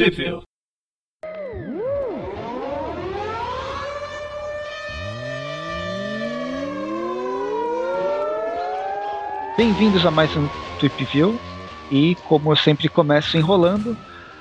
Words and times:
Tipo. 0.00 0.42
Bem-vindos 9.56 10.06
a 10.06 10.10
mais 10.10 10.34
um 10.36 10.48
Tweep 10.78 11.04
View. 11.06 11.38
E 11.90 12.14
como 12.28 12.52
eu 12.52 12.56
sempre 12.56 12.88
começo 12.88 13.36
enrolando, 13.36 13.96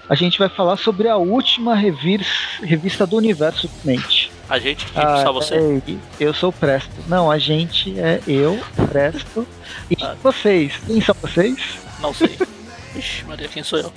a 0.08 0.16
gente 0.16 0.38
vai 0.40 0.48
falar 0.48 0.78
sobre 0.78 1.10
a 1.10 1.18
última 1.18 1.76
revis, 1.76 2.28
revista 2.62 3.06
do 3.06 3.18
universo 3.18 3.68
Ultimate. 3.68 4.32
A 4.48 4.58
gente, 4.60 4.86
que 4.86 4.98
Ah, 5.00 5.24
só 5.24 5.34
você. 5.34 5.56
é, 5.56 5.82
eu 6.20 6.34
sou 6.34 6.50
o 6.50 6.54
Presto. 6.54 6.92
Não, 7.08 7.30
a 7.30 7.38
gente 7.38 8.00
é 8.00 8.22
eu, 8.28 8.60
Presto. 8.90 9.46
E 9.90 9.98
Ah. 10.02 10.16
vocês? 10.24 10.78
Quem 10.86 11.02
são 11.02 11.16
vocês? 11.22 11.80
Não 12.00 12.14
sei. 12.14 12.38
Ixi, 12.96 13.26
Maria, 13.26 13.48
quem 13.48 13.62
sou 13.64 13.80
eu? 13.80 13.92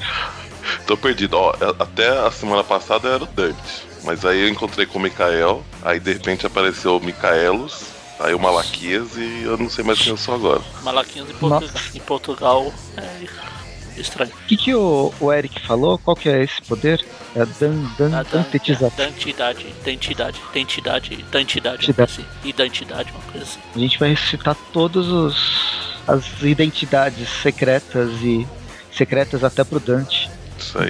Tô 0.92 0.96
perdido. 0.98 1.38
Ó, 1.38 1.54
até 1.78 2.06
a 2.06 2.30
semana 2.30 2.62
passada 2.62 3.08
era 3.08 3.24
o 3.24 3.26
Dante. 3.26 3.56
Mas 4.04 4.26
aí 4.26 4.42
eu 4.42 4.48
encontrei 4.50 4.84
com 4.84 4.98
o 4.98 5.00
Mikael. 5.02 5.64
Aí 5.82 5.98
de 5.98 6.12
repente 6.12 6.44
apareceu 6.46 6.98
o 6.98 7.00
Micaelos. 7.02 7.84
Aí 8.20 8.34
o 8.34 8.38
Malaquias 8.38 9.16
e 9.16 9.42
eu 9.42 9.56
não 9.56 9.70
sei 9.70 9.82
mais 9.82 9.98
quem 9.98 10.08
eu 10.10 10.18
sou 10.18 10.34
agora. 10.34 10.60
Malaquinhos 10.82 11.30
em, 11.30 11.32
Portu- 11.32 11.70
em 11.94 12.00
Portugal 12.00 12.74
é 12.98 13.98
estranho. 13.98 14.30
O 14.30 14.46
que, 14.48 14.56
que 14.58 14.74
o, 14.74 15.14
o 15.18 15.32
Eric 15.32 15.66
falou? 15.66 15.96
Qual 15.96 16.14
que 16.14 16.28
é 16.28 16.42
esse 16.44 16.60
poder? 16.60 17.02
É 17.34 17.46
dan, 17.46 17.74
dan, 17.98 18.18
A 18.18 18.22
dan- 18.22 18.42
dantetização. 18.42 18.92
da 18.94 19.08
entidade, 19.08 19.66
da 19.82 19.90
entidade, 19.90 20.38
da 20.52 20.60
entidade, 20.60 21.24
da 21.32 21.40
entidade, 21.40 21.86
uma 21.86 21.90
Entidade. 21.90 21.94
coisa 21.94 22.02
assim. 22.04 22.24
E 22.44 22.52
da 22.52 22.66
entidade, 22.66 23.10
uma 23.12 23.32
coisa 23.32 23.46
assim. 23.46 23.60
A 23.74 23.78
gente 23.78 23.98
vai 23.98 24.10
ressuscitar 24.10 24.54
todos 24.74 25.08
os 25.08 25.72
as 26.06 26.24
identidades 26.42 27.28
secretas 27.42 28.10
e 28.22 28.46
secretas 28.92 29.42
até 29.42 29.64
pro 29.64 29.80
Dante. 29.80 30.30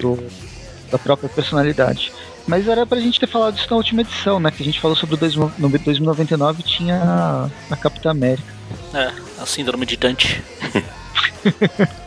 Do, 0.01 0.19
da 0.91 0.99
própria 0.99 1.29
personalidade. 1.29 2.13
Mas 2.47 2.67
era 2.67 2.85
pra 2.85 2.99
gente 3.01 3.21
ter 3.21 3.29
falado 3.29 3.57
isso 3.57 3.69
na 3.71 3.77
última 3.77 4.01
edição, 4.01 4.41
né? 4.41 4.51
Que 4.51 4.63
a 4.63 4.67
gente 4.67 4.81
falou 4.81 4.97
sobre 4.97 5.15
o 5.15 5.19
2000 5.19 5.53
no 5.59 5.69
2099 5.69 6.63
tinha 6.65 6.97
a, 7.01 7.49
a 7.73 7.77
Capitã 7.77 8.11
América. 8.11 8.53
É, 8.95 9.13
a 9.41 9.47
síndrome 9.47 9.87
de 9.87 9.97
Dante. 9.97 10.43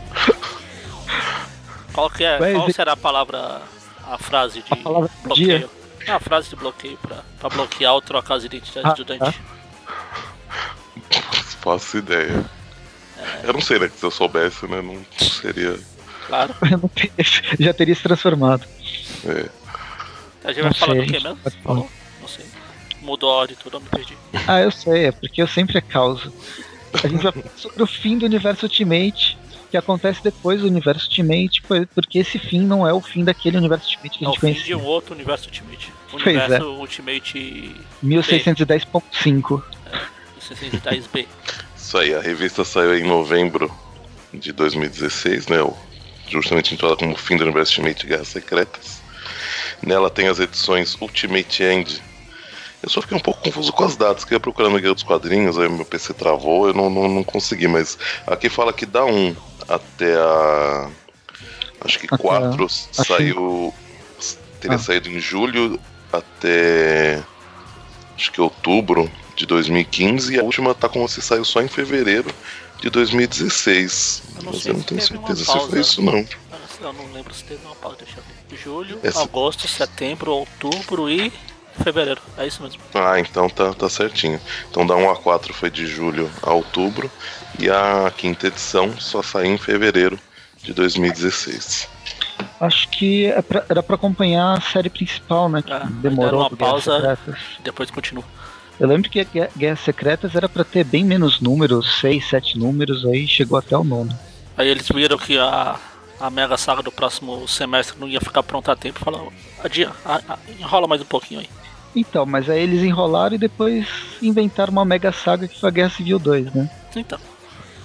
Qual 1.94 2.10
que 2.10 2.24
é? 2.24 2.38
Vai 2.38 2.54
Qual 2.54 2.66
ver- 2.68 2.74
será 2.74 2.94
a 2.94 2.98
palavra, 2.98 3.62
a 4.06 4.18
frase 4.18 4.62
de 4.62 4.74
A 4.74 4.76
palavra 4.76 5.10
bloqueio? 5.24 5.60
dia? 5.60 5.70
Ah, 6.08 6.16
a 6.16 6.20
frase 6.20 6.50
de 6.50 6.56
bloqueio 6.56 6.98
pra, 6.98 7.24
pra 7.40 7.50
bloquear 7.50 7.94
ou 7.94 8.02
trocar 8.02 8.36
as 8.36 8.44
identidades 8.44 8.92
Ah, 8.92 8.94
do 8.94 9.06
Dante. 9.06 9.40
Faço 11.64 11.98
ideia. 11.98 12.46
Eu 13.44 13.54
não 13.54 13.62
sei, 13.62 13.80
né? 13.80 13.88
Que 13.88 13.98
se 13.98 14.06
eu 14.06 14.12
soubesse, 14.12 14.68
né? 14.68 14.82
Não 14.82 15.04
seria. 15.18 15.80
Claro. 16.28 16.56
Não 16.82 16.90
Já 17.60 17.74
teria 17.74 17.96
se 17.96 18.02
transformado. 18.04 18.66
é. 19.26 19.50
A 20.44 20.52
gente 20.52 20.64
Não 20.64 20.70
vai 20.72 20.74
falar 20.80 20.94
sei, 20.94 21.02
do 21.06 21.14
que 21.14 21.20
mesmo? 21.24 21.38
Falou? 21.64 21.90
Não 22.22 22.28
sei. 22.28 22.46
Mudou 23.02 23.32
a 23.32 23.34
hora 23.36 23.52
e 23.52 23.56
tudo, 23.56 23.78
eu 23.78 23.82
me 23.82 23.90
perdi. 23.90 24.16
Ah, 24.48 24.62
eu 24.62 24.72
sei, 24.72 25.06
é 25.08 25.12
porque 25.12 25.42
eu 25.42 25.48
sempre 25.48 25.78
é 25.78 25.82
causa. 25.82 26.32
A 26.94 27.08
gente 27.08 27.22
vai 27.24 27.32
falar 27.32 27.46
sobre 27.58 27.82
o 27.84 27.88
fim 27.88 28.18
do 28.18 28.26
universo 28.26 28.66
Ultimate, 28.66 29.38
que 29.72 29.78
acontece 29.78 30.24
depois 30.24 30.62
do 30.62 30.68
universo 30.68 31.06
Ultimate, 31.08 31.62
por- 31.64 31.88
porque 31.88 32.20
esse 32.20 32.38
fim 32.40 32.62
não 32.62 32.88
é 32.88 32.94
o 32.94 33.02
fim 33.02 33.24
daquele 33.24 33.58
universo 33.58 33.86
Ultimate 33.88 34.18
que 34.20 34.24
É 34.26 34.28
a 34.28 34.30
o 34.30 34.34
gente 34.34 34.42
fim 34.42 34.48
de 34.48 34.54
conhecia. 34.54 34.78
um 34.78 34.84
outro 34.86 35.14
universo 35.16 35.46
Ultimate. 35.48 35.92
O 36.14 36.18
Pois 36.24 36.26
é. 36.26 36.30
universo 36.40 36.68
Ultimate 36.74 37.76
1610.5. 38.04 39.64
610B. 40.40 41.26
Isso 41.76 41.98
aí, 41.98 42.14
a 42.14 42.22
revista 42.22 42.64
saiu 42.64 42.96
em 42.98 43.04
novembro 43.04 43.72
de 44.34 44.52
2016, 44.52 45.48
né? 45.48 45.62
o- 45.62 45.76
Justamente 46.30 46.74
intitulada 46.74 46.98
como 46.98 47.16
Fim 47.16 47.38
do 47.38 47.44
Universo 47.44 47.80
Ultimate 47.80 48.06
Guerras 48.08 48.28
Secretas. 48.30 49.02
Nela 49.82 50.10
tem 50.10 50.28
as 50.28 50.40
edições 50.40 50.96
Ultimate 51.00 51.64
End. 51.64 52.02
Eu 52.82 52.90
só 52.90 53.02
fiquei 53.02 53.18
um 53.18 53.22
pouco 53.22 53.42
confuso 53.42 53.72
com 53.74 53.84
as 53.84 53.96
datas, 53.96 54.24
que 54.24 54.34
eu 54.34 54.36
ia 54.36 54.40
procurando 54.40 54.78
aqui 54.78 54.88
outros 54.88 55.06
quadrinhos, 55.06 55.58
aí 55.58 55.68
meu 55.70 55.86
PC 55.86 56.14
travou, 56.14 56.68
eu 56.68 56.74
não, 56.74 56.90
não, 56.90 57.08
não 57.08 57.24
consegui, 57.24 57.68
mas 57.68 57.98
aqui 58.28 58.48
fala 58.50 58.72
que 58.72 58.86
dá 58.86 59.04
um 59.06 59.36
até 59.68 60.16
a. 60.16 60.90
Acho 61.82 62.00
que 62.00 62.06
Até 62.06 62.16
a- 62.16 62.18
4 62.18 62.68
saiu. 62.70 63.74
Teria 64.60 64.76
Ah. 64.78 64.80
saído 64.80 65.10
em 65.10 65.20
julho 65.20 65.80
até. 66.12 67.22
Acho 68.16 68.32
que 68.32 68.40
outubro 68.42 69.10
de 69.36 69.46
2015 69.46 70.36
e 70.36 70.40
a 70.40 70.44
última 70.44 70.74
tá 70.74 70.88
como 70.88 71.08
se 71.10 71.22
saiu 71.22 71.44
só 71.44 71.62
em 71.62 71.68
fevereiro 71.68 72.30
de 72.82 72.90
2016. 72.90 74.24
Eu 74.38 74.44
não 74.44 74.52
Mas 74.54 74.62
sei 74.62 74.72
eu 74.72 74.74
não 74.76 74.82
se 74.82 74.88
tenho 74.88 75.02
certeza 75.02 75.46
se 75.46 75.68
foi 75.70 75.80
isso 75.80 76.02
não. 76.02 76.26
Ah, 76.52 76.56
Eu 76.82 76.94
não 76.94 77.12
lembro 77.14 77.34
se 77.34 77.44
teve 77.44 77.66
uma 77.66 77.76
pausa, 77.76 77.98
deixa 77.98 78.18
eu 78.20 78.24
ver. 78.24 78.58
Julho, 78.58 79.00
Essa- 79.04 79.22
agosto, 79.24 79.68
setembro, 79.68 80.32
outubro 80.32 81.10
e 81.10 81.32
fevereiro. 81.84 82.22
É 82.38 82.46
isso 82.48 82.62
mesmo. 82.62 82.82
Ah, 82.94 83.20
então 83.20 83.50
tá, 83.50 83.74
tá 83.74 83.90
certinho. 83.90 84.40
Então 84.70 84.86
da 84.86 84.96
1 84.96 85.10
a 85.10 85.16
4 85.16 85.54
foi 85.54 85.70
de 85.72 85.86
julho 85.88 86.30
a 86.42 86.54
outubro 86.54 87.10
e 87.60 87.70
a 87.70 88.12
quinta 88.16 88.48
edição 88.48 88.98
só 89.00 89.22
saiu 89.24 89.54
em 89.54 89.58
fevereiro 89.58 90.20
de 90.64 90.74
2016. 90.74 91.88
Acho 92.60 92.88
que 92.90 93.26
é 93.28 93.44
era 93.70 93.82
pra 93.84 93.96
acompanhar 93.96 94.58
a 94.58 94.62
série 94.62 94.90
principal, 94.90 95.48
né? 95.50 95.62
Que 95.62 95.72
Ah, 95.72 95.78
aí 95.78 95.82
deram 95.86 96.02
demorou 96.02 96.40
uma 96.42 96.50
pausa. 96.50 97.18
Depois 97.64 97.90
continua. 97.90 98.24
Eu 98.80 98.88
lembro 98.88 99.10
que 99.10 99.26
Guerras 99.58 99.80
Secretas 99.80 100.36
era 100.36 100.50
pra 100.50 100.64
ter 100.64 100.84
bem 100.84 101.04
menos 101.04 101.40
números, 101.40 102.00
6, 102.00 102.28
7 102.30 102.58
números, 102.60 103.06
aí 103.06 103.26
chegou 103.28 103.58
até 103.58 103.78
o 103.78 103.84
nono. 103.84 104.18
Aí 104.58 104.68
eles 104.68 104.88
viram 104.90 105.18
que 105.18 105.38
a, 105.38 105.78
a 106.20 106.30
mega 106.30 106.58
saga 106.58 106.84
do 106.84 106.92
próximo 106.92 107.48
semestre 107.48 107.98
não 108.00 108.08
ia 108.08 108.20
ficar 108.20 108.44
pronta 108.44 108.72
a 108.74 108.76
tempo. 108.76 109.00
Falaram, 109.00 109.32
adia, 109.64 109.92
a- 110.06 110.22
a- 110.28 110.38
enrola 110.60 110.88
mais 110.88 111.02
um 111.02 111.06
pouquinho 111.06 111.40
aí. 111.40 111.50
Então, 111.96 112.26
mas 112.26 112.50
aí 112.50 112.62
eles 112.62 112.84
enrolaram 112.84 113.36
e 113.36 113.38
depois 113.38 113.88
inventaram 114.22 114.72
uma 114.74 114.84
mega 114.84 115.12
saga 115.14 115.48
que 115.48 115.58
foi 115.60 115.70
a 115.70 115.72
Guerra 115.72 115.90
Civil 115.92 116.20
2, 116.20 116.54
né? 116.54 116.70
Então. 116.96 117.18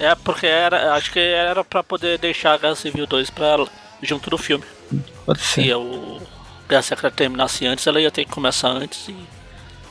É 0.01 0.15
porque 0.17 0.47
era. 0.47 0.95
Acho 0.95 1.13
que 1.13 1.21
era 1.21 1.63
pra 1.63 1.83
poder 1.85 2.19
deixar 2.19 2.55
a 2.55 2.59
Guerra 2.59 2.75
Civil 2.75 3.07
2 3.07 3.31
pra, 3.31 3.65
junto 4.03 4.29
do 4.31 4.37
filme. 4.39 4.65
Pode 5.25 5.41
Se 5.41 5.63
ser. 5.63 5.75
o 5.77 6.21
Guerra 6.69 6.83
Secreta 6.83 7.17
terminasse 7.17 7.65
antes, 7.67 7.87
ela 7.87 8.01
ia 8.01 8.11
ter 8.11 8.25
que 8.25 8.31
começar 8.33 8.69
antes 8.71 9.09
e 9.09 9.15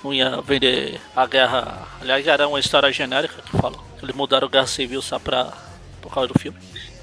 não 0.03 0.13
ia 0.13 0.41
vender 0.41 0.99
a 1.15 1.25
guerra. 1.25 1.87
Aliás, 2.01 2.25
era 2.27 2.47
uma 2.47 2.59
história 2.59 2.91
genérica 2.91 3.41
que 3.41 3.57
falam. 3.57 3.79
Eles 4.01 4.15
mudaram 4.15 4.47
o 4.47 4.49
Guerra 4.49 4.67
Civil 4.67 5.01
só 5.01 5.19
pra. 5.19 5.53
por 6.01 6.13
causa 6.13 6.31
do 6.31 6.39
filme. 6.39 6.57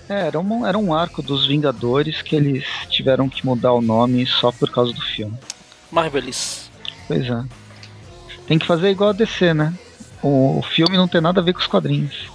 É, 0.08 0.26
era 0.28 0.38
um, 0.38 0.66
era 0.66 0.78
um 0.78 0.94
arco 0.94 1.20
dos 1.20 1.46
Vingadores 1.46 2.22
que 2.22 2.36
eles 2.36 2.64
tiveram 2.88 3.28
que 3.28 3.44
mudar 3.44 3.72
o 3.72 3.80
nome 3.80 4.24
só 4.26 4.52
por 4.52 4.70
causa 4.70 4.92
do 4.92 5.02
filme. 5.02 5.36
Mais 5.90 6.10
feliz. 6.12 6.70
Pois 7.08 7.28
é. 7.28 7.44
Tem 8.46 8.58
que 8.58 8.66
fazer 8.66 8.90
igual 8.90 9.10
a 9.10 9.12
DC, 9.12 9.52
né? 9.52 9.74
O, 10.22 10.58
o 10.58 10.62
filme 10.62 10.96
não 10.96 11.08
tem 11.08 11.20
nada 11.20 11.40
a 11.40 11.44
ver 11.44 11.52
com 11.52 11.60
os 11.60 11.66
quadrinhos. 11.66 12.30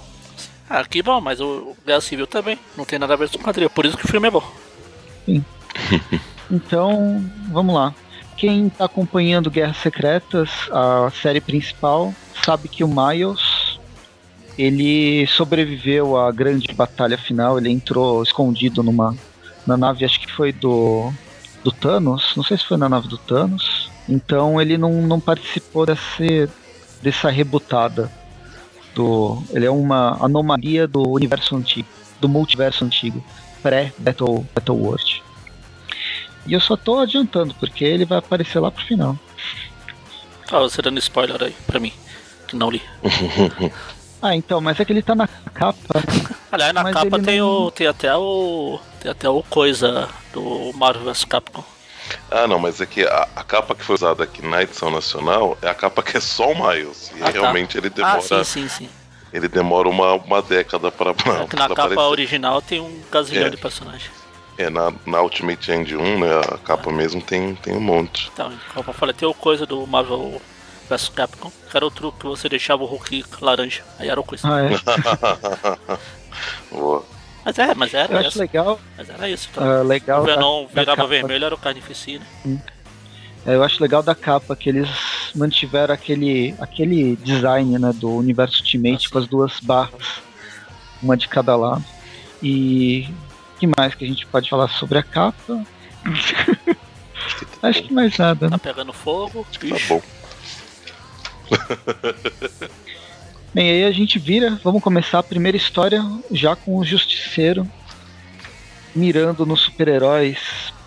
Ah, 0.68 0.84
que 0.84 1.02
bom, 1.02 1.20
mas 1.20 1.40
o 1.40 1.76
Guerra 1.84 2.00
Civil 2.00 2.26
também. 2.26 2.58
Não 2.76 2.84
tem 2.84 2.98
nada 2.98 3.14
a 3.14 3.16
ver 3.16 3.28
com 3.30 3.38
o 3.38 3.40
quadrilha. 3.40 3.70
Por 3.70 3.86
isso 3.86 3.96
que 3.96 4.04
o 4.04 4.08
filme 4.08 4.28
é 4.28 4.30
bom. 4.30 4.44
Então, 6.52 7.24
vamos 7.50 7.74
lá. 7.74 7.94
Quem 8.42 8.68
tá 8.68 8.86
acompanhando 8.86 9.52
Guerras 9.52 9.76
Secretas, 9.76 10.50
a 10.72 11.12
série 11.22 11.40
principal, 11.40 12.12
sabe 12.44 12.66
que 12.66 12.82
o 12.82 12.88
Miles 12.88 13.78
ele 14.58 15.24
sobreviveu 15.28 16.16
à 16.16 16.32
grande 16.32 16.74
batalha 16.74 17.16
final. 17.16 17.56
Ele 17.56 17.70
entrou 17.70 18.20
escondido 18.20 18.82
numa 18.82 19.14
na 19.64 19.76
nave, 19.76 20.04
acho 20.04 20.18
que 20.18 20.28
foi 20.28 20.52
do 20.52 21.12
do 21.62 21.70
Thanos. 21.70 22.32
Não 22.36 22.42
sei 22.42 22.58
se 22.58 22.66
foi 22.66 22.76
na 22.76 22.88
nave 22.88 23.06
do 23.06 23.16
Thanos. 23.16 23.88
Então 24.08 24.60
ele 24.60 24.76
não, 24.76 24.90
não 25.02 25.20
participou 25.20 25.86
desse, 25.86 26.50
dessa 27.00 27.30
rebutada. 27.30 28.10
Do, 28.92 29.40
ele 29.50 29.66
é 29.66 29.70
uma 29.70 30.16
anomalia 30.20 30.88
do 30.88 31.08
universo 31.08 31.54
antigo, 31.54 31.86
do 32.20 32.28
multiverso 32.28 32.84
antigo, 32.84 33.24
pré-Battle 33.62 34.44
Battle 34.52 34.78
World. 34.78 35.11
E 36.46 36.52
eu 36.52 36.60
só 36.60 36.76
tô 36.76 36.98
adiantando, 36.98 37.54
porque 37.54 37.84
ele 37.84 38.04
vai 38.04 38.18
aparecer 38.18 38.58
lá 38.58 38.70
pro 38.70 38.84
final. 38.84 39.16
Ah, 40.50 40.58
você 40.60 40.82
dando 40.82 40.98
spoiler 40.98 41.42
aí 41.42 41.54
pra 41.66 41.78
mim. 41.80 41.92
Que 42.48 42.56
não 42.56 42.70
li. 42.70 42.82
Ah, 44.24 44.36
então, 44.36 44.60
mas 44.60 44.78
é 44.78 44.84
que 44.84 44.92
ele 44.92 45.02
tá 45.02 45.16
na 45.16 45.26
capa. 45.26 46.00
Aliás, 46.52 46.72
na 46.72 46.92
capa 46.92 47.18
tem, 47.20 47.40
não- 47.40 47.64
o, 47.64 47.70
tem 47.72 47.88
até 47.88 48.16
o. 48.16 48.78
Tem 49.00 49.10
até 49.10 49.28
o 49.28 49.42
coisa 49.42 50.08
do 50.32 50.70
Marvel 50.76 51.02
vs 51.12 51.24
Capcom. 51.24 51.64
Ah, 52.30 52.46
não, 52.46 52.56
mas 52.60 52.80
é 52.80 52.86
que 52.86 53.02
a, 53.04 53.28
a 53.34 53.42
capa 53.42 53.74
que 53.74 53.82
foi 53.84 53.96
usada 53.96 54.22
aqui 54.22 54.40
na 54.46 54.62
edição 54.62 54.92
nacional 54.92 55.58
é 55.60 55.68
a 55.68 55.74
capa 55.74 56.04
que 56.04 56.16
é 56.16 56.20
só 56.20 56.52
o 56.52 56.54
Miles. 56.54 57.10
E 57.16 57.20
Ah, 57.20 57.24
tá. 57.24 57.30
realmente 57.32 57.76
ele 57.76 57.90
demora, 57.90 58.18
Ah, 58.18 58.20
sim, 58.20 58.44
sim, 58.44 58.68
sim. 58.68 58.88
ele 59.32 59.48
demora 59.48 59.88
uma, 59.88 60.12
uma 60.14 60.40
década 60.40 60.92
para 60.92 61.10
É 61.10 61.14
que 61.14 61.26
na 61.26 61.66
pra 61.66 61.68
capa 61.70 61.72
aparecer. 61.72 61.98
original 62.02 62.62
tem 62.62 62.78
um 62.80 63.00
gazilhão 63.10 63.46
É. 63.48 63.50
de 63.50 63.56
personagem. 63.56 64.08
É, 64.58 64.68
na, 64.68 64.92
na 65.06 65.22
Ultimate 65.22 65.72
End 65.72 65.96
1, 65.96 66.18
né, 66.20 66.28
a 66.52 66.58
capa 66.58 66.92
mesmo 66.92 67.22
tem, 67.22 67.54
tem 67.56 67.74
um 67.74 67.80
monte. 67.80 68.30
Então, 68.32 68.52
como 68.74 68.90
eu 68.90 68.94
falei, 68.94 69.14
tem 69.14 69.26
o 69.26 69.32
coisa 69.34 69.64
do 69.64 69.86
Marvel 69.86 70.40
vs 70.90 71.08
Capcom, 71.08 71.50
que 71.70 71.76
era 71.76 71.86
o 71.86 71.90
truque 71.90 72.18
que 72.18 72.26
você 72.26 72.48
deixava 72.50 72.82
o 72.82 72.86
Hulk 72.86 73.24
laranja. 73.40 73.82
Aí 73.98 74.08
era 74.10 74.20
o 74.20 74.24
coisa. 74.24 74.46
Ah, 74.46 74.60
é. 74.62 75.98
Boa. 76.70 77.04
Mas 77.44 77.58
é, 77.58 77.74
mas 77.74 77.92
era 77.94 78.12
Eu 78.12 78.18
acho 78.18 78.28
isso. 78.28 78.38
legal, 78.38 78.80
Mas 78.96 79.08
era 79.10 79.28
isso. 79.28 79.48
Então. 79.50 79.64
ah, 79.64 79.82
legal 79.82 80.22
o 80.22 80.26
da- 80.26 80.34
Venom 80.36 80.62
da 80.66 80.68
virava 80.80 80.96
capa. 80.96 81.08
vermelho, 81.08 81.44
era 81.44 81.54
o 81.54 81.58
Carnificina. 81.58 82.24
É, 83.44 83.54
eu 83.56 83.64
acho 83.64 83.82
legal 83.82 84.02
da 84.02 84.14
capa 84.14 84.54
que 84.54 84.68
eles 84.68 84.88
mantiveram 85.34 85.92
aquele, 85.92 86.54
aquele 86.60 87.16
design 87.16 87.76
né, 87.78 87.90
do 87.94 88.10
universo 88.10 88.58
Ultimate 88.62 89.06
Ah, 89.08 89.10
com 89.12 89.18
as 89.18 89.26
duas 89.26 89.58
barras, 89.60 90.20
uma 91.02 91.16
de 91.16 91.26
cada 91.26 91.56
lado. 91.56 91.84
E 92.40 93.08
que 93.62 93.66
mais 93.78 93.94
que 93.94 94.04
a 94.04 94.08
gente 94.08 94.26
pode 94.26 94.50
falar 94.50 94.66
sobre 94.68 94.98
a 94.98 95.02
capa? 95.04 95.64
Acho 97.62 97.82
que 97.84 97.92
mais 97.94 98.18
nada, 98.18 98.46
né? 98.46 98.58
Tá 98.58 98.58
pegando 98.58 98.92
fogo. 98.92 99.46
Tá 99.52 99.76
bom. 99.88 100.02
Bem, 103.54 103.70
aí 103.70 103.84
a 103.84 103.92
gente 103.92 104.18
vira, 104.18 104.58
vamos 104.64 104.82
começar 104.82 105.20
a 105.20 105.22
primeira 105.22 105.56
história 105.56 106.02
já 106.30 106.56
com 106.56 106.76
o 106.76 106.84
Justiceiro 106.84 107.68
mirando 108.96 109.46
nos 109.46 109.60
super-heróis 109.60 110.38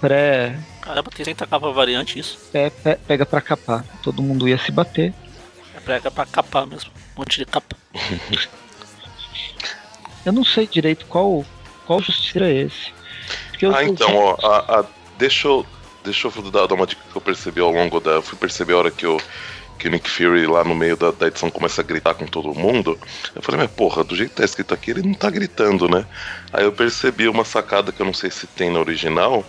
pré, 0.01 0.59
Caramba, 0.81 1.09
tem 1.11 1.23
30 1.23 1.47
capa 1.47 1.71
variante 1.71 2.19
isso. 2.19 2.37
pé, 2.51 2.69
pé- 2.69 2.99
pega 3.07 3.25
pra 3.25 3.39
capar. 3.39 3.85
Todo 4.03 4.21
mundo 4.21 4.49
ia 4.49 4.57
se 4.57 4.71
bater. 4.71 5.13
É 5.75 5.79
prega 5.79 6.11
pra 6.11 6.25
capar 6.25 6.67
mesmo. 6.67 6.91
Um 7.15 7.21
monte 7.21 7.37
de 7.37 7.45
capa. 7.45 7.75
Eu 10.25 10.33
não 10.33 10.43
sei 10.43 10.67
direito 10.67 11.05
qual 11.05 11.45
qual 11.85 12.01
Justiceiro 12.01 12.45
é 12.45 12.53
esse. 12.53 12.93
Porque 13.49 13.65
Ah, 13.65 13.83
então, 13.83 14.07
sempre- 14.07 14.45
ó, 14.45 14.47
a, 14.51 14.79
a- 14.81 14.85
deixa 15.17 15.47
eu, 15.47 15.65
deixa 16.03 16.27
eu 16.27 16.51
dar, 16.51 16.67
dar 16.67 16.75
uma 16.75 16.85
dica 16.85 17.01
que 17.09 17.15
eu 17.15 17.21
percebi 17.21 17.61
ao 17.61 17.71
longo 17.71 17.99
da. 17.99 18.11
Eu 18.11 18.21
fui 18.21 18.37
perceber 18.37 18.73
a 18.73 18.77
hora 18.77 18.91
que 18.91 19.05
o 19.07 19.19
que 19.77 19.89
o 19.89 19.91
Nick 19.91 20.09
Fury 20.09 20.47
lá 20.47 20.63
no 20.63 20.73
meio 20.73 20.95
da, 20.95 21.11
da 21.11 21.27
edição 21.27 21.49
começa 21.49 21.81
a 21.81 21.83
gritar 21.83 22.13
com 22.13 22.25
todo 22.25 22.53
mundo. 22.57 22.97
Eu 23.35 23.41
falei, 23.41 23.59
mas 23.59 23.69
porra, 23.71 24.05
do 24.05 24.15
jeito 24.15 24.29
que 24.29 24.37
tá 24.37 24.45
escrito 24.45 24.73
aqui, 24.73 24.91
ele 24.91 25.01
não 25.01 25.13
tá 25.13 25.29
gritando, 25.29 25.89
né? 25.89 26.05
Aí 26.53 26.63
eu 26.63 26.71
percebi 26.71 27.27
uma 27.27 27.43
sacada 27.43 27.91
que 27.91 28.01
eu 28.01 28.05
não 28.05 28.13
sei 28.13 28.31
se 28.31 28.47
tem 28.47 28.69
na 28.71 28.79
original, 28.79 29.43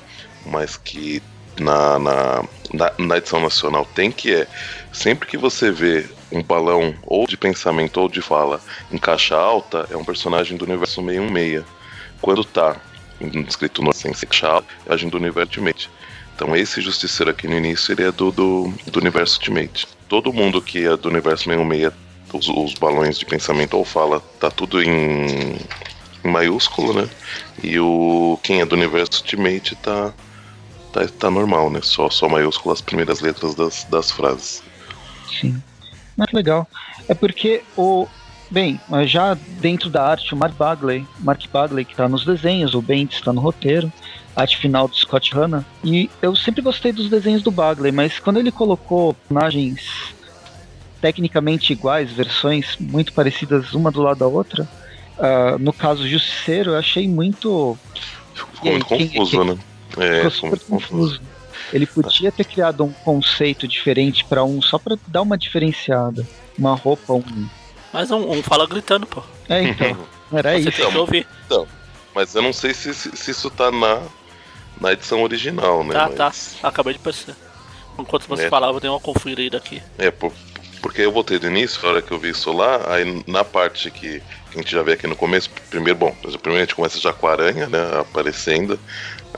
mas 0.44 0.76
que 0.76 1.22
na, 1.60 1.96
na, 2.00 2.44
na, 2.74 2.92
na 2.98 3.18
edição 3.18 3.38
nacional 3.40 3.86
tem, 3.94 4.10
que 4.10 4.34
é 4.34 4.48
sempre 4.92 5.28
que 5.28 5.36
você 5.38 5.70
vê 5.70 6.04
um 6.32 6.42
balão 6.42 6.92
ou 7.04 7.24
de 7.28 7.36
pensamento 7.36 7.98
ou 8.00 8.08
de 8.08 8.20
fala 8.20 8.60
em 8.90 8.98
caixa 8.98 9.36
alta, 9.36 9.86
é 9.92 9.96
um 9.96 10.04
personagem 10.04 10.56
do 10.56 10.64
universo 10.64 11.00
616. 11.04 11.64
Quando 12.20 12.44
tá 12.44 12.76
escrito 13.48 13.82
no 13.82 13.90
é 13.90 14.92
agente 14.92 15.10
do 15.10 15.16
universo 15.16 15.50
Ultimate. 15.50 15.90
Então 16.34 16.54
esse 16.54 16.80
justiceiro 16.80 17.30
aqui 17.30 17.48
no 17.48 17.56
início, 17.56 17.92
ele 17.92 18.04
é 18.04 18.12
do, 18.12 18.30
do, 18.30 18.72
do 18.86 19.00
universo 19.00 19.38
Ultimate. 19.38 19.86
Todo 20.08 20.32
mundo 20.32 20.60
que 20.60 20.86
é 20.86 20.96
do 20.96 21.08
universo 21.08 21.44
616, 21.44 21.92
os, 22.32 22.48
os 22.48 22.74
balões 22.74 23.18
de 23.18 23.24
pensamento 23.24 23.76
ou 23.76 23.84
fala, 23.84 24.20
tá 24.38 24.50
tudo 24.50 24.82
em, 24.82 25.56
em 26.24 26.28
maiúsculo, 26.28 26.92
né? 26.92 27.08
E 27.62 27.78
o 27.78 28.38
quem 28.42 28.60
é 28.60 28.66
do 28.66 28.74
universo 28.74 29.22
Ultimate 29.22 29.74
tá, 29.76 30.12
tá, 30.92 31.08
tá 31.08 31.30
normal, 31.30 31.70
né? 31.70 31.80
Só, 31.82 32.10
só 32.10 32.28
maiúsculo 32.28 32.74
as 32.74 32.80
primeiras 32.80 33.20
letras 33.20 33.54
das, 33.54 33.84
das 33.84 34.10
frases. 34.10 34.62
Sim. 35.40 35.62
Mas 36.16 36.32
legal. 36.32 36.66
É 37.08 37.14
porque 37.14 37.62
o. 37.76 38.06
Bem, 38.48 38.80
já 39.06 39.34
dentro 39.60 39.90
da 39.90 40.04
arte, 40.08 40.32
o 40.32 40.36
Mark 40.36 40.54
Bagley, 40.54 41.04
Mark 41.18 41.42
Bagley 41.52 41.84
que 41.84 41.96
tá 41.96 42.08
nos 42.08 42.24
desenhos, 42.24 42.74
o 42.74 42.80
Bendis 42.82 43.16
está 43.16 43.32
no 43.32 43.40
roteiro, 43.40 43.92
arte 44.36 44.56
final 44.56 44.86
do 44.86 44.94
Scott 44.94 45.34
Hanna. 45.34 45.66
E 45.82 46.08
eu 46.22 46.36
sempre 46.36 46.62
gostei 46.62 46.92
dos 46.92 47.10
desenhos 47.10 47.42
do 47.42 47.50
Bagley, 47.50 47.90
mas 47.90 48.20
quando 48.20 48.38
ele 48.38 48.52
colocou 48.52 49.14
personagens 49.14 50.14
tecnicamente 51.00 51.72
iguais, 51.72 52.12
versões 52.12 52.76
muito 52.78 53.12
parecidas 53.12 53.72
uma 53.74 53.90
do 53.90 54.00
lado 54.00 54.18
da 54.20 54.26
outra, 54.28 54.66
ah, 55.18 55.56
no 55.58 55.72
caso 55.72 56.06
Justiceiro, 56.06 56.70
eu 56.70 56.76
achei 56.78 57.08
muito. 57.08 57.76
Ficou 58.32 58.52
E 58.62 58.68
aí, 58.68 58.72
muito 58.74 58.86
quem- 58.86 59.08
confuso, 59.08 59.44
né? 59.44 59.58
É, 59.98 60.30
ficou 60.30 60.50
muito 60.50 60.66
confuso. 60.66 61.18
confuso. 61.18 61.20
Ele 61.72 61.84
podia 61.86 62.30
ter 62.30 62.44
criado 62.44 62.84
um 62.84 62.92
conceito 62.92 63.66
diferente 63.66 64.24
para 64.24 64.44
um, 64.44 64.62
só 64.62 64.78
para 64.78 64.96
dar 65.08 65.22
uma 65.22 65.36
diferenciada. 65.36 66.24
Uma 66.56 66.76
roupa, 66.76 67.12
um. 67.12 67.48
Mas 67.96 68.10
um, 68.10 68.30
um 68.30 68.42
fala 68.42 68.66
gritando, 68.66 69.06
pô. 69.06 69.22
É, 69.48 69.62
então. 69.62 69.96
Era 70.32 70.52
Você 70.52 70.68
isso. 70.68 70.82
tem 70.82 70.90
que 70.90 70.98
ouvir. 70.98 71.26
Mas 72.14 72.34
eu 72.34 72.42
não 72.42 72.52
sei 72.52 72.74
se, 72.74 72.92
se, 72.92 73.16
se 73.16 73.30
isso 73.30 73.48
tá 73.50 73.70
na, 73.70 74.02
na 74.80 74.92
edição 74.92 75.22
original, 75.22 75.82
né? 75.82 75.94
Tá, 75.94 76.10
Mas- 76.18 76.56
tá. 76.60 76.68
Acabei 76.68 76.92
de 76.92 76.98
perceber. 76.98 77.36
Enquanto 77.98 78.26
você 78.28 78.44
É. 78.44 78.48
falava, 78.50 78.76
eu 78.76 78.80
dei 78.80 78.90
uma 78.90 79.00
conferida 79.00 79.56
aqui. 79.56 79.82
É, 79.96 80.10
por- 80.10 80.32
porque 80.82 81.00
eu 81.00 81.10
voltei 81.10 81.38
do 81.38 81.46
início, 81.46 81.80
a 81.86 81.90
hora 81.90 82.02
que 82.02 82.12
eu 82.12 82.18
vi 82.18 82.28
isso 82.30 82.52
lá, 82.52 82.92
aí 82.94 83.24
na 83.26 83.42
parte 83.44 83.90
que, 83.90 84.20
que 84.20 84.54
a 84.54 84.58
gente 84.58 84.70
já 84.70 84.82
vê 84.82 84.92
aqui 84.92 85.06
no 85.06 85.16
começo, 85.16 85.48
primeiro, 85.70 85.98
bom, 85.98 86.14
primeiro 86.42 86.56
a 86.56 86.66
gente 86.66 86.74
começa 86.74 87.00
já 87.00 87.12
com 87.14 87.26
a 87.26 87.32
aranha, 87.32 87.66
né, 87.66 87.78
aparecendo, 87.98 88.78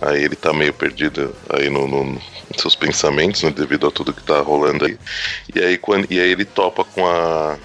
aí 0.02 0.25
ele 0.25 0.34
tá 0.37 0.52
meio 0.52 0.75
perdido 0.75 1.34
aí 1.49 1.70
no, 1.70 1.87
no- 1.87 2.04
nos 2.04 2.20
seus 2.61 2.75
pensamentos, 2.75 3.43
né, 3.44 3.50
devido 3.50 3.87
a 3.87 3.90
tudo 3.90 4.12
que 4.12 4.22
tá 4.22 4.40
rolando 4.40 4.84
aí, 4.84 4.99
e 5.54 5.61
aí, 5.61 5.78
quando, 5.78 6.06
e 6.11 6.19
aí 6.20 6.28
ele 6.31 6.44
topa 6.44 6.84
com 6.84 7.06
a... 7.06 7.56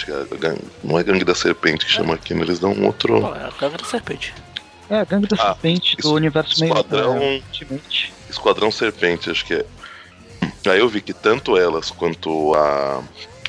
acho 0.00 0.36
que 0.36 0.46
é 0.46 0.54
não 0.82 0.98
é 0.98 1.02
Gangue 1.02 1.24
da 1.24 1.34
Serpente 1.34 1.84
que 1.86 1.92
chama 1.92 2.14
aqui, 2.14 2.34
né, 2.34 2.42
eles 2.42 2.58
dão 2.58 2.72
um 2.72 2.86
outro... 2.86 3.20
Pô, 3.20 3.34
é 3.34 3.44
a 3.46 3.52
câmera 3.52 3.82
da 3.82 3.88
serpente. 3.88 4.34
É, 4.88 4.96
a 5.00 5.04
gangue 5.04 5.28
da 5.28 5.36
Ah, 5.36 5.46
serpente 5.54 5.96
do 5.98 6.12
universo 6.14 6.58
meio 6.60 6.72
esquadrão- 6.72 7.16
é. 7.18 7.40
Esquadrão 8.28 8.70
Serpente, 8.72 9.30
acho 9.30 9.44
que 9.44 9.54
é. 9.54 9.64
Aí 10.68 10.78
eu 10.80 10.88
vi 10.88 11.00
que 11.00 11.12
tanto 11.12 11.56
elas 11.56 11.90
quanto 11.90 12.54
a. 12.54 13.02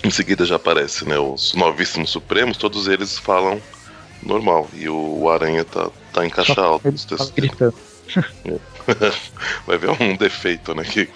Em 0.03 0.09
seguida 0.11 0.45
já 0.45 0.55
aparece, 0.57 1.03
né? 1.07 1.17
Os 1.17 1.53
novíssimos 1.55 2.09
supremos, 2.11 2.57
todos 2.57 2.87
eles 2.87 3.17
falam 3.17 3.59
normal. 4.21 4.67
E 4.73 4.87
o, 4.89 5.29
Aranha 5.29 5.63
tá, 5.65 5.89
tá 6.13 6.25
em 6.25 6.29
caixa 6.29 6.53
Só 6.55 6.63
alta 6.63 6.91
nos 6.91 7.05
textos 7.05 7.31
gritando. 7.31 7.73
Vai 9.65 9.77
ver 9.77 9.89
um 9.99 10.15
defeito, 10.15 10.73
né? 10.75 10.83
Que, 10.83 11.09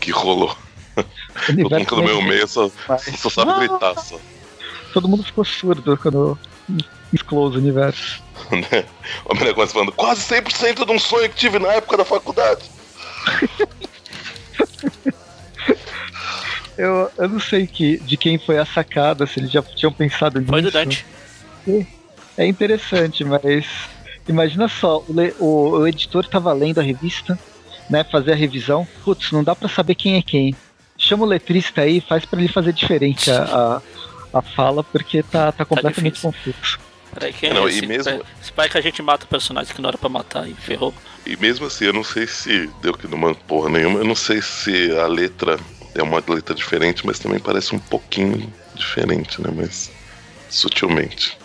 que 0.00 0.10
rolou. 0.10 0.54
O 0.96 1.02
Todo 1.46 1.56
mundo 1.58 1.96
do 1.96 2.02
meu 2.02 2.22
meio- 2.22 2.46
só, 2.46 2.70
só 3.18 3.30
sabe 3.30 3.52
Ah! 3.52 3.58
gritar 3.58 3.98
só. 3.98 4.18
Todo 4.92 5.08
mundo 5.08 5.22
ficou 5.22 5.44
surdo 5.44 5.96
quando 5.96 6.38
exclose 7.12 7.56
o 7.56 7.60
universo. 7.60 8.22
O 9.24 9.34
menino 9.34 9.54
começa 9.54 9.72
falando, 9.72 9.92
quase 9.92 10.20
100% 10.22 10.84
de 10.84 10.92
um 10.92 10.98
sonho 10.98 11.28
que 11.28 11.36
tive 11.36 11.58
na 11.58 11.68
época 11.74 11.96
da 11.96 12.04
faculdade. 12.04 12.62
Eu, 16.76 17.10
eu 17.18 17.28
não 17.28 17.38
sei 17.38 17.66
que, 17.66 17.98
de 17.98 18.16
quem 18.16 18.38
foi 18.38 18.58
a 18.58 18.64
sacada, 18.64 19.26
se 19.26 19.38
eles 19.38 19.50
já 19.50 19.62
tinham 19.62 19.92
pensado 19.92 20.40
nisso. 20.40 20.50
Foi 20.50 20.62
do 20.62 20.70
Dante. 20.70 21.04
É 22.36 22.46
interessante, 22.46 23.22
mas 23.24 23.66
imagina 24.26 24.66
só, 24.68 25.04
o, 25.06 25.12
le- 25.12 25.34
o- 25.38 25.70
o 25.80 25.86
editor 25.86 26.26
tava 26.26 26.50
lendo 26.52 26.80
a 26.80 26.82
revista, 26.82 27.38
né, 27.90 28.02
fazer 28.04 28.32
a 28.32 28.36
revisão. 28.36 28.88
Putz, 29.04 29.30
não 29.32 29.44
dá 29.44 29.54
pra 29.54 29.68
saber 29.68 29.94
quem 29.94 30.16
é 30.16 30.22
quem. 30.22 30.56
Chama 30.96 31.24
o 31.24 31.28
letrista 31.28 31.82
aí, 31.82 32.00
faz 32.00 32.24
pra 32.24 32.40
ele 32.40 32.48
fazer 32.48 32.72
diferente 32.72 33.30
a, 33.30 33.42
a, 33.44 33.82
a 34.32 34.42
fala, 34.42 34.82
porque 34.84 35.22
tá, 35.22 35.52
tá 35.52 35.64
completamente 35.64 36.14
difícil. 36.14 36.32
confuso. 36.32 36.78
Peraí, 37.14 37.32
quem 37.32 37.52
Não, 37.52 37.68
é 37.68 37.70
e 37.70 37.74
esse? 37.76 37.86
mesmo- 37.86 38.04
pai- 38.18 38.22
Esse 38.40 38.52
pai 38.52 38.68
que 38.70 38.78
a 38.78 38.80
gente 38.80 39.02
mata 39.02 39.24
o 39.26 39.28
personagem 39.28 39.74
que 39.74 39.82
não 39.82 39.88
era 39.88 39.98
pra 39.98 40.08
matar 40.08 40.48
e 40.48 40.54
ferrou. 40.54 40.94
E 41.26 41.36
mesmo 41.36 41.66
assim, 41.66 41.84
eu 41.84 41.92
não 41.92 42.02
sei 42.02 42.26
se 42.26 42.70
deu 42.80 42.94
que 42.94 43.06
não 43.06 43.18
manda 43.18 43.38
porra 43.46 43.68
nenhuma. 43.68 43.98
Eu 43.98 44.04
não 44.04 44.14
sei 44.14 44.40
se 44.40 44.90
a 44.98 45.06
letra 45.06 45.58
é 45.94 46.02
uma 46.02 46.22
letra 46.26 46.54
diferente, 46.54 47.04
mas 47.04 47.18
também 47.18 47.38
parece 47.38 47.74
um 47.74 47.78
pouquinho 47.78 48.50
diferente, 48.74 49.42
né? 49.42 49.50
Mas 49.54 49.90
sutilmente. 50.48 51.36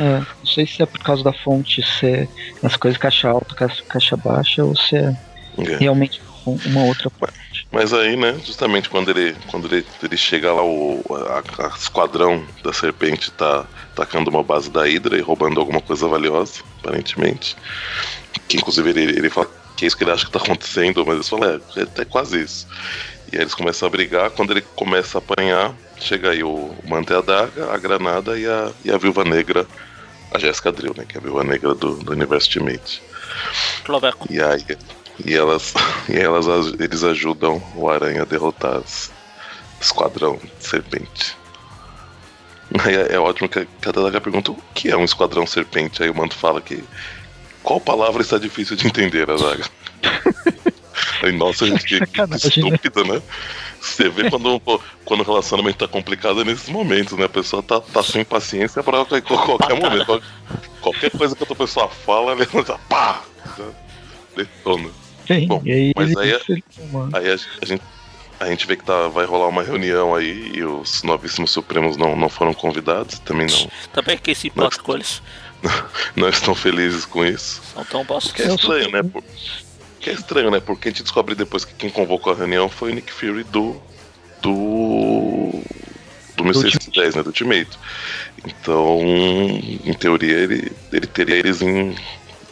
É, 0.00 0.18
não 0.18 0.46
sei 0.46 0.66
se 0.66 0.82
é 0.82 0.86
por 0.86 0.98
causa 0.98 1.22
da 1.22 1.32
fonte 1.32 1.80
ser 2.00 2.28
as 2.62 2.76
coisas 2.76 2.98
caixa 2.98 3.28
alta, 3.28 3.54
caixa, 3.54 3.82
caixa 3.88 4.16
baixa, 4.16 4.64
ou 4.64 4.74
se 4.76 4.96
é 4.96 5.14
É. 5.58 5.76
realmente 5.76 6.20
um- 6.44 6.58
uma 6.66 6.82
outra 6.84 7.08
Mas 7.74 7.92
aí, 7.92 8.14
né, 8.14 8.40
justamente 8.44 8.88
quando 8.88 9.10
ele, 9.10 9.36
quando 9.50 9.66
ele, 9.66 9.84
ele 10.00 10.16
chega 10.16 10.52
lá, 10.52 10.62
o 10.62 11.02
a, 11.10 11.66
a 11.66 11.76
esquadrão 11.76 12.46
da 12.62 12.72
serpente 12.72 13.32
tá 13.32 13.66
atacando 13.90 14.30
uma 14.30 14.44
base 14.44 14.70
da 14.70 14.84
Hydra 14.84 15.18
e 15.18 15.20
roubando 15.20 15.58
alguma 15.58 15.80
coisa 15.80 16.06
valiosa, 16.06 16.62
aparentemente. 16.78 17.56
Que 18.46 18.58
inclusive 18.58 18.88
ele, 18.90 19.18
ele 19.18 19.28
fala 19.28 19.50
que 19.76 19.84
é 19.84 19.88
isso 19.88 19.96
que 19.96 20.04
ele 20.04 20.12
acha 20.12 20.24
que 20.24 20.30
tá 20.30 20.38
acontecendo, 20.38 21.04
mas 21.04 21.16
eles 21.16 21.28
falam, 21.28 21.50
é, 21.50 21.80
é, 21.80 22.02
é 22.02 22.04
quase 22.04 22.44
isso. 22.44 22.68
E 23.32 23.36
aí 23.36 23.42
eles 23.42 23.56
começam 23.56 23.88
a 23.88 23.90
brigar, 23.90 24.30
quando 24.30 24.52
ele 24.52 24.60
começa 24.60 25.18
a 25.18 25.20
apanhar, 25.20 25.74
chega 25.98 26.30
aí 26.30 26.44
o 26.44 26.72
Manta 26.86 27.14
e 27.14 27.16
a 27.16 27.20
Daga, 27.22 27.74
a 27.74 27.76
Granada 27.76 28.38
e 28.38 28.46
a, 28.46 28.70
e 28.84 28.92
a 28.92 28.96
Viúva 28.96 29.24
Negra, 29.24 29.66
a 30.32 30.38
Jéssica 30.38 30.70
Drill, 30.70 30.94
né, 30.96 31.04
que 31.08 31.16
é 31.16 31.20
a 31.20 31.24
Viúva 31.24 31.42
Negra 31.42 31.74
do, 31.74 31.96
do 31.96 32.12
Universo 32.12 32.46
Ultimate. 32.46 33.02
Cloveco. 33.82 34.32
E 34.32 34.40
aí, 34.40 34.64
e 35.24 35.34
elas, 35.34 35.74
e 36.08 36.16
elas, 36.16 36.46
eles 36.78 37.04
ajudam 37.04 37.62
o 37.76 37.88
Aranha 37.88 38.22
a 38.22 38.24
derrotar 38.24 38.76
as 38.76 39.12
esquadrão 39.80 40.38
serpente. 40.58 41.36
Aí 42.82 42.94
é, 42.96 43.14
é 43.14 43.18
ótimo 43.18 43.48
que 43.48 43.60
a, 43.60 43.64
que 43.64 43.88
a 43.88 43.92
Dadaga 43.92 44.20
pergunta 44.20 44.52
o 44.52 44.58
que 44.74 44.90
é 44.90 44.96
um 44.96 45.04
esquadrão 45.04 45.46
serpente. 45.46 46.02
Aí 46.02 46.08
o 46.08 46.14
Manto 46.14 46.34
fala 46.34 46.60
que 46.60 46.82
qual 47.62 47.80
palavra 47.80 48.22
está 48.22 48.38
difícil 48.38 48.76
de 48.76 48.86
entender, 48.86 49.30
Adaga? 49.30 49.64
Aí, 51.22 51.32
nossa, 51.32 51.66
gente, 51.66 51.84
que, 51.84 52.06
que 52.06 52.20
né? 52.20 52.36
estúpido, 52.36 53.04
né? 53.04 53.22
Você 53.80 54.08
vê 54.08 54.28
quando, 54.30 54.60
quando 55.04 55.20
o 55.20 55.24
relacionamento 55.24 55.78
tá 55.78 55.88
complicado 55.88 56.42
é 56.42 56.44
nesses 56.44 56.68
momentos, 56.68 57.16
né? 57.16 57.24
A 57.24 57.28
pessoa 57.28 57.62
tá, 57.62 57.80
tá 57.80 58.02
sem 58.02 58.24
paciência 58.24 58.82
pra 58.82 59.04
qualquer, 59.04 59.22
qualquer 59.22 59.80
momento. 59.80 60.22
Qualquer, 60.80 61.10
coisa 61.10 61.34
que 61.34 61.42
a 61.42 61.44
outra 61.44 61.56
pessoa 61.56 61.88
fala, 61.88 62.32
ela 62.32 62.78
pá! 62.88 63.22
Detona. 64.36 64.90
Sim, 65.26 65.46
Bom, 65.46 65.62
e 65.64 65.72
aí 65.72 65.92
mas 65.96 66.16
aí, 66.16 66.32
é- 66.32 66.40
aí 67.14 67.30
a, 67.30 67.34
a 67.62 67.64
gente, 67.66 67.82
a 68.40 68.46
gente 68.46 68.66
vê 68.66 68.76
que 68.76 68.84
tá, 68.84 69.08
vai 69.08 69.24
rolar 69.24 69.48
uma 69.48 69.62
reunião 69.62 70.14
aí 70.14 70.52
e 70.54 70.62
os 70.64 71.02
novíssimos 71.02 71.50
supremos 71.50 71.96
não, 71.96 72.14
não 72.16 72.28
foram 72.28 72.52
convidados, 72.52 73.18
também 73.20 73.46
não, 73.46 73.70
Também 73.92 74.18
quem 74.18 74.34
se 74.34 74.48
importa 74.48 74.82
com 74.82 74.94
eles. 74.94 75.22
não 76.14 76.28
estão 76.28 76.54
felizes 76.54 77.04
com 77.06 77.24
isso. 77.24 77.62
São 77.72 77.84
tão 77.84 78.04
bosta. 78.04 78.32
Que 78.34 78.42
é 78.42 78.48
estranho, 78.54 78.90
né? 78.90 79.02
Por- 79.02 79.24
Que 80.00 80.10
é 80.10 80.12
estranho, 80.12 80.50
né? 80.50 80.60
Porque 80.60 80.88
a 80.88 80.90
gente 80.90 81.02
descobre 81.02 81.34
depois 81.34 81.64
que 81.64 81.72
quem 81.74 81.88
convocou 81.88 82.32
a 82.32 82.36
reunião 82.36 82.68
foi 82.68 82.92
o 82.92 82.94
Nick 82.94 83.10
Fury 83.10 83.44
do. 83.44 83.80
do. 84.42 85.62
do 86.36 86.44
1610, 86.44 87.14
né? 87.14 87.22
Do 87.22 87.28
Ultimate. 87.28 87.70
Então, 88.44 89.00
em 89.00 89.94
teoria, 89.94 90.36
ele, 90.36 90.70
ele 90.92 91.06
teria 91.06 91.36
eles 91.36 91.62
em, 91.62 91.94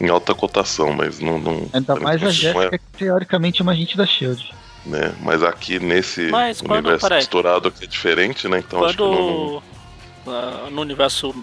em 0.00 0.08
alta 0.08 0.34
cotação, 0.34 0.92
mas 0.92 1.18
não. 1.20 1.38
não 1.38 1.68
Ainda 1.72 1.96
mais 1.96 2.22
a 2.22 2.26
é, 2.26 2.30
Jéssica, 2.30 2.78
que 2.78 2.84
teoricamente 2.98 3.60
é 3.60 3.62
uma 3.62 3.72
agente 3.72 3.96
da 3.96 4.06
Shield. 4.06 4.52
né? 4.86 5.14
Mas 5.20 5.42
aqui 5.42 5.78
nesse 5.78 6.28
Mas 6.28 6.60
quando- 6.60 6.80
universo 6.80 7.06
peraí. 7.06 7.20
estourado 7.20 7.68
aqui 7.68 7.84
é 7.84 7.86
diferente, 7.86 8.48
né? 8.48 8.58
Então 8.58 8.84
acho 8.84 8.96
que 8.96 9.02
não. 9.02 9.10
não- 9.12 9.62
Quando 10.24 10.36
ah, 10.36 10.68
no 10.70 10.80
universo 10.82 11.34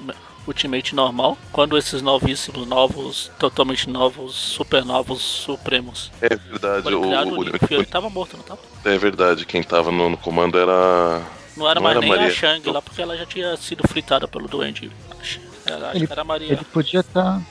Ultimate 0.48 0.96
normal, 0.96 1.38
quando 1.52 1.78
esses 1.78 2.02
novíssimos, 2.02 2.66
novos, 2.66 3.30
totalmente 3.38 3.88
novos, 3.90 4.34
supernovos 4.34 5.22
supremos 5.22 6.12
É 6.22 6.30
verdade, 6.36 6.94
o, 6.96 7.02
o- 7.02 7.40
o 7.40 7.44
Nick 7.44 7.60
Fury 7.68 7.86
tava 7.86 8.10
morto, 8.10 8.36
não 8.38 8.44
tava? 8.44 8.60
é 8.86 8.98
verdade, 8.98 9.46
quem 9.46 9.62
tava 9.62 9.92
no, 9.92 10.10
no 10.10 10.18
comando 10.18 10.58
era. 10.58 11.22
Não 11.56 11.70
era 11.70 11.76
Não 11.76 11.84
mais 11.84 11.98
era 11.98 12.00
nem 12.00 12.10
Maria. 12.10 12.28
a 12.28 12.32
Shang 12.32 12.68
lá, 12.72 12.82
porque 12.82 13.02
ela 13.02 13.16
já 13.18 13.26
tinha 13.26 13.56
sido 13.58 13.86
fritada 13.88 14.28
pelo 14.30 14.48
Duende. 14.48 14.90
Acho, 15.20 15.40
era, 15.66 15.88
acho 15.90 15.98
Ele- 15.98 16.08
que 16.08 16.14
era 16.14 16.22
a 16.22 16.26
Maria. 16.26 16.54
Ele 16.54 16.66
podia 16.74 17.02
estar. 17.02 17.42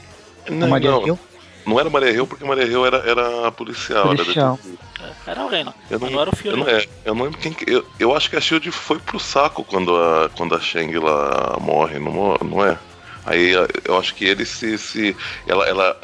Não, 0.49 0.67
a 0.67 0.69
Maria 0.69 0.91
não, 0.91 1.07
Hill? 1.07 1.19
não 1.65 1.79
era 1.79 1.89
Maria 1.89 2.11
Hill, 2.11 2.27
porque 2.27 2.43
Maria 2.45 2.65
Hill 2.65 2.85
era, 2.85 2.97
era 2.97 3.51
policial. 3.51 4.07
era 4.07 4.23
Policial. 4.23 4.59
É, 5.01 5.31
Era 5.31 5.41
alguém 5.41 5.63
lá. 5.63 5.73
Eu 5.89 5.99
não, 5.99 6.09
não 6.09 6.21
era 6.21 6.29
o 6.29 6.33
eu 6.33 6.37
Fury. 6.37 6.57
não, 6.57 6.67
é, 6.67 6.85
eu 7.05 7.15
não 7.15 7.23
lembro 7.25 7.39
quem 7.39 7.53
que. 7.53 7.71
Eu, 7.71 7.85
eu 7.99 8.15
acho 8.15 8.29
que 8.29 8.35
a 8.35 8.41
Shield 8.41 8.69
foi 8.71 8.99
pro 8.99 9.19
saco 9.19 9.63
quando 9.63 9.95
a, 9.95 10.29
quando 10.35 10.55
a 10.55 10.59
Shang 10.59 10.97
lá 10.97 11.57
morre, 11.59 11.99
não, 11.99 12.35
não 12.43 12.65
é? 12.65 12.77
Aí 13.25 13.51
eu 13.85 13.97
acho 13.97 14.15
que 14.15 14.25
ele 14.25 14.45
se. 14.45 14.77
se 14.77 15.15
ela, 15.47 15.67
ela, 15.67 15.97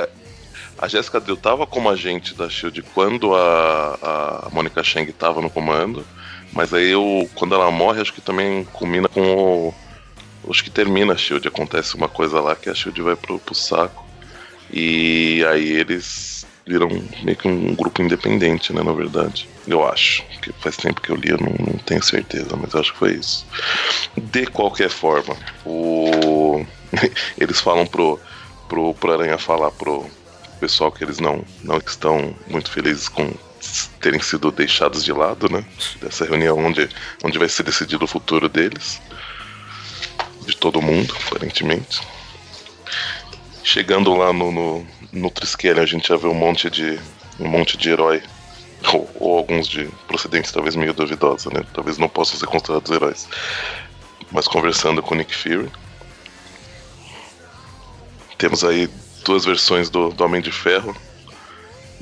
a 0.78 0.88
Jessica 0.88 1.20
Drill 1.20 1.38
tava 1.38 1.66
como 1.66 1.90
agente 1.90 2.34
da 2.36 2.50
Shield 2.50 2.82
quando 2.94 3.34
a, 3.34 4.46
a 4.46 4.50
Mônica 4.52 4.84
Shang 4.84 5.12
tava 5.14 5.42
no 5.42 5.50
comando, 5.50 6.06
mas 6.54 6.74
aí 6.74 6.92
eu, 6.92 7.30
quando 7.34 7.56
ela 7.56 7.72
morre, 7.72 8.02
acho 8.02 8.14
que 8.14 8.22
também 8.22 8.64
culmina 8.66 9.08
com 9.08 9.22
o. 9.22 9.74
Acho 10.50 10.64
que 10.64 10.70
termina 10.70 11.14
a 11.14 11.18
Shield, 11.18 11.48
acontece 11.48 11.96
uma 11.96 12.08
coisa 12.08 12.40
lá 12.40 12.56
que 12.56 12.70
a 12.70 12.76
Shield 12.76 13.02
vai 13.02 13.16
pro, 13.16 13.40
pro 13.40 13.56
saco. 13.56 14.05
E 14.76 15.42
aí 15.46 15.72
eles 15.72 16.46
viram 16.68 16.90
meio 17.24 17.38
que 17.38 17.48
um 17.48 17.74
grupo 17.74 18.02
independente, 18.02 18.74
né, 18.74 18.84
na 18.84 18.92
verdade. 18.92 19.48
Eu 19.66 19.88
acho. 19.88 20.22
Que 20.42 20.52
faz 20.60 20.76
tempo 20.76 21.00
que 21.00 21.12
eu 21.12 21.16
li, 21.16 21.30
eu 21.30 21.38
não, 21.38 21.54
não 21.60 21.78
tenho 21.80 22.04
certeza, 22.04 22.58
mas 22.58 22.76
acho 22.76 22.92
que 22.92 23.00
foi 23.00 23.14
isso. 23.14 23.46
De 24.18 24.46
qualquer 24.48 24.90
forma, 24.90 25.38
o... 25.66 26.66
eles 27.40 27.62
falam 27.62 27.88
pro, 27.88 28.20
pro, 28.68 28.94
pro 28.96 29.14
Aranha 29.14 29.38
falar 29.38 29.72
pro 29.72 30.06
pessoal 30.60 30.92
que 30.92 31.04
eles 31.04 31.20
não, 31.20 31.44
não 31.64 31.78
estão 31.78 32.36
muito 32.48 32.70
felizes 32.70 33.08
com 33.08 33.32
terem 34.02 34.22
sido 34.22 34.52
deixados 34.52 35.04
de 35.04 35.14
lado, 35.14 35.50
né? 35.50 35.64
Dessa 36.02 36.26
reunião 36.26 36.58
onde, 36.58 36.90
onde 37.24 37.40
vai 37.40 37.48
ser 37.48 37.64
decidido 37.64 38.04
o 38.04 38.08
futuro 38.08 38.50
deles. 38.50 39.02
De 40.46 40.56
todo 40.58 40.82
mundo, 40.82 41.16
aparentemente. 41.26 42.02
Chegando 43.66 44.14
lá 44.14 44.32
no, 44.32 44.52
no, 44.52 44.88
no 45.12 45.34
a 45.82 45.86
gente 45.88 46.08
já 46.08 46.16
vê 46.16 46.28
um 46.28 46.36
monte 46.36 46.70
de 46.70 47.00
um 47.40 47.48
monte 47.48 47.76
de 47.76 47.90
herói 47.90 48.22
ou, 48.94 49.10
ou 49.16 49.38
alguns 49.40 49.68
de 49.68 49.86
procedência 50.08 50.54
talvez 50.54 50.76
meio 50.76 50.94
duvidosa, 50.94 51.50
né? 51.52 51.66
Talvez 51.74 51.98
não 51.98 52.08
possam 52.08 52.38
ser 52.38 52.46
considerados 52.46 52.92
heróis. 52.92 53.28
Mas 54.32 54.48
conversando 54.48 55.02
com 55.02 55.16
Nick 55.16 55.34
Fury. 55.34 55.72
Temos 58.38 58.64
aí 58.64 58.88
duas 59.24 59.46
versões 59.46 59.90
do, 59.90 60.10
do 60.10 60.24
Homem 60.24 60.44
de 60.44 60.52
Ferro, 60.52 60.96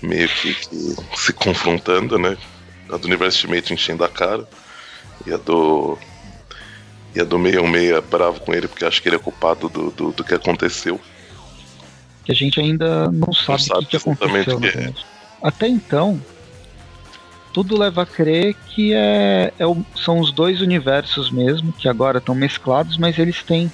meio 0.01 0.27
que, 0.27 0.53
que 0.53 0.95
se 1.15 1.31
confrontando, 1.31 2.19
né? 2.19 2.37
A 2.91 2.97
do 2.97 3.07
Universo 3.07 3.47
Ultimate 3.47 3.73
enchendo 3.73 4.03
a 4.03 4.09
cara 4.09 4.45
e 5.25 5.33
a 5.33 5.37
do 5.37 5.97
e 7.15 7.21
a 7.21 7.23
do 7.23 7.37
616 7.37 8.03
bravo 8.09 8.41
com 8.41 8.53
ele 8.53 8.67
porque 8.67 8.83
acha 8.83 9.01
que 9.01 9.07
ele 9.07 9.15
é 9.15 9.19
culpado 9.19 9.69
do, 9.69 9.91
do, 9.91 10.11
do 10.11 10.23
que 10.25 10.33
aconteceu. 10.33 10.99
Que 12.23 12.31
a 12.31 12.35
gente 12.35 12.59
ainda 12.59 13.09
não 13.11 13.33
sabe 13.33 13.61
o 13.61 13.65
sabe 13.65 13.79
que, 13.85 13.91
que 13.91 13.97
aconteceu. 13.97 14.57
o 14.57 14.61
que 14.61 14.67
é. 14.67 14.71
verdade. 14.71 15.05
Até 15.41 15.67
então, 15.67 16.21
tudo 17.53 17.77
leva 17.77 18.03
a 18.03 18.05
crer 18.05 18.55
que 18.69 18.93
é, 18.93 19.53
é 19.59 19.67
o- 19.67 19.85
são 19.95 20.19
os 20.19 20.31
dois 20.31 20.61
universos 20.61 21.29
mesmo, 21.29 21.71
que 21.73 21.87
agora 21.87 22.17
estão 22.19 22.33
mesclados, 22.33 22.97
mas 22.97 23.17
eles 23.19 23.43
têm 23.43 23.71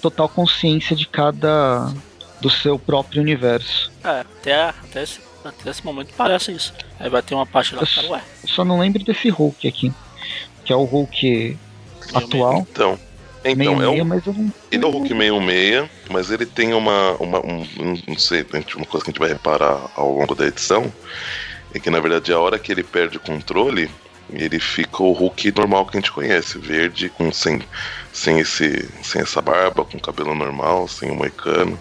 total 0.00 0.28
consciência 0.28 0.94
de 0.96 1.06
cada. 1.06 1.92
do 2.40 2.50
seu 2.50 2.78
próprio 2.78 3.22
universo. 3.22 3.90
É, 4.04 4.20
até, 4.20 4.62
até, 4.68 5.02
esse, 5.02 5.18
até 5.44 5.70
esse 5.70 5.82
momento 5.84 6.12
parece 6.16 6.52
isso. 6.52 6.74
Aí 7.00 7.08
vai 7.08 7.22
ter 7.22 7.34
uma 7.34 7.46
parte 7.46 7.74
lá 7.74 7.84
que 7.86 7.94
fala, 7.94 8.08
ué, 8.10 8.22
Eu 8.42 8.48
só 8.50 8.64
não 8.64 8.78
lembro 8.80 9.02
desse 9.02 9.30
Hulk 9.30 9.66
aqui, 9.66 9.90
que 10.64 10.70
é 10.72 10.76
o 10.76 10.84
Hulk 10.84 11.56
atual, 12.12 12.66
Então, 12.70 12.98
então 13.50 13.76
meio 13.76 13.82
é 13.82 14.02
um, 14.02 14.04
mas. 14.04 14.26
Ele 14.26 14.84
é 14.84 14.86
o 14.86 14.90
Hulk 14.90 15.08
66, 15.08 15.90
mas 16.10 16.30
ele 16.30 16.46
tem 16.46 16.72
uma. 16.72 17.12
uma 17.20 17.38
um, 17.40 17.66
não 18.06 18.18
sei, 18.18 18.44
uma 18.76 18.86
coisa 18.86 19.04
que 19.04 19.10
a 19.10 19.12
gente 19.12 19.18
vai 19.18 19.28
reparar 19.28 19.90
ao 19.94 20.12
longo 20.16 20.34
da 20.34 20.46
edição. 20.46 20.92
É 21.74 21.78
que 21.78 21.90
na 21.90 22.00
verdade 22.00 22.32
a 22.32 22.38
hora 22.38 22.58
que 22.58 22.70
ele 22.72 22.82
perde 22.82 23.16
o 23.16 23.20
controle, 23.20 23.90
ele 24.30 24.58
fica 24.58 25.02
o 25.02 25.12
Hulk 25.12 25.52
normal 25.56 25.84
que 25.86 25.96
a 25.96 26.00
gente 26.00 26.12
conhece, 26.12 26.58
verde, 26.58 27.08
com 27.08 27.30
sem, 27.32 27.60
sem, 28.12 28.38
esse, 28.38 28.88
sem 29.02 29.20
essa 29.22 29.42
barba, 29.42 29.84
com 29.84 29.98
cabelo 29.98 30.34
normal, 30.34 30.88
sem 30.88 31.10
o 31.10 31.14
moicano. 31.14 31.78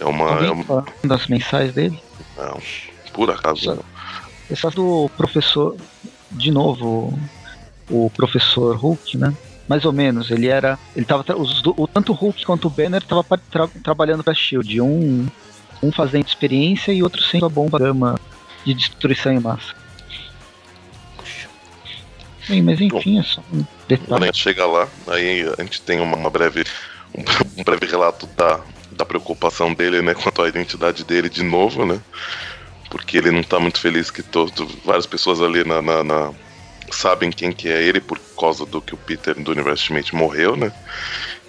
É 0.00 0.04
uma. 0.04 0.44
É 0.44 0.50
uma 0.50 0.84
das 1.04 1.26
mensais 1.26 1.72
dele? 1.72 1.98
não, 2.36 2.60
por 3.12 3.30
acaso. 3.30 3.60
Só- 3.60 3.74
não. 3.76 3.84
Essa 4.50 4.70
do 4.70 5.10
professor, 5.16 5.76
de 6.30 6.50
novo, 6.50 7.18
o 7.88 8.10
professor 8.10 8.76
Hulk, 8.76 9.16
né? 9.16 9.34
Mais 9.66 9.84
ou 9.84 9.92
menos, 9.92 10.30
ele 10.30 10.46
era. 10.48 10.78
Ele 10.94 11.06
tava. 11.06 11.24
tra- 11.24 11.36
Os, 11.36 11.62
o, 11.64 11.86
tanto 11.88 12.12
o 12.12 12.14
Hulk 12.14 12.44
quanto 12.44 12.66
o 12.66 12.70
Banner 12.70 13.02
estavam 13.02 13.24
trabalhando 13.82 14.22
pra 14.22 14.34
Shield. 14.34 14.80
Um, 14.80 15.26
um 15.82 15.90
fazendo 15.92 16.26
experiência 16.26 16.92
e 16.92 17.02
outro 17.02 17.22
sendo 17.22 17.46
a 17.46 17.48
bomba 17.48 17.78
gama 17.78 18.18
de 18.64 18.74
destruição 18.74 19.32
em 19.32 19.40
massa. 19.40 19.74
Bem, 22.48 22.62
mas 22.62 22.80
enfim, 22.80 23.18
é 23.18 23.22
só 23.22 23.40
um 23.40 23.44
Quando 23.54 23.62
a 23.62 23.88
detalhe. 23.88 24.24
gente 24.26 24.38
chega 24.38 24.66
lá, 24.66 24.86
aí 25.06 25.42
a 25.58 25.62
gente 25.62 25.80
tem 25.80 25.98
uma, 26.00 26.14
uma 26.16 26.28
breve, 26.28 26.62
um, 27.16 27.22
um 27.60 27.64
breve 27.64 27.86
relato 27.86 28.26
da, 28.36 28.60
da 28.92 29.04
preocupação 29.06 29.72
dele, 29.72 30.02
né, 30.02 30.12
quanto 30.12 30.42
à 30.42 30.48
identidade 30.48 31.04
dele 31.04 31.30
de 31.30 31.42
novo, 31.42 31.86
né? 31.86 31.98
Porque 32.90 33.16
ele 33.16 33.30
não 33.30 33.42
tá 33.42 33.58
muito 33.58 33.80
feliz 33.80 34.10
que 34.10 34.22
todo, 34.22 34.68
várias 34.84 35.06
pessoas 35.06 35.40
ali 35.40 35.64
na, 35.64 35.80
na- 35.80 36.04
na- 36.04 36.30
sabem 36.90 37.30
quem 37.30 37.52
que 37.52 37.68
é 37.68 37.82
ele 37.82 38.00
por 38.00 38.18
causa 38.38 38.64
do 38.66 38.80
que 38.80 38.94
o 38.94 38.98
Peter 38.98 39.34
do 39.34 39.50
Universo 39.52 39.84
Ultimate 39.84 40.14
morreu, 40.14 40.56
né? 40.56 40.72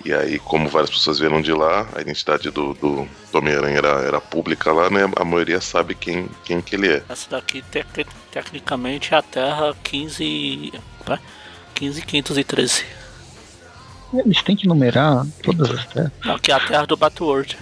E 0.04 0.14
aí, 0.14 0.38
como 0.38 0.70
várias 0.70 0.92
pessoas 0.92 1.18
vieram 1.18 1.42
de 1.42 1.52
lá, 1.52 1.88
a 1.96 2.02
identidade 2.02 2.52
do, 2.52 2.74
do, 2.76 3.08
do 3.32 3.38
Homem-Aranha 3.38 3.78
era, 3.78 3.90
era 4.02 4.22
pública 4.22 4.72
lá, 4.72 4.88
né? 4.90 5.02
A 5.16 5.26
maioria 5.26 5.60
sabe 5.60 5.96
quem, 5.96 6.30
quem 6.44 6.62
que 6.62 6.76
ele 6.76 6.90
é. 6.90 7.04
essa 7.10 7.30
daqui 7.30 7.64
tec- 7.64 8.06
tecnicamente 8.32 9.14
é 9.14 9.18
a 9.18 9.22
Terra 9.24 9.76
15. 9.84 10.74
opa, 11.02 11.20
15, 11.74 12.02
513. 12.04 12.86
Eles 14.14 14.44
têm 14.44 14.56
que 14.56 14.68
numerar 14.68 15.26
todas 15.42 15.72
as 15.72 15.86
terras. 15.88 16.12
Não, 16.24 16.38
que 16.38 16.52
é 16.52 16.56
a 16.56 16.60
Terra 16.60 16.86
do 16.86 16.96
Battleworld. 16.96 17.58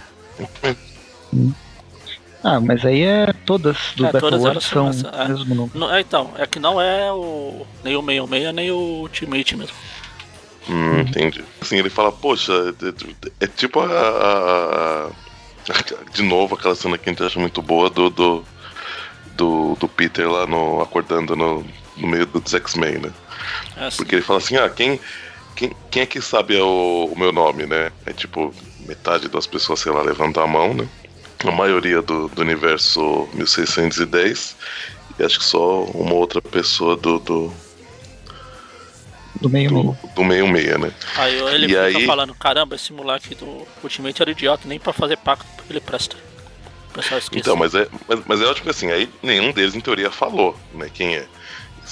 Ah, 2.44 2.60
mas 2.60 2.84
aí 2.86 3.04
é 3.04 3.32
todas 3.46 3.78
do 3.96 4.06
É, 4.06 4.12
Battle 4.12 4.60
são 4.62 4.92
são 4.92 5.10
é. 5.10 5.28
mesmo 5.30 5.56
número. 5.56 5.72
Não, 5.80 5.94
é, 5.94 6.02
então, 6.02 6.32
é 6.38 6.46
que 6.46 6.60
não 6.60 6.80
é 6.82 7.12
o. 7.12 7.66
Nem 7.84 7.96
o 7.96 8.02
66, 8.04 8.54
nem 8.54 8.72
o 8.72 8.76
Ultimate 8.76 9.56
mesmo. 9.56 9.76
Hum, 10.70 11.00
entendi. 11.02 11.44
Assim, 11.62 11.78
ele 11.78 11.90
fala, 11.90 12.12
poxa, 12.12 12.52
é, 13.42 13.46
é 13.46 13.48
tipo 13.48 13.80
a, 13.80 13.86
a- 13.86 15.08
a- 15.08 16.12
De 16.14 16.22
novo, 16.24 16.56
aquela 16.56 16.76
cena 16.76 16.98
que 16.98 17.10
a 17.10 17.14
gente 17.14 17.24
acha 17.24 17.40
muito 17.40 17.62
boa 17.62 17.90
do. 17.90 18.10
do, 18.10 18.44
do, 19.36 19.76
do 19.80 19.88
Peter 19.88 20.30
lá 20.30 20.46
no. 20.46 20.82
acordando 20.82 21.36
no, 21.36 21.66
no 21.98 22.08
meio 22.08 22.26
dos 22.26 22.54
X-Men, 22.54 23.00
né? 23.00 23.12
É 23.78 23.86
assim. 23.86 23.98
Porque 23.98 24.16
ele 24.16 24.22
fala 24.22 24.40
assim, 24.40 24.58
ah, 24.58 24.70
quem. 24.70 25.00
Quem, 25.56 25.72
quem 25.92 26.02
é 26.02 26.06
que 26.08 26.20
sabe 26.20 26.58
o, 26.60 27.12
o 27.14 27.18
meu 27.20 27.32
nome, 27.32 27.68
né? 27.68 27.92
É 28.08 28.12
tipo, 28.12 28.52
metade 28.88 29.30
das 29.30 29.46
pessoas, 29.46 29.80
sei 29.82 29.92
lá, 29.92 30.02
levanta 30.02 30.42
a 30.42 30.48
mão, 30.48 30.74
né? 30.74 30.88
A 31.44 31.52
maioria 31.52 32.02
do, 32.02 32.28
do 32.30 32.42
universo 32.42 33.28
1610. 33.34 34.56
E 35.20 35.24
acho 35.24 35.40
que 35.40 35.46
só 35.46 35.84
uma 35.86 36.14
outra 36.14 36.42
pessoa 36.42 36.96
do, 36.98 37.20
do, 37.20 37.54
Do 39.42 39.50
meio 39.50 39.70
do, 39.70 39.76
meio. 39.76 39.98
do 40.16 40.24
meio 40.24 40.48
meia, 40.48 40.78
né? 40.78 40.92
Aí 41.18 41.38
ele 41.54 41.66
E 41.66 41.70
fica 41.70 41.82
aí- 42.00 42.06
falando, 42.06 42.34
caramba, 42.34 42.76
esse 42.76 42.92
moleque 42.94 43.36
do 43.36 43.68
Ultimate 43.84 44.22
era 44.22 44.32
idiota, 44.32 44.68
nem 44.68 44.80
pra 44.80 44.94
fazer 44.94 45.18
pacto 45.18 45.46
ele 45.70 45.80
presta. 45.80 46.16
O 46.90 46.94
pessoal 46.94 47.18
esquece. 47.20 47.40
Então, 47.42 47.56
mas 47.56 47.74
é, 47.76 47.88
mas, 48.08 48.20
mas 48.26 48.42
é 48.42 48.46
ótimo 48.46 48.66
que 48.66 48.70
assim, 48.70 48.92
aí 48.92 49.10
nenhum 49.22 49.52
deles 49.52 49.76
em 49.76 49.80
teoria 49.82 50.10
falou, 50.12 50.58
né, 50.74 50.90
quem 50.94 51.16
é. 51.16 51.28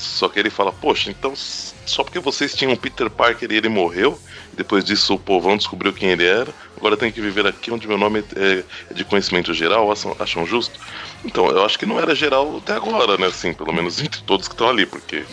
Só 0.02 0.28
que 0.28 0.40
ele 0.40 0.50
fala, 0.50 0.72
poxa, 0.72 1.12
então 1.12 1.34
só 1.36 2.04
porque 2.04 2.20
vocês 2.20 2.56
tinham 2.56 2.76
Peter 2.76 3.10
Parker 3.10 3.52
e 3.52 3.56
ele 3.56 3.70
morreu, 3.70 4.20
e 4.52 4.56
depois 4.56 4.84
disso 4.84 5.14
o 5.14 5.20
povão 5.20 5.56
descobriu 5.58 5.94
quem 5.94 6.10
ele 6.10 6.26
era, 6.26 6.52
agora 6.76 6.98
tem 6.98 7.12
que 7.12 7.22
viver 7.22 7.46
aqui 7.46 7.72
onde 7.72 7.88
meu 7.88 7.98
nome 7.98 8.24
é, 8.36 8.64
é 8.90 8.94
de 8.94 9.06
conhecimento 9.06 9.54
geral, 9.54 9.92
acham, 9.92 10.16
acham 10.20 10.46
justo? 10.46 10.80
Então, 11.24 11.48
eu 11.48 11.64
acho 11.64 11.78
que 11.78 11.86
não 11.86 12.00
era 12.00 12.16
geral 12.16 12.58
até 12.58 12.74
agora, 12.74 13.18
né, 13.18 13.28
assim, 13.28 13.54
pelo 13.54 13.72
menos 13.74 14.02
entre 14.02 14.22
todos 14.24 14.48
que 14.48 14.54
estão 14.56 14.70
ali, 14.70 14.86
porque 14.86 15.24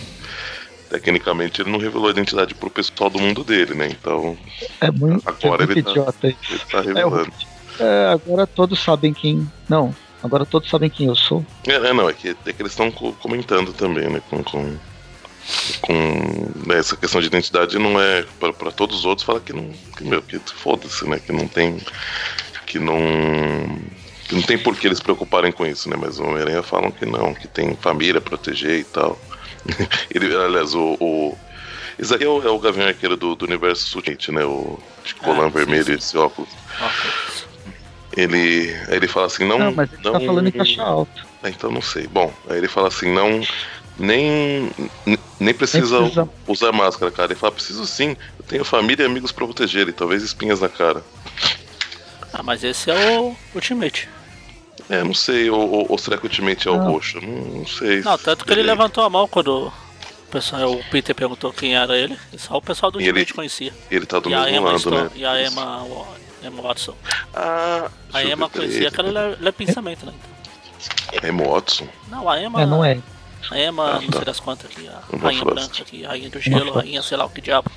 tecnicamente 0.91 1.61
ele 1.63 1.71
não 1.71 1.79
revelou 1.79 2.09
a 2.09 2.11
identidade 2.13 2.55
pro 2.55 2.71
pessoal 2.71 3.11
do 3.11 3.19
mundo 3.19 3.45
dele, 3.45 3.75
né, 3.75 3.89
então 3.91 4.37
É 4.81 4.91
muito, 4.91 5.23
Agora 5.29 5.65
é 5.65 5.67
muito 5.67 5.79
ele 5.79 5.83
tá- 5.83 5.91
idiota 5.91 6.29
isso. 6.29 6.39
ele 6.51 6.59
tá 6.71 6.79
É, 6.79 6.81
o 6.81 6.85
revelando. 6.85 7.33
É, 7.81 8.07
agora 8.07 8.47
todos 8.47 8.81
sabem 8.81 9.13
quem. 9.15 9.47
Não, 9.69 9.95
agora 10.23 10.45
todos 10.47 10.69
sabem 10.71 10.91
quem 10.91 11.07
eu 11.07 11.15
sou. 11.17 11.45
É, 11.67 11.73
é, 11.75 11.93
não, 11.93 12.09
é 12.09 12.13
que, 12.13 12.31
é 12.31 12.53
que 12.53 12.63
eles 12.63 12.73
estão 12.73 12.91
co- 12.91 13.13
comentando 13.15 13.73
também, 13.73 14.09
né? 14.09 14.21
Com. 14.31 14.43
com, 14.43 14.77
com 15.81 15.93
né, 16.67 16.79
essa 16.79 16.97
questão 16.97 17.21
de 17.21 17.27
identidade 17.27 17.79
não 17.79 18.01
é. 18.01 18.25
Pra, 18.39 18.53
pra 18.53 18.71
todos 18.71 18.99
os 18.99 19.05
outros, 19.05 19.25
fala 19.27 19.41
que 19.41 19.53
não. 19.53 19.71
Que, 19.97 20.05
meu, 20.05 20.21
que 20.23 20.39
foda-se, 20.39 21.07
né? 21.09 21.19
Que 21.19 21.33
não 21.33 21.47
tem. 21.49 21.79
Que 22.67 22.79
não. 22.79 22.99
Que 24.29 24.35
não 24.35 24.43
tem 24.43 24.59
por 24.59 24.77
que 24.77 24.87
eles 24.87 24.99
se 24.99 25.05
preocuparem 25.05 25.51
com 25.51 25.65
isso, 25.67 25.89
né? 25.89 25.97
Mas 25.99 26.19
o 26.19 26.25
Homem-Aranha 26.25 26.63
falam 26.63 26.91
que 26.91 27.07
não, 27.07 27.33
que 27.33 27.49
tem 27.49 27.75
família 27.77 28.19
a 28.19 28.23
proteger 28.23 28.79
e 28.81 28.85
tal. 28.85 29.19
Ele, 30.15 30.35
aliás, 30.37 30.75
o. 30.75 30.97
o 31.01 31.39
esse 31.99 32.15
aqui 32.15 32.23
é 32.23 32.29
o, 32.29 32.41
é 32.47 32.49
o 32.51 32.59
Gavião 32.61 32.87
Arqueiro 32.87 33.17
do, 33.17 33.35
do 33.35 33.45
universo 33.45 33.97
Ultimate, 33.99 34.31
né? 34.31 34.45
O 34.45 34.79
de 35.05 35.15
colã 35.17 35.47
Ah, 35.47 35.51
sim, 35.51 35.51
vermelho 35.51 35.85
sim. 35.85 35.93
e 35.93 35.95
esse 35.97 36.17
óculos. 36.17 36.49
Ok. 36.81 37.48
Ele, 38.21 38.75
aí 38.89 38.97
ele 38.97 39.07
fala 39.07 39.27
assim, 39.27 39.45
não. 39.47 39.59
Não, 39.59 39.73
mas 39.73 39.93
ele 39.93 40.03
tá 40.03 40.11
falando 40.21 40.49
em 40.49 40.51
caixa 40.51 40.83
alta. 40.83 41.23
Ah, 41.43 41.49
Então 41.51 41.71
não 41.71 41.81
sei. 41.81 42.07
Bom, 42.09 42.33
aí 42.51 42.59
ele 42.59 42.67
fala 42.69 42.89
assim, 42.89 43.13
não. 43.13 43.41
Nem, 43.97 44.71
nem 45.41 45.55
precisa, 45.55 46.01
Nem 46.01 46.11
precisa. 46.11 46.29
usar 46.47 46.73
máscara, 46.73 47.11
cara. 47.13 47.33
Ele 47.33 47.39
fala, 47.39 47.53
preciso 47.53 47.87
sim. 47.87 48.17
Eu 48.39 48.45
tenho 48.47 48.65
família 48.65 49.03
e 49.05 49.07
amigos 49.07 49.31
pra 49.33 49.45
proteger, 49.45 49.89
e 49.89 49.93
talvez 49.93 50.23
espinhas 50.23 50.61
na 50.61 50.69
cara. 50.69 51.03
Ah, 52.33 52.43
mas 52.43 52.63
esse 52.65 52.91
é 52.91 53.19
o 53.21 53.37
Ultimate. 53.55 54.09
É, 54.91 55.03
não 55.05 55.15
sei. 55.15 55.51
Ou, 55.51 55.61
ou, 55.71 55.87
ou 55.91 55.99
será 55.99 56.17
que 56.17 56.25
o 56.25 56.29
Ultimate 56.29 56.67
é 56.69 56.71
o 56.71 56.77
Não. 56.77 56.93
roxo? 56.93 57.21
Não, 57.21 57.29
não 57.59 57.67
sei. 57.67 58.01
Não, 58.03 58.17
tanto 58.19 58.45
que 58.45 58.53
ele 58.53 58.61
Ele- 58.63 58.69
levantou 58.71 59.03
a 59.05 59.11
mão 59.11 59.27
quando 59.29 59.67
o, 59.67 59.73
pessoal, 60.31 60.73
o 60.73 60.85
Peter 60.91 61.15
perguntou 61.15 61.53
quem 61.53 61.75
era 61.77 61.97
ele. 61.97 62.17
Só 62.37 62.57
o 62.57 62.63
pessoal 62.63 62.91
do 62.93 63.01
E 63.01 63.05
ele- 63.05 63.11
Ultimate 63.21 63.35
conhecia. 63.35 63.73
Ele 63.91 64.07
tá 64.07 64.19
do 64.21 64.29
E 64.31 64.35
mesmo 64.37 64.67
lado, 64.67 64.79
Stone- 64.79 64.97
né? 64.97 65.11
e 65.17 65.25
a 65.25 65.43
Emma, 65.45 65.85
Emma 66.43 66.63
Watson. 66.63 66.95
Ah, 67.35 67.91
A 68.13 68.25
Emma 68.25 68.49
conhecia 68.49 68.89
aquela 68.89 69.09
le- 69.31 69.37
le 69.41 69.53
pensamento, 69.53 70.07
né? 70.07 70.13
Emma 71.23 71.45
Watson? 71.45 71.87
Não, 72.09 72.29
a 72.29 72.41
Emma. 72.41 72.63
É, 72.63 72.67
não 72.67 72.85
é. 72.85 72.99
A 73.51 73.59
Emma, 73.59 73.97
Ah, 73.97 74.01
não 74.01 74.09
tá. 74.09 74.17
sei 74.19 74.25
das 74.25 74.41
quantas 74.41 74.71
aqui, 74.71 74.89
a 74.89 75.01
Uma 75.13 75.25
Rainha 75.25 75.41
Frost. 75.43 75.55
Branca 75.55 75.83
aqui, 75.83 76.05
a 76.05 76.09
Rainha 76.11 76.31
do 76.31 76.41
Gelo, 76.41 76.61
Frost. 76.61 76.77
Rainha 76.77 77.03
sei 77.03 77.17
lá 77.17 77.25
o 77.25 77.31
que 77.31 77.41
diabo. 77.41 77.71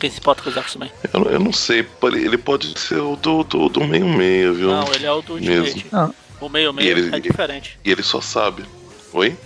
Quem 0.00 0.10
se 0.10 0.18
importa 0.18 0.42
com 0.42 0.50
os 0.50 0.56
X-Men? 0.56 0.90
Eu, 1.12 1.20
não- 1.20 1.30
eu 1.30 1.38
não 1.38 1.52
sei. 1.52 1.86
Ele 2.02 2.38
pode 2.38 2.76
ser 2.78 2.98
o 3.00 3.14
do, 3.16 3.44
do, 3.44 3.68
do 3.68 3.84
meio-meia, 3.84 4.52
viu? 4.52 4.68
Não, 4.68 4.92
ele 4.92 5.06
é 5.06 5.12
o 5.12 5.22
do. 5.22 5.34
Mesmo. 5.34 5.82
Não. 5.92 6.14
O 6.40 6.48
meio-meio 6.48 6.90
ele- 6.98 7.14
é 7.16 7.20
diferente. 7.20 7.78
E 7.84 7.90
ele 7.90 8.02
só 8.02 8.20
sabe. 8.20 8.64
Oi? 9.12 9.36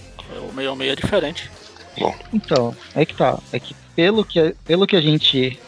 O 0.48 0.52
meio-meio 0.54 0.92
é 0.92 0.96
diferente. 0.96 1.50
Bom, 1.98 2.14
Então, 2.32 2.74
é 2.94 3.04
que 3.04 3.14
tá. 3.14 3.38
É 3.52 3.58
que 3.60 3.74
pelo 3.94 4.24
que, 4.24 4.54
pelo 4.64 4.86
que 4.86 4.96
a 4.96 5.00
gente. 5.00 5.58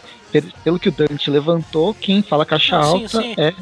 Pelo, 0.62 0.78
que 0.78 0.88
o 0.88 0.92
Dante 0.92 1.30
levantou, 1.30 1.94
quem 1.94 2.22
fala 2.22 2.44
caixa 2.44 2.78
Não, 2.78 2.82
sim, 2.92 3.02
alta 3.04 3.22
sim. 3.22 3.34
é. 3.38 3.54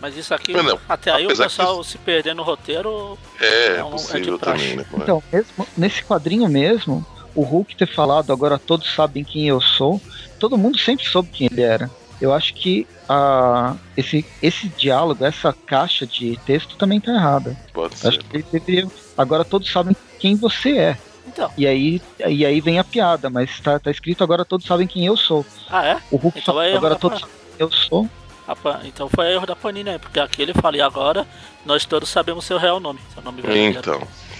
Mas 0.00 0.16
isso 0.16 0.32
aqui, 0.32 0.52
Mas 0.52 0.64
não, 0.64 0.78
até 0.88 1.10
aí 1.10 1.24
o 1.24 1.26
apesar 1.26 1.44
que 1.44 1.56
pessoal 1.56 1.82
se 1.82 1.98
perder 1.98 2.34
no 2.34 2.42
roteiro. 2.42 3.18
é, 3.40 3.76
É 3.78 3.84
um- 3.84 3.88
é 3.88 3.90
possível 3.92 4.34
de 4.34 4.38
praxe. 4.38 4.62
também, 4.62 4.76
né? 4.76 4.84
É? 4.92 4.96
Então, 5.02 5.22
mesmo, 5.32 5.66
nesse 5.76 6.04
quadrinho 6.04 6.48
mesmo, 6.48 7.04
o 7.34 7.42
Hulk 7.42 7.74
ter 7.76 7.92
falado 7.92 8.32
agora 8.32 8.58
todos 8.58 8.92
sabem 8.94 9.24
quem 9.24 9.48
eu 9.48 9.60
sou, 9.60 10.00
todo 10.38 10.56
mundo 10.58 10.78
sempre 10.78 11.04
soube 11.04 11.28
quem 11.30 11.48
ele 11.50 11.62
era. 11.62 11.90
Eu 12.20 12.32
acho 12.32 12.52
que 12.54 12.86
a, 13.08 13.76
esse, 13.96 14.24
esse 14.42 14.68
diálogo, 14.68 15.24
essa 15.24 15.52
caixa 15.52 16.06
de 16.06 16.36
texto 16.44 16.76
também 16.76 17.00
tá 17.00 17.12
errada. 17.12 17.56
Pode 17.72 17.96
ser. 17.96 18.08
Acho 18.08 18.18
que 18.20 18.36
ele 18.36 18.44
deveria. 18.52 18.88
Agora 19.16 19.44
todos 19.44 19.70
sabem 19.70 19.96
quem 20.18 20.34
você 20.36 20.76
é. 20.78 20.98
Então. 21.38 21.52
E 21.56 21.66
aí, 21.68 22.02
e 22.26 22.44
aí 22.44 22.60
vem 22.60 22.80
a 22.80 22.84
piada, 22.84 23.30
mas 23.30 23.60
tá, 23.60 23.78
tá 23.78 23.90
escrito 23.92 24.24
agora 24.24 24.44
todos 24.44 24.66
sabem 24.66 24.88
quem 24.88 25.06
eu 25.06 25.16
sou. 25.16 25.46
Ah, 25.70 25.84
é? 25.86 25.98
O 26.10 26.16
Hulk 26.16 26.40
Então 26.40 26.60
é 26.60 26.68
erro 26.70 26.78
agora 26.78 26.96
todos 26.96 27.20
sabem 27.20 27.34
quem 27.56 27.64
eu 27.64 27.70
sou. 27.70 28.08
a 28.46 28.56
Pan- 28.56 28.80
Então 28.84 29.08
foi 29.08 29.32
erro 29.32 29.46
da 29.46 29.54
Panini 29.54 29.90
aí, 29.90 29.98
porque 30.00 30.18
aqui 30.18 30.42
ele 30.42 30.52
fala, 30.52 30.76
e 30.76 30.80
agora 30.80 31.24
nós 31.64 31.84
todos 31.84 32.08
sabemos 32.08 32.44
seu 32.44 32.58
real 32.58 32.80
nome. 32.80 32.98
Seu 33.14 33.22
nome. 33.22 33.40
Então. 33.46 33.94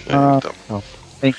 é, 0.07 0.13
Ah, 0.13 0.39
então. 0.67 0.83
Bem. 1.21 1.33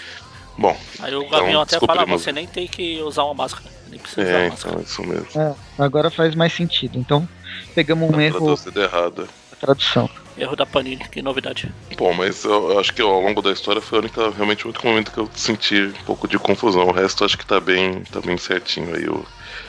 Bom, 0.57 0.77
Aí 1.01 1.15
o 1.15 1.23
Então, 1.25 1.39
Gavião 1.41 1.61
até 1.63 1.79
fala, 1.79 2.05
você 2.07 2.33
nem 2.33 2.47
tem 2.47 2.67
que 2.67 3.01
usar 3.03 3.25
uma 3.25 3.35
máscara. 3.35 3.67
Nem 3.89 3.99
precisa 3.99 4.23
usar 4.23 4.31
é, 4.33 4.43
uma 4.45 4.51
máscara. 4.51 4.73
então, 4.81 4.83
isso 4.83 5.03
mesmo. 5.03 5.29
É, 5.41 5.55
agora 5.83 6.11
faz 6.11 6.35
mais 6.35 6.53
sentido. 6.55 6.99
Então, 6.99 7.29
pegamos 7.75 8.11
um 8.11 8.19
A 8.19 8.23
erro 8.23 8.57
tradução 8.57 8.83
errada. 8.83 9.23
na 9.23 9.57
tradução. 9.61 10.11
Erro 10.41 10.57
da 10.57 10.65
Panini, 10.65 11.07
que 11.09 11.21
novidade. 11.21 11.71
Bom, 11.97 12.13
mas 12.15 12.45
eu 12.45 12.79
acho 12.81 12.95
que 12.95 13.03
ao 13.03 13.21
longo 13.21 13.43
da 13.43 13.53
história 13.53 13.81
foi 13.81 13.99
a 13.99 14.01
única, 14.01 14.31
realmente 14.31 14.65
o 14.67 14.71
único 14.71 14.87
momento 14.87 15.13
que 15.13 15.19
eu 15.19 15.29
senti 15.35 15.83
um 16.01 16.05
pouco 16.05 16.27
de 16.27 16.39
confusão. 16.39 16.87
O 16.89 16.93
resto 16.93 17.25
acho 17.25 17.37
que 17.37 17.45
tá 17.45 17.61
bem, 17.61 18.03
tá 18.11 18.21
bem 18.21 18.37
certinho 18.39 18.95
aí. 18.97 19.07
O, 19.09 19.25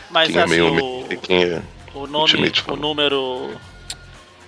Mas 0.09 0.29
quem 0.29 0.37
é 0.39 0.43
assim, 0.43 0.51
meio 0.53 0.71
o, 0.71 0.73
meio 0.75 1.07
e 1.13 1.17
quem 1.17 1.43
é. 1.43 1.61
o 1.93 2.07
nome, 2.07 2.21
Ultimate 2.23 2.63
o 2.71 2.75
número, 2.75 3.51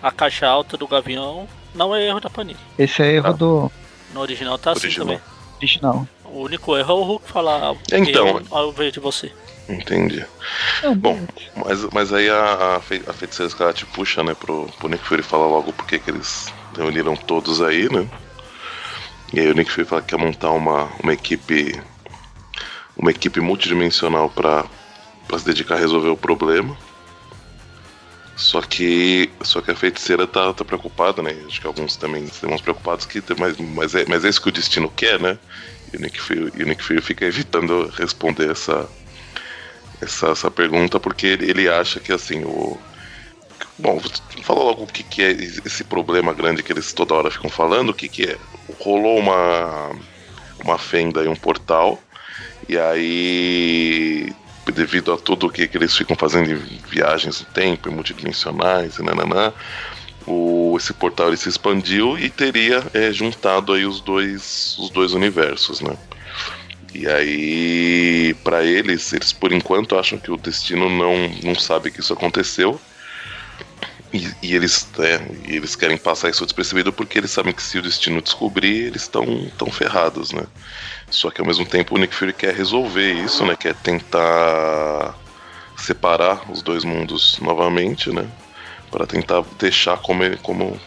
a 0.02 0.12
caixa 0.12 0.48
alta 0.48 0.78
do 0.78 0.88
Gavião 0.88 1.48
não 1.76 1.94
é 1.96 2.08
erro 2.08 2.20
da 2.22 2.30
Panini. 2.30 2.60
Esse 2.80 3.02
é 3.02 3.14
erro 3.16 3.28
Ah. 3.28 3.32
do 3.34 3.72
No 4.14 4.22
original 4.22 4.58
tá 4.58 4.72
assim 4.72 4.82
Original. 4.86 5.08
também. 5.08 5.22
original. 5.58 6.08
O 6.26 6.42
único 6.44 6.78
erro 6.78 6.92
é 6.94 6.96
o 6.96 7.04
Hulk 7.04 7.30
falar 7.30 7.76
Então, 7.92 8.28
eu 8.28 8.44
ao 8.50 8.70
invés 8.70 8.94
de 8.94 9.00
você. 9.00 9.32
Entendi. 9.70 10.26
Não, 10.84 10.96
Bom, 10.96 11.26
mas, 11.56 11.84
mas 11.94 12.12
aí 12.14 12.30
a, 12.30 12.76
a, 12.76 12.80
fei- 12.82 13.02
a 13.08 13.14
feiticeira 13.14 13.48
Escarlate 13.48 13.86
puxa, 13.86 14.22
né, 14.24 14.34
pro, 14.34 14.68
pro 14.78 14.90
Nick 14.90 15.06
Fury 15.06 15.24
falar 15.24 15.48
logo 15.48 15.72
porque 15.72 16.00
que 16.00 16.12
eles 16.12 16.52
reuniram 16.76 17.16
todos 17.16 17.62
aí, 17.62 17.88
né? 17.92 18.06
E 19.34 19.40
aí 19.40 19.48
o 19.50 19.54
Nick 19.56 19.72
Fury 19.72 19.88
fala 19.88 20.02
que 20.02 20.10
quer 20.10 20.18
montar 20.24 20.52
uma, 20.52 20.90
uma 21.02 21.14
equipe. 21.14 21.82
Uma 22.96 23.10
equipe 23.10 23.40
multidimensional 23.42 24.30
pra, 24.30 24.66
pra 25.28 25.40
se 25.40 25.46
dedicar 25.46 25.76
a 25.76 25.80
resolver 25.80 26.10
o 26.10 26.18
problema. 26.18 26.78
Só 28.36 28.62
que. 28.62 29.32
Só 29.42 29.62
que 29.62 29.72
a 29.72 29.76
feiticeira 29.76 30.28
tá, 30.28 30.54
tá 30.54 30.64
preocupada, 30.66 31.22
né? 31.24 31.36
Acho 31.48 31.60
que 31.62 31.66
alguns 31.68 31.96
também 31.96 32.24
estão 32.26 32.56
preocupados 32.58 33.06
que. 33.06 33.24
Mas, 33.40 33.58
mas, 33.58 33.96
é, 33.96 34.06
mas 34.08 34.24
é 34.26 34.30
isso 34.30 34.42
que 34.42 34.50
o 34.50 34.52
destino 34.52 34.90
quer, 34.90 35.20
né? 35.20 35.38
E 35.92 35.98
o 35.98 36.00
Nick 36.02 36.20
Fury, 36.22 36.52
e 36.56 36.64
o 36.64 36.68
Nick 36.68 36.84
Fury 36.84 37.02
fica 37.02 37.26
evitando 37.26 37.88
responder 37.98 38.52
essa, 38.52 38.88
essa, 40.04 40.28
essa 40.28 40.52
pergunta 40.52 41.00
porque 41.00 41.28
ele, 41.28 41.50
ele 41.50 41.70
acha 41.70 42.00
que 42.00 42.12
assim 42.12 42.44
o 42.44 42.78
bom 43.78 44.00
fala 44.44 44.64
logo 44.64 44.84
o 44.84 44.88
que, 44.88 45.04
que 45.04 45.22
é 45.22 45.32
esse 45.32 45.84
problema 45.84 46.34
grande 46.34 46.64
que 46.64 46.72
eles 46.72 46.94
toda 46.94 47.14
hora 47.14 47.32
ficam 47.32 47.50
falando 47.50 47.90
o 47.90 47.94
que, 47.94 48.08
que 48.08 48.24
é? 48.24 48.38
Rolou 48.80 49.18
uma 49.20 49.92
uma 50.64 50.78
fenda 50.78 51.24
e 51.24 51.28
um 51.28 51.36
portal 51.36 52.02
e 52.70 52.78
aí 52.78 54.34
devido 54.72 55.12
a 55.12 55.18
tudo 55.18 55.48
o 55.48 55.50
que, 55.52 55.68
que 55.68 55.78
eles 55.78 55.96
ficam 55.96 56.16
fazendo 56.16 56.52
em 56.52 56.80
viagens 56.90 57.42
no 57.42 57.48
tempo 57.48 57.92
multidimensionais 57.92 58.98
e 58.98 59.04
nananã 59.04 59.52
o, 60.26 60.76
esse 60.78 60.94
portal 60.94 61.36
se 61.36 61.50
expandiu 61.50 62.18
e 62.18 62.30
teria 62.30 62.82
é, 62.94 63.12
juntado 63.12 63.74
aí 63.74 63.86
os 63.86 64.00
dois 64.00 64.78
os 64.80 64.90
dois 64.90 65.14
universos 65.14 65.82
né 65.82 65.98
e 66.94 67.08
aí, 67.08 68.36
pra 68.44 68.64
eles, 68.64 69.12
eles 69.14 69.34
por 69.34 69.52
enquanto 69.52 69.98
acham 69.98 70.20
que 70.20 70.32
o 70.32 70.38
destino 70.38 70.90
não, 70.90 71.30
não 71.44 71.56
sabe 71.56 71.90
que 71.92 72.00
isso 72.00 72.14
aconteceu. 72.14 72.80
E, 74.14 74.32
e 74.44 74.56
eles, 74.56 74.88
é, 75.00 75.20
e 75.50 75.56
eles 75.56 75.76
querem 75.76 75.98
passar 75.98 76.30
isso 76.30 76.46
despercebido 76.46 76.94
porque 76.94 77.18
eles 77.18 77.32
sabem 77.32 77.52
que 77.52 77.64
se 77.64 77.80
o 77.80 77.82
destino 77.82 78.22
descobrir, 78.22 78.86
eles 78.86 79.02
estão 79.02 79.50
tão 79.58 79.72
ferrados, 79.72 80.32
né? 80.32 80.44
Só 81.10 81.32
que 81.32 81.42
ao 81.42 81.48
mesmo 81.48 81.66
tempo 81.66 81.96
o 81.96 81.98
Nick 81.98 82.14
Fury 82.14 82.32
quer 82.32 82.54
resolver 82.54 83.12
isso, 83.14 83.44
né? 83.44 83.56
Quer 83.56 83.74
tentar 83.76 85.18
separar 85.76 86.52
os 86.52 86.62
dois 86.62 86.84
mundos 86.84 87.40
novamente, 87.40 88.12
né? 88.12 88.30
Para 88.92 89.08
tentar 89.08 89.44
deixar 89.58 89.98
como, 89.98 90.38
como 90.44 90.80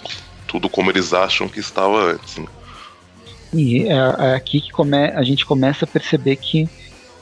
tudo 0.46 0.68
como 0.68 0.90
eles 0.92 1.12
acham 1.12 1.48
que 1.48 1.58
estava 1.58 2.12
antes. 2.12 2.36
Né? 2.36 2.46
E 3.52 3.84
é, 3.88 3.92
é 4.30 4.34
aqui 4.34 4.60
que 4.60 4.70
come, 4.70 4.96
a 4.96 5.22
gente 5.22 5.44
começa 5.46 5.84
a 5.84 5.88
perceber 5.88 6.36
que 6.36 6.68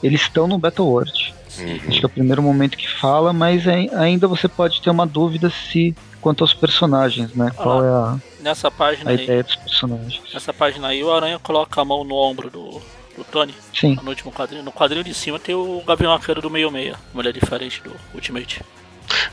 eles 0.03 0.21
estão 0.21 0.47
no 0.47 0.57
Battle 0.57 0.87
World. 0.87 1.33
Uhum. 1.59 1.79
Acho 1.87 1.99
que 1.99 2.05
é 2.05 2.07
o 2.07 2.09
primeiro 2.09 2.41
momento 2.41 2.77
que 2.77 2.87
fala, 2.89 3.31
mas 3.31 3.67
ai- 3.67 3.89
ainda 3.93 4.27
você 4.27 4.47
pode 4.47 4.81
ter 4.81 4.89
uma 4.89 5.05
dúvida 5.07 5.49
se 5.49 5.95
quanto 6.21 6.43
aos 6.43 6.53
personagens, 6.53 7.33
né? 7.33 7.51
Qual 7.55 7.83
é 7.85 7.87
a, 7.89 8.17
Nessa 8.41 8.69
página 8.69 9.11
a 9.11 9.13
aí, 9.13 9.23
ideia 9.23 9.43
dos 9.43 9.55
personagens. 9.55 10.21
nessa 10.33 10.53
página 10.53 10.89
aí, 10.89 11.03
o 11.03 11.11
Aranha 11.13 11.39
coloca 11.39 11.79
a 11.81 11.85
mão 11.85 12.03
no 12.03 12.15
ombro 12.15 12.49
do, 12.49 12.81
O 13.17 13.23
Tony? 13.31 13.53
Sim. 13.73 13.97
No 14.03 14.09
último 14.09 14.31
quadrinho. 14.33 14.63
No 14.63 14.71
quadrinho 14.71 15.03
de 15.03 15.13
cima 15.13 15.39
tem 15.39 15.55
o 15.55 15.81
Gavião 15.87 16.11
Arqueiro 16.11 16.41
do 16.41 16.49
meio 16.49 16.69
meia. 16.69 16.93
Uma 17.13 17.21
mulher 17.23 17.31
diferente 17.31 17.81
do 17.81 17.91
Ultimate. 18.13 18.61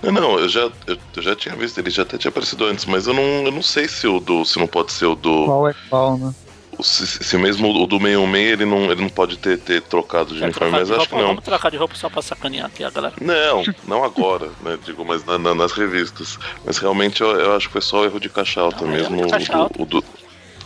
Não, 0.03 0.13
não, 0.13 0.39
eu 0.39 0.49
já, 0.49 0.71
eu, 0.87 0.97
eu 1.17 1.23
já 1.23 1.35
tinha 1.35 1.57
visto, 1.57 1.79
ele 1.79 1.91
já 1.91 2.03
até 2.03 2.17
tinha 2.19 2.29
aparecido 2.29 2.65
antes, 2.67 2.85
mas 2.85 3.07
eu 3.07 3.15
não, 3.15 3.23
eu 3.23 3.51
não 3.51 3.63
sei 3.63 3.89
se 3.89 4.07
o 4.07 4.21
do. 4.21 4.45
se 4.45 4.59
não 4.59 4.67
pode 4.67 4.93
ser 4.93 5.07
o 5.07 5.15
do. 5.17 5.47
Qual 5.47 5.69
é 5.69 5.75
qual, 5.89 6.17
né? 6.19 6.33
Se, 6.81 7.07
se 7.07 7.37
mesmo 7.39 7.69
o 7.71 7.87
do 7.87 7.99
66 7.99 8.53
ele 8.53 8.65
não, 8.65 8.91
ele 8.91 9.03
não 9.03 9.09
pode 9.09 9.37
ter, 9.37 9.59
ter 9.59 9.83
trocado 9.83 10.35
de 10.35 10.41
É, 10.43 10.45
uniforme, 10.47 10.73
mas 10.73 10.89
de 10.89 10.95
acho 10.95 11.09
que 11.09 11.15
não. 11.15 11.27
Vamos 11.29 11.45
trocar 11.45 11.71
de 11.71 11.77
roupa 11.77 11.95
só 11.95 12.09
pra 12.09 12.23
sacanear 12.23 12.67
aqui 12.67 12.83
a 12.83 12.91
galera. 12.91 13.15
Não, 13.21 13.63
não 13.87 14.03
agora, 14.03 14.49
né? 14.63 14.79
Digo, 14.85 15.05
mas 15.05 15.25
na- 15.25 15.39
na- 15.39 15.55
nas 15.55 15.73
revistas. 15.73 16.39
Mas 16.65 16.79
realmente 16.79 17.21
eu, 17.21 17.29
eu 17.39 17.55
acho 17.57 17.67
que 17.67 17.73
foi 17.73 17.83
só 17.83 18.05
erro 18.05 18.19
de 18.19 18.29
caixa 18.29 18.61
alta 18.61 18.85
Não, 18.85 18.93
mesmo. 18.93 19.17
erro 19.17 19.27
de 19.27 19.33
caixa 19.33 19.57
alta. 19.57 19.81
O, 19.81 19.85
do, 19.87 19.99
o, 19.99 20.01
do, 20.01 20.07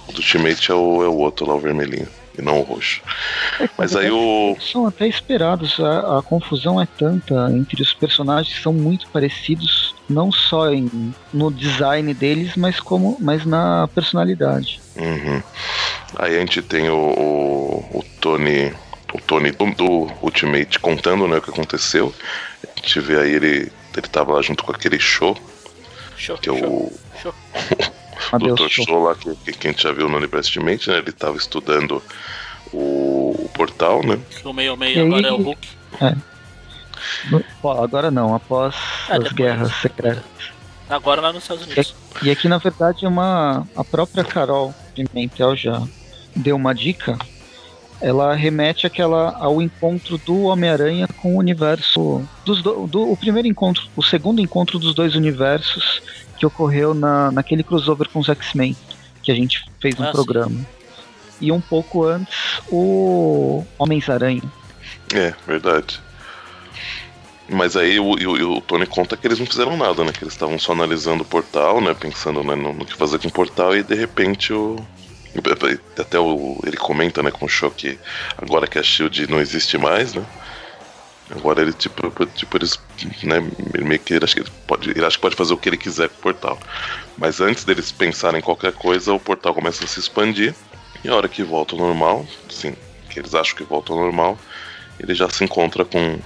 o 0.08 0.12
do 0.12 0.16
Ultimate 0.18 0.70
é 0.70 0.74
o, 0.74 1.02
é 1.02 1.08
o 1.08 1.16
outro 1.16 1.44
lá, 1.46 1.54
o 1.54 1.58
vermelhinho, 1.60 2.08
e 2.38 2.40
não 2.40 2.60
o 2.60 2.62
roxo. 2.62 3.02
Mas 3.76 3.94
aí 3.96 4.10
o. 4.10 4.56
São 4.60 4.86
até 4.86 5.06
esperados. 5.08 5.78
A, 5.80 6.18
a 6.18 6.22
confusão 6.22 6.80
é 6.80 6.86
tanta 6.86 7.50
entre 7.52 7.82
os 7.82 7.92
personagens 7.92 8.54
que 8.56 8.62
são 8.62 8.72
muito 8.72 9.08
parecidos, 9.08 9.94
não 10.08 10.30
só 10.30 10.70
em, 10.70 11.12
no 11.34 11.50
design 11.50 12.14
deles, 12.14 12.52
mas 12.56 12.78
como, 12.80 13.16
mas 13.20 13.44
na 13.44 13.88
personalidade. 13.94 14.80
Uhum. 14.96 15.42
Aí 16.18 16.36
a 16.36 16.40
gente 16.40 16.62
tem 16.62 16.88
o, 16.88 16.94
o, 16.96 17.98
o 17.98 18.04
Tony. 18.20 18.72
O 19.14 19.20
Tony 19.20 19.50
do, 19.52 19.70
do 19.72 20.12
Ultimate 20.22 20.78
contando 20.80 21.26
né, 21.28 21.36
o 21.38 21.42
que 21.42 21.50
aconteceu. 21.50 22.12
A 22.64 22.80
gente 22.80 23.00
vê 23.00 23.18
aí 23.20 23.30
ele. 23.32 23.72
Ele 23.96 24.08
tava 24.08 24.32
lá 24.34 24.42
junto 24.42 24.62
com 24.64 24.72
aquele 24.72 24.98
show, 24.98 25.34
Show, 26.18 26.36
que 26.36 26.48
é 26.50 26.52
o 26.52 26.92
show. 27.22 27.34
Adeus, 28.32 28.58
Dr. 28.60 28.68
show. 28.68 29.02
Lá, 29.04 29.14
que, 29.14 29.34
que, 29.36 29.52
que 29.52 29.68
a 29.68 29.70
gente 29.70 29.82
já 29.82 29.92
viu 29.92 30.08
no 30.08 30.16
Universo 30.18 30.50
Ultimate, 30.58 30.90
né? 30.90 30.98
Ele 30.98 31.12
tava 31.12 31.36
estudando 31.38 32.02
o, 32.72 33.34
o 33.38 33.50
portal, 33.54 34.02
né? 34.04 34.18
O 34.44 34.52
meio 34.52 34.76
meio 34.76 34.96
E 34.96 35.00
aí- 35.00 35.06
agora 35.06 35.28
é 35.28 35.32
o 35.32 35.36
Hulk. 35.42 35.68
No- 37.30 37.44
ó, 37.62 37.82
agora 37.84 38.10
não, 38.10 38.34
após 38.34 38.74
É, 39.08 39.16
as 39.16 39.32
guerras 39.32 39.72
secretas. 39.80 40.22
Agora 40.90 41.20
lá 41.20 41.32
nos 41.32 41.42
Estados 41.44 41.64
Unidos. 41.64 41.94
E 42.22 42.30
aqui, 42.30 42.48
na 42.48 42.58
verdade, 42.58 43.04
é 43.04 43.08
uma. 43.08 43.66
A 43.76 43.84
própria 43.84 44.24
Carol 44.24 44.74
Pimentel 44.94 45.56
já 45.56 45.82
deu 46.36 46.54
uma 46.56 46.74
dica. 46.74 47.18
Ela 48.00 48.34
remete 48.34 48.86
àquela, 48.86 49.34
ao 49.38 49.60
encontro 49.62 50.18
do 50.18 50.42
Homem-Aranha 50.42 51.08
com 51.16 51.34
o 51.34 51.38
universo. 51.38 52.22
Dos 52.44 52.62
do, 52.62 52.86
do- 52.86 53.10
o 53.10 53.16
primeiro 53.16 53.48
encontro, 53.48 53.84
o 53.96 54.02
segundo 54.02 54.40
encontro 54.40 54.78
dos 54.78 54.94
dois 54.94 55.14
universos 55.14 56.02
que 56.38 56.44
ocorreu 56.44 56.92
na, 56.92 57.30
naquele 57.32 57.62
crossover 57.62 58.08
com 58.10 58.18
os 58.20 58.28
X-Men, 58.28 58.76
que 59.22 59.32
a 59.32 59.34
gente 59.34 59.64
fez 59.80 59.96
no 59.96 60.04
Ah, 60.04 60.08
sim. 60.08 60.12
programa. 60.12 60.60
E 61.40 61.50
um 61.50 61.60
pouco 61.60 62.04
antes, 62.04 62.60
o 62.70 63.64
Homens-Aranha. 63.78 64.42
É, 65.14 65.34
verdade. 65.46 65.98
Mas 67.48 67.76
aí 67.76 67.98
o, 68.00 68.18
e 68.18 68.26
o, 68.26 68.56
o 68.56 68.60
Tony 68.60 68.86
conta 68.86 69.16
que 69.16 69.26
eles 69.26 69.38
não 69.38 69.46
fizeram 69.46 69.76
nada, 69.76 70.02
né? 70.04 70.12
Que 70.12 70.24
eles 70.24 70.34
estavam 70.34 70.58
só 70.58 70.72
analisando 70.72 71.22
o 71.22 71.26
portal, 71.26 71.80
né? 71.80 71.94
Pensando 71.94 72.42
né, 72.42 72.54
no, 72.56 72.72
no 72.74 72.84
que 72.84 72.94
fazer 72.94 73.18
com 73.20 73.28
o 73.28 73.32
portal 73.32 73.74
e 73.76 73.82
de 73.82 73.94
repente 73.94 74.52
o. 74.52 74.76
Até 75.98 76.18
o, 76.18 76.58
ele 76.64 76.76
comenta, 76.76 77.22
né, 77.22 77.30
com 77.30 77.46
o 77.46 77.70
que 77.70 77.98
agora 78.38 78.66
que 78.66 78.78
a 78.78 78.82
Shield 78.82 79.30
não 79.30 79.40
existe 79.40 79.76
mais, 79.78 80.14
né? 80.14 80.24
Agora 81.30 81.60
ele, 81.60 81.72
tipo, 81.72 82.26
tipo 82.26 82.56
eles, 82.56 82.78
né, 83.24 83.40
meio 83.82 83.98
que 83.98 84.14
ele 84.14 84.24
acha 84.24 84.34
que 84.34 84.40
ele 84.42 84.50
pode, 84.66 84.90
ele 84.90 85.04
acha 85.04 85.16
que 85.16 85.22
pode 85.22 85.34
fazer 85.34 85.54
o 85.54 85.56
que 85.56 85.68
ele 85.68 85.76
quiser 85.76 86.08
com 86.08 86.14
o 86.16 86.22
portal. 86.22 86.58
Mas 87.18 87.40
antes 87.40 87.64
deles 87.64 87.90
pensarem 87.90 88.38
em 88.38 88.42
qualquer 88.42 88.72
coisa, 88.72 89.12
o 89.12 89.18
portal 89.18 89.52
começa 89.52 89.84
a 89.84 89.88
se 89.88 89.98
expandir 89.98 90.54
e 91.02 91.08
a 91.08 91.14
hora 91.14 91.28
que 91.28 91.42
volta 91.42 91.74
ao 91.74 91.80
normal, 91.80 92.26
assim, 92.48 92.74
que 93.10 93.18
eles 93.18 93.34
acham 93.34 93.56
que 93.56 93.64
volta 93.64 93.92
ao 93.92 93.98
normal, 93.98 94.38
ele 95.00 95.14
já 95.14 95.28
se 95.28 95.44
encontra 95.44 95.84
com, 95.84 96.18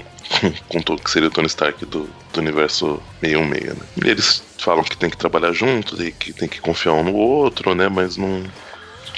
com, 0.68 0.92
o 0.94 0.98
que 0.98 1.10
seria 1.10 1.28
o 1.28 1.30
Tony 1.30 1.46
Stark 1.46 1.84
do, 1.86 2.08
do 2.32 2.40
universo 2.40 3.02
616, 3.20 3.76
né? 3.76 3.86
E 4.04 4.08
eles 4.08 4.42
falam 4.58 4.84
que 4.84 4.96
tem 4.96 5.10
que 5.10 5.16
trabalhar 5.16 5.52
juntos 5.52 6.00
e 6.00 6.12
que 6.12 6.32
tem 6.32 6.48
que 6.48 6.60
confiar 6.60 6.92
um 6.92 7.04
no 7.04 7.14
outro, 7.14 7.74
né? 7.74 7.88
Mas 7.88 8.16
não. 8.16 8.44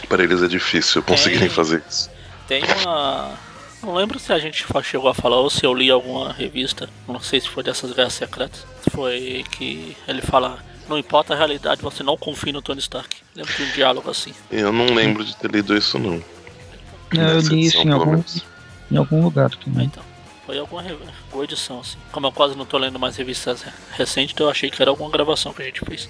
Para 0.09 0.23
eles 0.25 0.43
é 0.43 0.49
difícil 0.49 1.03
conseguirem 1.03 1.49
Tem- 1.49 1.57
fazer 1.57 1.83
isso. 1.89 2.11
Tem 2.49 2.63
uma. 2.83 3.33
Não 3.83 3.95
lembro 3.95 4.19
se 4.19 4.33
a 4.33 4.39
gente 4.39 4.65
chegou 4.85 5.09
a 5.09 5.15
falar 5.15 5.37
ou 5.41 5.51
se 5.51 5.65
eu 5.67 5.75
li 5.75 5.91
alguma 5.91 6.33
revista, 6.33 6.89
não 7.09 7.19
sei 7.21 7.41
se 7.41 7.49
foi 7.49 7.63
dessas 7.65 7.93
guerras 7.93 8.13
secretas. 8.13 8.65
Foi 8.91 9.45
que 9.51 9.97
ele 10.07 10.23
fala: 10.23 10.59
Não 10.89 10.97
importa 10.99 11.35
a 11.35 11.37
realidade, 11.37 11.83
você 11.83 12.03
não 12.03 12.17
confia 12.17 12.53
no 12.53 12.63
Tony 12.63 12.81
Stark. 12.81 13.09
Lembro 13.35 13.53
de 13.55 13.63
um 13.63 13.71
diálogo 13.73 14.11
assim. 14.11 14.33
Eu 14.51 14.73
não 14.73 14.87
lembro 14.95 15.25
de 15.25 15.35
ter 15.37 15.51
lido 15.51 15.77
isso, 15.77 15.99
não. 15.99 16.23
Eu 17.13 17.35
Nessa 17.35 17.53
li 17.53 17.67
isso 17.67 17.79
em 17.79 17.91
algum, 17.91 18.23
em 18.91 18.97
algum 18.97 19.23
lugar 19.23 19.51
Ah, 19.53 19.65
também. 19.65 19.87
então. 19.87 20.03
Foi 20.47 20.59
alguma, 20.59 20.83
alguma 20.83 21.45
edição 21.45 21.81
assim. 21.81 21.97
Como 22.11 22.27
eu 22.27 22.33
quase 22.33 22.57
não 22.57 22.65
tô 22.65 22.77
lendo 22.79 22.99
mais 22.99 23.17
revistas 23.17 23.63
re- 23.63 23.71
recentes, 23.93 24.33
então 24.35 24.47
eu 24.47 24.51
achei 24.51 24.71
que 24.71 24.81
era 24.83 24.91
alguma 24.91 25.11
gravação 25.11 25.53
que 25.53 25.63
a 25.63 25.65
gente 25.65 25.81
fez. 25.85 26.09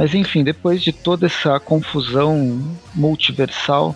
Mas 0.00 0.14
enfim, 0.14 0.42
depois 0.42 0.82
de 0.82 0.94
toda 0.94 1.26
essa 1.26 1.60
confusão 1.60 2.74
multiversal 2.94 3.94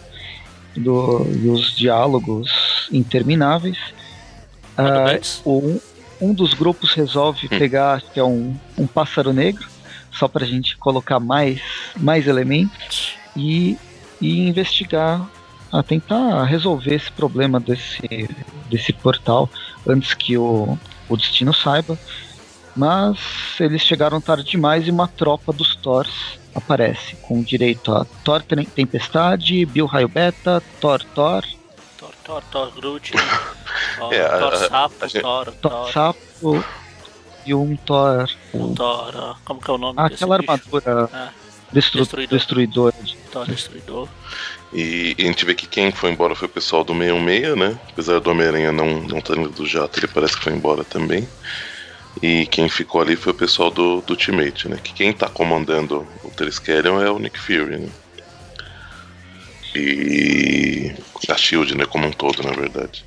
do, 0.77 1.27
e 1.43 1.49
os 1.49 1.75
diálogos 1.75 2.91
intermináveis, 2.93 3.79
Manda 4.77 5.17
ah, 5.17 5.49
um, 5.49 5.81
um 6.21 6.35
dos 6.35 6.53
grupos 6.53 6.93
resolve 6.93 7.49
pegar 7.49 8.03
que 8.03 8.21
é 8.21 8.25
um, 8.25 8.55
um 8.77 8.87
pássaro 8.87 9.33
negro, 9.33 9.67
só 10.13 10.29
pra 10.29 10.45
gente 10.45 10.77
colocar 10.77 11.19
mais, 11.19 11.63
mais 11.97 12.27
elementos, 12.27 13.17
e, 13.35 13.79
e 14.21 14.47
investigar, 14.47 15.27
a 15.73 15.83
tentar 15.83 16.45
resolver 16.45 16.97
esse 16.97 17.11
problema 17.11 17.59
desse, 17.59 18.29
desse 18.69 18.93
portal 18.93 19.49
antes 19.87 20.13
que 20.13 20.37
o, 20.37 20.79
o 21.09 21.17
destino 21.17 21.55
saiba. 21.55 21.99
Mas 22.77 23.19
eles 23.61 23.83
chegaram 23.83 24.21
tarde 24.21 24.51
demais 24.51 24.87
e 24.87 24.91
uma 24.91 25.07
tropa 25.09 25.53
dos 25.53 25.77
Thors 25.77 26.39
aparece, 26.55 27.17
com 27.23 27.43
direito 27.43 27.93
a 27.93 28.05
Thor 28.25 28.43
Tem- 28.43 28.65
Tempestade, 28.65 29.65
Bill 29.67 29.87
Raio 29.87 30.09
Beta, 30.09 30.63
Thor 30.81 31.03
Thor, 31.15 31.45
Thor, 31.99 32.11
Thor, 32.25 32.43
Thor, 32.51 32.73
Groot, 32.75 33.13
Thor, 33.99 34.13
É, 34.13 34.29
Thor 34.39 34.57
Sapo, 34.57 35.09
gente- 35.09 35.23
Thor, 35.23 35.45
Thor 35.61 35.71
Thor, 35.71 35.93
Sapo 35.93 36.65
e 37.47 37.55
um 37.55 37.77
Thor. 37.77 38.29
Thor, 38.75 39.13
ah, 39.17 39.37
como 39.45 39.61
que 39.61 39.71
é 39.71 39.75
o 39.75 39.79
nome 39.79 39.95
Ah, 39.99 40.07
aquela 40.07 40.39
bicho? 40.39 40.51
armadura 40.51 41.09
Ah, 41.13 41.29
destru 41.73 42.01
Destruidor. 42.01 42.39
destruidora. 42.39 42.95
de- 43.03 43.17
Thor 43.31 43.47
Destruidor. 43.47 44.09
E, 44.73 45.15
e 45.19 45.23
a 45.23 45.27
gente 45.27 45.45
vê 45.45 45.55
que 45.55 45.67
quem 45.69 45.93
foi 45.93 46.11
embora 46.11 46.35
foi 46.35 46.47
o 46.47 46.51
pessoal 46.51 46.83
do 46.83 46.93
616, 46.93 47.57
né? 47.57 47.79
Apesar 47.91 48.19
do 48.21 48.31
Homem-Aranha 48.31 48.73
não, 48.73 49.01
não 49.03 49.19
estar 49.19 49.37
indo 49.37 49.49
do 49.51 49.65
jato, 49.67 49.99
ele 50.01 50.09
parece 50.09 50.37
que 50.37 50.43
foi 50.43 50.53
embora 50.53 50.83
também. 50.83 51.29
E 52.23 52.47
quem 52.47 52.69
ficou 52.69 53.01
ali 53.01 53.17
foi 53.17 53.33
o 53.33 53.37
pessoal 53.37 53.71
do, 53.71 54.01
do 54.01 54.13
Ultimate, 54.13 54.69
né? 54.69 54.79
Que 54.83 54.93
quem 54.93 55.13
tá 55.13 55.29
comandando 55.29 56.07
o 56.23 56.31
Triskelion 56.31 57.01
é 57.03 57.11
o 57.11 57.19
Nick 57.19 57.39
Fury, 57.39 57.79
né? 57.79 57.89
E 59.75 60.93
a 61.29 61.37
Shield, 61.37 61.77
né? 61.77 61.85
Como 61.87 62.07
um 62.07 62.11
todo, 62.13 62.43
na 62.43 62.53
verdade. 62.53 63.05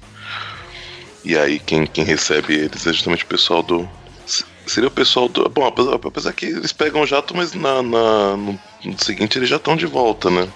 E 1.24 1.38
aí 1.38 1.60
quem, 1.60 1.86
quem 1.86 2.04
recebe 2.04 2.54
eles 2.54 2.86
é 2.86 2.94
justamente 2.94 3.24
o 3.24 3.28
pessoal 3.28 3.64
do. 3.64 3.88
se- 4.26 4.46
Seria 4.66 4.90
o 4.90 4.92
pessoal 4.92 5.30
do. 5.30 5.48
Bom, 5.50 5.66
apesar, 5.66 5.94
apesar 5.96 6.34
que 6.34 6.46
eles 6.48 6.74
pegam 6.74 7.02
o 7.02 7.06
jato, 7.08 7.36
mas 7.36 7.54
na, 7.54 7.82
na- 7.82 8.36
no, 8.38 8.60
no 8.84 9.04
seguinte 9.04 9.38
eles 9.38 9.50
já 9.50 9.56
estão 9.56 9.76
de 9.78 9.86
volta, 9.86 10.30
né? 10.30 10.48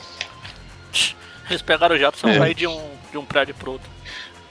Eles 1.49 1.61
pegaram 1.61 1.95
o 1.95 1.99
jato 1.99 2.17
só 2.17 2.27
É. 2.29 2.37
pra 2.37 2.49
ir 2.49 2.53
de 2.55 2.67
um, 2.67 2.81
de 3.11 3.17
um 3.17 3.25
prédio 3.25 3.55
pro 3.55 3.71
outro. 3.71 3.89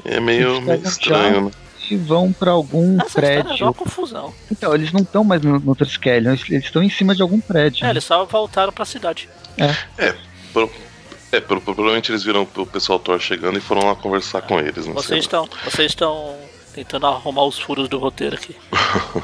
É 0.04 0.18
meio, 0.18 0.60
meio 0.62 0.82
estranho, 0.82 1.46
né? 1.46 1.50
Vão 1.96 2.32
pra 2.32 2.50
algum 2.52 3.00
Essa 3.00 3.18
é 3.18 3.42
prédio. 3.42 3.66
uma 3.66 3.74
confusão. 3.74 4.32
Então, 4.50 4.74
eles 4.74 4.92
não 4.92 5.00
estão 5.00 5.22
mais 5.24 5.40
no, 5.42 5.58
no 5.58 5.74
Triskelion, 5.74 6.36
eles 6.48 6.64
estão 6.64 6.82
em 6.82 6.90
cima 6.90 7.14
de 7.14 7.22
algum 7.22 7.40
prédio. 7.40 7.86
É, 7.86 7.90
eles 7.90 8.04
só 8.04 8.24
voltaram 8.24 8.72
pra 8.72 8.84
cidade. 8.84 9.28
Pro- 10.52 10.70
é, 11.32 11.40
pro- 11.40 11.60
provavelmente 11.60 12.10
eles 12.10 12.24
viram 12.24 12.46
o 12.56 12.66
pessoal 12.66 12.98
Thor 12.98 13.18
chegando 13.20 13.58
e 13.58 13.60
foram 13.60 13.86
lá 13.86 13.94
conversar 13.94 14.42
com 14.42 14.58
eles, 14.58 14.86
né? 14.86 14.92
Sei 14.94 14.94
Vocês 14.94 15.20
estão, 15.24 15.48
vocês 15.64 15.90
estão 15.92 16.34
tentando 16.74 17.06
arrumar 17.06 17.44
os 17.44 17.58
furos 17.58 17.88
do 17.88 17.98
roteiro 17.98 18.34
aqui. 18.36 18.56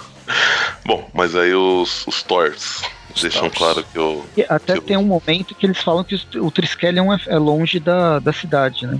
Bom, 0.85 1.09
mas 1.15 1.35
aí 1.35 1.53
os, 1.55 2.07
os 2.07 2.23
Thors 2.23 2.83
deixam 3.21 3.49
claro 3.51 3.85
que 3.93 3.99
o. 3.99 4.25
E 4.37 4.45
até 4.49 4.75
que 4.75 4.79
o- 4.79 4.83
tem 4.83 4.97
um 4.97 5.05
momento 5.05 5.55
que 5.55 5.67
eles 5.67 5.79
falam 5.83 6.05
que 6.05 6.15
o 6.39 6.51
Triskelion 6.51 7.13
é, 7.13 7.19
é 7.27 7.39
longe 7.39 7.81
da, 7.81 8.19
da 8.19 8.33
cidade, 8.33 8.87
né? 8.87 8.99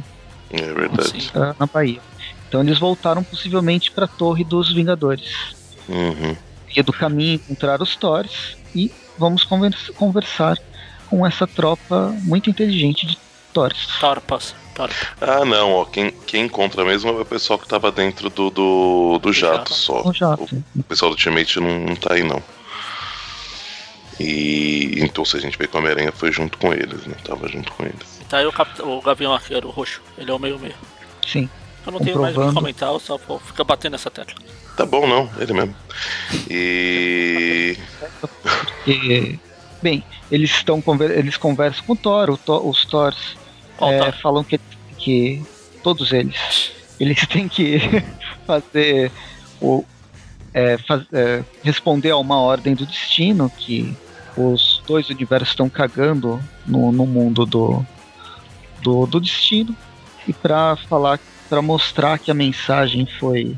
É 0.51 0.73
verdade. 0.73 1.23
Sim. 1.23 1.29
Tá 1.33 1.55
na 1.59 1.67
Bahia. 1.67 2.01
Então 2.49 2.61
eles 2.61 2.79
voltaram 2.79 3.23
possivelmente 3.25 3.91
pra 3.91 4.07
Torre 4.07 4.45
dos 4.45 4.73
Vingadores. 4.73 5.55
Uhum. 5.89 6.37
E 6.75 6.83
do 6.83 6.93
caminho 6.93 7.35
encontrar 7.35 7.81
os 7.81 7.97
Thors 7.97 8.57
e 8.75 8.91
vamos 9.19 9.45
convers- 9.45 9.91
conversar 9.97 10.59
com 11.09 11.27
essa 11.27 11.47
tropa 11.47 12.15
muito 12.23 12.51
inteligente 12.51 13.07
de 13.07 13.19
Thors. 13.53 13.87
Torpas. 13.99 14.55
Torpas. 14.75 14.97
Ah, 15.21 15.45
não, 15.45 15.73
ó. 15.73 15.85
Quem, 15.87 16.11
quem 16.27 16.45
encontra 16.45 16.85
mesmo 16.85 17.11
é 17.11 17.23
o 17.23 17.25
pessoal 17.25 17.59
que 17.59 17.67
tava 17.67 17.91
dentro 17.91 18.29
do, 18.29 18.51
do, 18.51 19.19
do 19.23 19.33
jato 19.33 19.57
jato. 19.71 19.75
só. 19.75 20.03
O 20.07 20.13
jato. 20.13 20.63
O 20.77 20.83
pessoal 20.83 21.11
do 21.11 21.15
Ultimate 21.15 21.59
não, 21.61 21.79
não 21.79 21.97
tá 21.97 22.13
aí, 22.15 22.23
não. 22.23 22.43
E 24.19 24.95
então 24.99 25.25
se 25.25 25.37
a 25.37 25.41
gente 25.41 25.59
vê 25.59 25.67
que 25.67 25.75
o 25.77 25.79
Homem-Aranha 25.79 26.13
foi 26.13 26.33
junto 26.33 26.57
com 26.59 26.73
eles, 26.73 27.05
né? 27.07 27.15
Tava 27.25 27.49
junto 27.49 27.71
com 27.73 27.85
eles. 27.85 28.21
Tá 28.29 28.39
aí 28.39 28.47
o, 28.47 28.53
Cap... 28.53 28.81
o 28.83 29.01
Gavião 29.01 29.33
Arqueiro, 29.33 29.69
o 29.69 29.71
roxo. 29.71 30.01
Ele 30.17 30.31
é 30.31 30.35
o 30.35 30.39
meio 30.39 30.59
meio. 30.59 30.75
Sim. 31.27 31.49
Eu 31.87 31.93
não 31.93 32.01
tenho 32.01 32.21
mais 32.21 32.37
o 32.37 32.49
que 32.49 32.55
comentar, 32.55 32.89
eu 32.93 32.99
só 32.99 33.17
vou 33.17 33.39
ficar 33.39 33.65
batendo 33.65 33.93
nessa 33.93 34.11
tecla. 34.11 34.35
Tá 34.77 34.85
bom, 34.85 35.07
não, 35.07 35.31
ele 35.39 35.53
mesmo. 35.55 35.75
E. 36.51 37.77
Porque, 38.21 39.39
bem, 39.83 40.05
eles 40.31 40.51
estão 40.51 40.81
conver- 40.83 41.17
eles 41.17 41.37
conversam 41.37 41.85
com 41.85 41.93
o 41.93 41.97
Thor, 41.97 42.31
o 42.31 42.37
Thor- 42.37 42.67
os 42.67 42.85
Thors 42.85 43.37
é, 43.81 43.99
tá? 43.99 44.13
falam 44.13 44.43
que, 44.45 44.59
que 44.99 45.43
todos 45.83 46.13
eles 46.13 46.73
eles 46.99 47.27
têm 47.27 47.49
que 47.49 47.79
fazer 48.47 49.11
o 49.61 49.85
é, 50.53 50.79
faz- 50.79 51.07
é, 51.13 51.43
responder 51.63 52.11
a 52.11 52.17
uma 52.17 52.39
ordem 52.41 52.75
do 52.75 52.87
destino 52.87 53.51
que 53.51 53.95
os 54.37 54.83
dois 54.87 55.09
universos 55.11 55.51
estão 55.51 55.69
cagando 55.69 56.43
no, 56.67 56.91
no 56.93 57.07
mundo 57.07 57.45
do, 57.47 57.85
do, 58.83 59.07
do 59.07 59.21
destino 59.21 59.75
e 60.27 60.33
para 60.33 60.77
falar 60.89 61.19
para 61.49 61.63
mostrar 61.63 62.19
que 62.19 62.31
a 62.31 62.35
mensagem 62.35 63.07
foi 63.19 63.57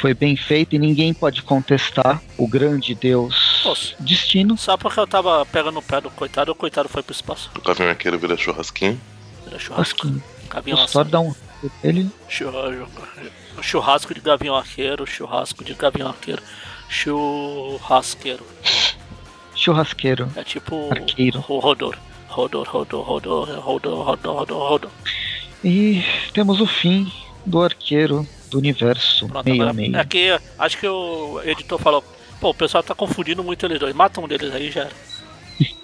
foi 0.00 0.12
bem 0.12 0.36
feita 0.36 0.76
e 0.76 0.78
ninguém 0.78 1.14
pode 1.14 1.40
contestar 1.42 2.20
o 2.36 2.46
grande 2.46 2.94
Deus 2.94 3.62
Poxa. 3.62 3.96
destino 3.98 4.58
Só 4.58 4.76
porque 4.76 5.00
eu 5.00 5.06
tava 5.06 5.46
pegando 5.46 5.78
o 5.78 5.82
pé 5.82 6.00
do 6.00 6.10
coitado, 6.10 6.52
o 6.52 6.54
coitado 6.54 6.88
foi 6.88 7.02
pro 7.02 7.12
espaço. 7.12 7.50
O 7.56 7.62
Gavião 7.62 7.88
Arqueiro 7.88 8.18
vira 8.18 8.36
churrasquinho. 8.36 9.00
Churrasco. 9.58 10.08
que 10.08 10.20
Gavião 10.48 10.78
Arqueiro. 10.78 11.08
dá 11.08 11.20
um 11.20 11.34
ele 11.82 12.10
Churrasco, 12.28 12.90
churrasco 13.62 14.14
de 14.14 14.20
Gavião 14.20 14.54
Arqueiro, 14.56 15.06
churrasco 15.06 15.64
de 15.64 15.74
Gavião 15.74 16.08
Arqueiro. 16.08 16.42
Churrasqueiro. 16.88 18.44
churrasqueiro 19.54 20.30
É 20.36 20.44
tipo 20.44 20.90
Arqueiro. 20.92 21.40
Rodor, 21.40 21.96
Rodor, 22.28 22.68
Rodor, 22.68 23.02
Rodor, 23.02 23.60
Rodor, 23.60 24.04
Rodor, 24.04 24.68
Rodor. 24.68 24.90
E 25.64 26.04
temos 26.34 26.60
o 26.60 26.66
fim 26.66 27.10
do 27.46 27.62
arqueiro 27.62 28.26
do 28.50 28.58
universo 28.58 29.26
Pronto, 29.28 29.44
meio 29.48 29.74
meio. 29.74 29.96
é 29.96 30.04
que 30.04 30.38
acho 30.58 30.78
que 30.78 30.86
o 30.86 31.40
editor 31.44 31.78
falou, 31.80 32.04
pô, 32.40 32.50
o 32.50 32.54
pessoal 32.54 32.82
tá 32.82 32.94
confundindo 32.94 33.42
muito 33.42 33.64
eles 33.66 33.80
dois, 33.80 33.94
mata 33.94 34.20
um 34.20 34.28
deles 34.28 34.54
aí 34.54 34.70
já 34.70 34.82
era. 34.82 34.92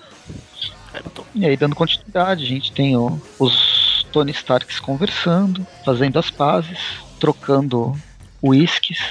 Aí 0.93 1.01
matou. 1.05 1.25
E 1.35 1.47
aí, 1.47 1.57
dando 1.57 1.75
continuidade, 1.77 2.45
a 2.45 2.49
gente 2.49 2.73
tem 2.73 2.97
o- 2.97 3.21
os 3.39 4.05
Tony 4.13 4.33
Starks 4.33 4.81
conversando, 4.81 5.65
fazendo 5.85 6.19
as 6.19 6.31
pazes, 6.31 6.79
trocando 7.19 7.97
uísques. 8.43 8.99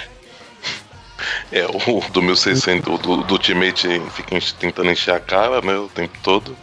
É, 1.51 1.65
o 1.65 1.99
do 2.11 2.21
1600, 2.21 2.93
o 2.93 2.97
do, 2.97 3.17
do 3.23 3.33
Ultimate 3.33 3.87
fica 4.11 4.39
tentando 4.57 4.89
encher 4.89 5.13
a 5.13 5.19
cara, 5.19 5.61
né, 5.61 5.73
o 5.75 5.89
tempo 5.89 6.17
todo. 6.23 6.55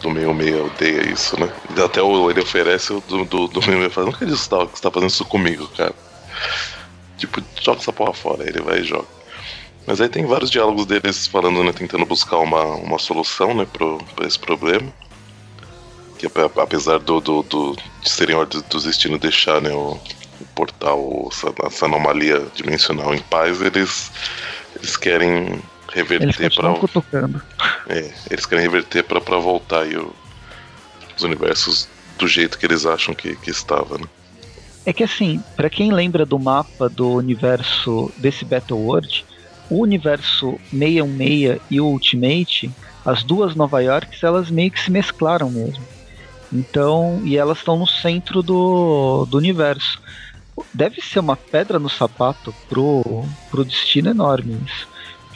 Do 0.00 0.10
meio 0.10 0.32
meio 0.32 0.66
odeia 0.66 1.10
isso, 1.10 1.38
né? 1.40 1.50
Até 1.84 2.00
o, 2.00 2.30
ele 2.30 2.40
oferece 2.40 2.92
o 2.92 3.00
do, 3.00 3.24
do, 3.24 3.48
do 3.48 3.60
meio 3.66 3.78
meio 3.78 3.90
fala, 3.90 4.06
não 4.06 4.14
acredito 4.14 4.36
que 4.38 4.44
você 4.44 4.80
tá, 4.82 4.90
fazendo 4.90 5.10
isso 5.10 5.24
comigo, 5.24 5.66
cara. 5.76 5.94
Tipo, 7.16 7.42
joga 7.60 7.80
essa 7.80 7.92
porra 7.92 8.12
fora, 8.12 8.44
aí 8.44 8.48
ele 8.48 8.60
vai 8.60 8.78
e 8.80 8.84
joga. 8.84 9.06
Mas 9.86 10.00
aí 10.00 10.08
tem 10.08 10.24
vários 10.26 10.50
diálogos 10.50 10.86
deles 10.86 11.26
falando, 11.26 11.64
né, 11.64 11.72
tentando 11.72 12.04
buscar 12.06 12.38
uma, 12.38 12.62
uma 12.76 12.98
solução, 12.98 13.54
né, 13.54 13.66
pro, 13.72 13.98
pra 14.14 14.26
esse 14.26 14.38
problema. 14.38 14.92
Que 16.18 16.26
ape- 16.26 16.60
apesar 16.60 16.98
do, 16.98 17.20
do, 17.20 17.42
do- 17.42 17.76
de 18.02 18.08
serem 18.10 18.36
ordens 18.36 18.62
do 18.64 18.80
destino 18.80 19.18
deixar, 19.18 19.60
né, 19.60 19.70
o, 19.72 19.98
o 20.40 20.44
portal, 20.54 21.28
essa, 21.32 21.52
essa 21.64 21.86
anomalia 21.86 22.46
dimensional 22.54 23.14
em 23.14 23.20
paz, 23.20 23.60
eles, 23.62 24.12
eles 24.76 24.96
querem 24.96 25.60
reverter 25.92 26.54
para 26.54 26.74
cutucando. 26.74 27.42
é, 27.88 28.10
eles 28.30 28.46
querem 28.46 28.64
reverter 28.64 29.02
pra 29.04 29.20
pra 29.20 29.38
voltar 29.38 29.82
aí 29.82 29.96
o- 29.96 30.12
os 31.16 31.22
universos 31.22 31.88
do 32.18 32.26
jeito 32.28 32.58
que 32.58 32.66
eles 32.66 32.84
acham 32.86 33.14
que, 33.14 33.34
que 33.36 33.50
estava, 33.50 33.98
né? 33.98 34.04
É 34.84 34.92
que 34.92 35.04
assim, 35.04 35.42
pra 35.56 35.68
quem 35.68 35.92
lembra 35.92 36.24
do 36.24 36.38
mapa 36.38 36.88
do 36.88 37.10
universo 37.12 38.10
desse 38.16 38.44
Battle 38.44 38.78
World, 38.80 39.24
o 39.70 39.82
universo 39.82 40.58
616 40.70 41.60
e 41.70 41.80
o 41.80 41.86
Ultimate, 41.86 42.72
as 43.04 43.22
duas 43.22 43.54
Nova 43.54 43.80
Yorks, 43.82 44.22
elas 44.22 44.50
meio 44.50 44.70
que 44.70 44.80
se 44.80 44.90
mesclaram 44.90 45.50
mesmo. 45.50 45.84
Então, 46.52 47.20
e 47.24 47.36
elas 47.36 47.58
estão 47.58 47.76
no 47.78 47.86
centro 47.86 48.42
do, 48.42 49.26
do 49.26 49.36
universo. 49.36 50.00
Deve 50.72 51.00
ser 51.02 51.20
uma 51.20 51.36
pedra 51.36 51.78
no 51.78 51.88
sapato 51.90 52.54
pro, 52.68 53.02
pro 53.50 53.64
destino 53.64 54.10
enorme 54.10 54.58
isso. 54.66 54.88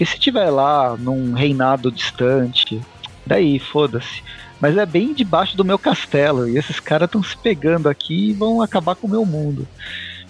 Porque 0.02 0.06
se 0.06 0.18
tiver 0.18 0.50
lá 0.50 0.96
num 0.96 1.32
reinado 1.32 1.92
distante, 1.92 2.80
daí 3.24 3.60
foda-se. 3.60 4.22
Mas 4.60 4.76
é 4.76 4.84
bem 4.84 5.14
debaixo 5.14 5.56
do 5.56 5.64
meu 5.64 5.78
castelo. 5.78 6.48
E 6.48 6.58
esses 6.58 6.80
caras 6.80 7.06
estão 7.06 7.22
se 7.22 7.36
pegando 7.36 7.88
aqui 7.88 8.30
e 8.30 8.32
vão 8.32 8.60
acabar 8.60 8.96
com 8.96 9.06
o 9.06 9.10
meu 9.10 9.24
mundo. 9.24 9.66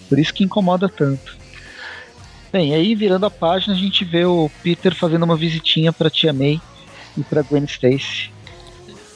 Por 0.07 0.19
isso 0.19 0.31
que 0.33 0.43
incomoda 0.43 0.87
tanto. 0.87 1.35
Bem, 2.51 2.75
aí 2.75 2.93
virando 2.93 3.25
a 3.25 3.31
página, 3.31 3.73
a 3.73 3.77
gente 3.77 4.05
vê 4.05 4.25
o 4.25 4.47
Peter 4.61 4.93
fazendo 4.93 5.23
uma 5.23 5.35
visitinha 5.35 5.91
pra 5.91 6.07
Tia 6.09 6.31
May 6.31 6.61
e 7.17 7.23
pra 7.23 7.41
Gwen 7.41 7.63
Stacy. 7.63 8.31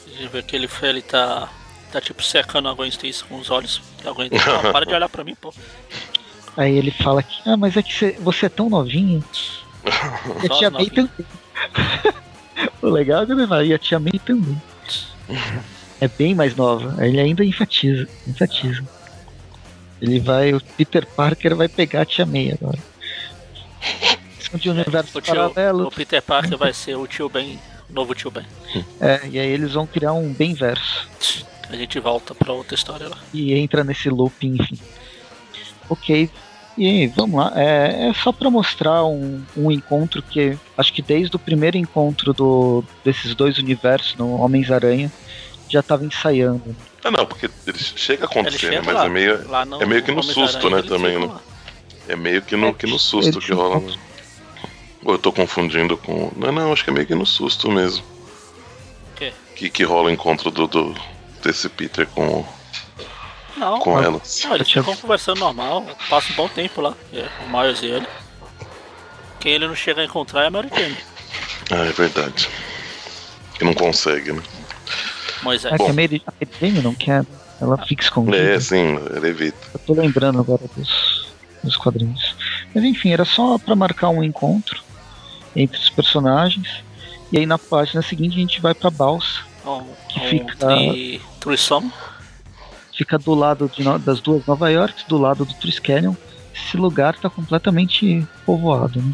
A 0.06 0.10
gente 0.10 0.28
vê 0.32 0.42
que 0.42 0.56
ele, 0.56 0.68
ele 0.82 1.02
tá, 1.02 1.48
tá 1.92 2.00
tipo 2.00 2.20
secando 2.20 2.68
a 2.68 2.74
Gwen 2.74 2.88
Stacy 2.88 3.22
com 3.22 3.38
os 3.38 3.48
olhos. 3.48 3.80
A 4.04 4.10
Gwen 4.10 4.28
Não, 4.32 4.72
para 4.72 4.84
de 4.84 4.92
olhar 4.92 5.08
pra 5.08 5.22
mim, 5.22 5.36
pô. 5.40 5.54
Aí 6.56 6.76
ele 6.76 6.90
fala 6.90 7.22
que, 7.22 7.48
ah, 7.48 7.56
mas 7.56 7.76
é 7.76 7.82
que 7.82 7.92
cê- 7.94 8.16
você 8.20 8.46
é 8.46 8.48
tão 8.48 8.68
novinha. 8.68 9.22
E 10.42 10.46
a 10.46 10.56
Tia 10.58 10.70
May 10.70 10.90
também. 10.90 11.26
o 12.82 12.88
legal 12.88 13.22
é 13.22 13.26
que 13.26 13.66
e 13.66 13.74
a 13.74 13.78
Tia 13.78 13.98
May 13.98 14.20
também. 14.24 14.60
É 16.00 16.08
bem 16.08 16.34
mais 16.34 16.54
nova. 16.54 17.04
Ele 17.04 17.20
ainda 17.20 17.44
enfatiza. 17.44 18.08
enfatiza. 18.26 18.82
Ele 20.00 20.20
vai, 20.20 20.54
o 20.54 20.60
Peter 20.60 21.04
Parker 21.06 21.56
vai 21.56 21.68
pegar 21.68 22.02
a 22.02 22.04
Tia 22.04 22.24
May 22.24 22.52
agora. 22.52 22.78
De 24.54 24.70
universos 24.70 25.14
O, 25.14 25.20
tio, 25.20 25.34
paralelos. 25.34 25.86
o 25.86 25.90
Peter 25.90 26.22
Parker 26.22 26.56
vai 26.56 26.72
ser 26.72 26.96
o 26.96 27.06
tio 27.06 27.28
Ben, 27.28 27.58
o 27.90 27.92
novo 27.92 28.14
tio 28.14 28.30
Ben. 28.30 28.46
É, 29.00 29.20
e 29.28 29.38
aí 29.38 29.48
eles 29.48 29.74
vão 29.74 29.86
criar 29.86 30.12
um 30.14 30.32
bem 30.32 30.54
verso. 30.54 31.06
A 31.68 31.76
gente 31.76 32.00
volta 32.00 32.34
pra 32.34 32.52
outra 32.52 32.74
história 32.74 33.08
lá. 33.08 33.18
E 33.34 33.52
entra 33.52 33.84
nesse 33.84 34.08
looping, 34.08 34.56
enfim. 34.58 34.78
Ok. 35.90 36.30
E 36.78 36.86
aí, 36.86 37.06
vamos 37.08 37.36
lá. 37.36 37.52
É, 37.56 38.08
é 38.08 38.14
só 38.14 38.30
pra 38.30 38.48
mostrar 38.48 39.04
um, 39.04 39.42
um 39.56 39.70
encontro 39.72 40.22
que 40.22 40.56
acho 40.76 40.92
que 40.92 41.02
desde 41.02 41.34
o 41.34 41.38
primeiro 41.38 41.76
encontro 41.76 42.32
do, 42.32 42.84
desses 43.04 43.34
dois 43.34 43.58
universos 43.58 44.14
no 44.14 44.40
Homens-Aranha 44.40 45.10
já 45.68 45.82
tava 45.82 46.04
ensaiando. 46.04 46.74
Ah, 47.02 47.10
não, 47.10 47.26
porque 47.26 47.50
ele 47.66 47.78
chega 47.78 48.24
a 48.24 48.28
Ele 48.30 48.32
acontecer, 48.40 48.66
né? 48.66 48.72
chega 48.76 48.82
Mas 48.86 48.94
lá, 48.94 49.06
é 49.06 49.08
meio, 49.08 49.38
no 49.66 49.82
é 49.82 49.86
meio 49.86 50.02
que 50.04 50.12
no 50.12 50.22
susto, 50.22 50.70
né, 50.70 50.80
também, 50.82 51.18
né? 51.18 51.30
é 52.08 52.14
meio 52.16 52.42
que 52.42 52.56
no, 52.56 52.72
que 52.72 52.86
no 52.86 52.98
susto 52.98 53.40
que 53.40 53.52
rola. 53.52 53.80
Né? 53.80 53.96
Ou 55.04 55.14
eu 55.14 55.18
tô 55.18 55.32
confundindo 55.32 55.96
com. 55.96 56.30
Não, 56.36 56.52
não, 56.52 56.72
acho 56.72 56.84
que 56.84 56.90
é 56.90 56.92
meio 56.92 57.06
que 57.06 57.14
no 57.14 57.26
susto 57.26 57.68
mesmo. 57.70 58.04
quê? 59.16 59.32
Que, 59.56 59.68
que 59.68 59.82
rola 59.82 60.08
o 60.08 60.10
encontro 60.12 60.50
do, 60.50 60.66
do- 60.68 60.94
desse 61.42 61.68
Peter 61.68 62.06
com, 62.06 62.44
Não, 63.58 63.78
com 63.80 64.00
ela. 64.00 64.20
não, 64.44 64.54
eles 64.54 64.70
ficam 64.70 64.94
conversando 64.96 65.40
normal, 65.40 65.84
passa 66.08 66.32
um 66.32 66.36
bom 66.36 66.48
tempo 66.48 66.80
lá. 66.80 66.94
É, 67.12 67.26
o 67.44 67.50
Miles 67.50 67.82
e 67.82 67.86
ele. 67.86 68.06
Quem 69.40 69.52
ele 69.52 69.66
não 69.68 69.74
chega 69.74 70.00
a 70.00 70.04
encontrar 70.04 70.44
é 70.44 70.46
a 70.46 70.50
Mary 70.50 70.68
Jane. 70.74 70.96
Ah, 71.70 71.86
é 71.86 71.92
verdade. 71.92 72.48
Que 73.54 73.64
não 73.64 73.74
consegue, 73.74 74.32
né? 74.32 74.42
Moisés. 75.42 75.72
É 75.74 75.76
que 75.76 75.82
a 75.90 75.92
Mary, 75.92 76.22
a 76.26 76.32
Mary 76.32 76.56
Jane 76.60 76.82
não 76.82 76.94
quer. 76.94 77.24
Ela 77.60 77.76
fica 77.86 78.02
escondida. 78.02 78.36
É, 78.36 78.60
sim, 78.60 78.96
ele 79.14 79.28
evita. 79.28 79.58
Eu 79.74 79.80
tô 79.80 79.92
lembrando 79.92 80.38
agora 80.38 80.62
dos, 80.76 81.28
dos 81.62 81.76
quadrinhos. 81.76 82.36
Mas 82.74 82.84
enfim, 82.84 83.10
era 83.12 83.24
só 83.24 83.58
pra 83.58 83.74
marcar 83.74 84.10
um 84.10 84.22
encontro 84.22 84.80
entre 85.56 85.76
os 85.78 85.90
personagens. 85.90 86.82
E 87.32 87.38
aí 87.38 87.46
na 87.46 87.58
página 87.58 88.00
seguinte 88.00 88.36
a 88.36 88.40
gente 88.40 88.60
vai 88.60 88.74
pra 88.74 88.90
Balsa. 88.90 89.40
Um, 89.66 89.82
que 90.08 90.20
um 90.20 90.28
fica- 90.30 90.66
tri, 90.66 91.20
Trissom. 91.40 91.90
Fica 92.98 93.16
do 93.16 93.32
lado 93.32 93.70
de 93.72 93.84
no- 93.84 93.96
das 93.96 94.20
duas 94.20 94.44
Nova 94.44 94.68
York, 94.68 95.04
do 95.08 95.16
lado 95.16 95.44
do 95.44 95.54
Triskelion. 95.54 96.14
Esse 96.52 96.76
lugar 96.76 97.14
tá 97.16 97.30
completamente 97.30 98.26
povoado, 98.44 99.00
né? 99.00 99.12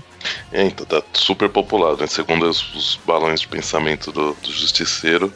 É, 0.51 0.65
então 0.65 0.87
tá 0.87 1.03
super 1.13 1.51
popular, 1.51 1.95
né? 1.99 2.07
Segundo 2.07 2.49
os, 2.49 2.75
os 2.75 2.99
balões 3.07 3.41
de 3.41 3.47
pensamento 3.49 4.11
do, 4.11 4.33
do 4.43 4.51
justiceiro, 4.51 5.31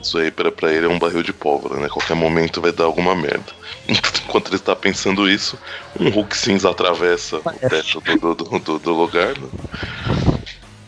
isso 0.00 0.16
aí 0.16 0.30
pra, 0.30 0.50
pra 0.50 0.72
ele 0.72 0.86
é 0.86 0.88
um 0.88 0.98
barril 0.98 1.22
de 1.22 1.34
pólvora, 1.34 1.78
né? 1.78 1.88
Qualquer 1.90 2.14
momento 2.14 2.62
vai 2.62 2.72
dar 2.72 2.84
alguma 2.84 3.14
merda. 3.14 3.52
Enquanto 4.24 4.48
ele 4.48 4.56
está 4.56 4.74
pensando 4.74 5.28
isso, 5.28 5.58
um 6.00 6.08
Hulk 6.08 6.34
cinza 6.34 6.70
atravessa 6.70 7.36
o 7.36 7.42
teto 7.68 8.00
do, 8.00 8.34
do, 8.34 8.58
do, 8.58 8.78
do 8.78 8.92
lugar, 8.94 9.38
né? 9.38 9.48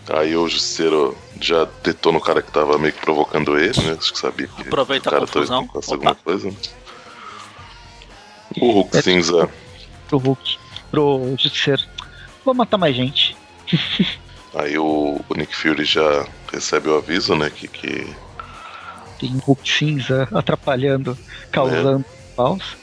Aí 0.09 0.35
o 0.37 0.49
justiceiro 0.49 1.17
já 1.41 1.67
detona 1.83 2.17
o 2.17 2.21
cara 2.21 2.41
que 2.41 2.51
tava 2.51 2.79
meio 2.79 2.93
que 2.95 3.01
provocando 3.01 3.59
ele, 3.59 3.79
né? 3.83 3.97
Acho 3.99 4.13
que 4.13 4.19
sabia 4.19 4.47
que 4.47 4.63
Aproveita 4.63 5.09
o 5.09 5.13
cara 5.13 5.25
a 5.25 5.27
confusão. 5.27 5.69
alguma 5.91 6.15
coisa. 6.15 6.49
Né? 6.49 6.57
O 8.61 8.71
Hulk 8.73 8.97
É. 8.97 9.03
cinza 9.03 9.49
Pro 10.09 10.19
Hulk, 10.19 10.59
pro 10.91 11.35
Justiceiro. 11.39 11.83
Vou 12.45 12.55
matar 12.55 12.79
mais 12.79 12.95
gente. 12.95 13.37
Aí 14.55 14.79
o, 14.79 15.21
o 15.29 15.35
Nick 15.35 15.55
Fury 15.57 15.85
já 15.85 16.27
recebe 16.53 16.89
o 16.89 16.97
aviso, 16.97 17.35
né? 17.35 17.51
Que, 17.51 17.67
que 17.67 18.07
Tem 19.19 19.37
Hulk 19.39 19.69
cinza 19.69 20.29
atrapalhando, 20.33 21.19
causando 21.51 22.05
caos. 22.37 22.77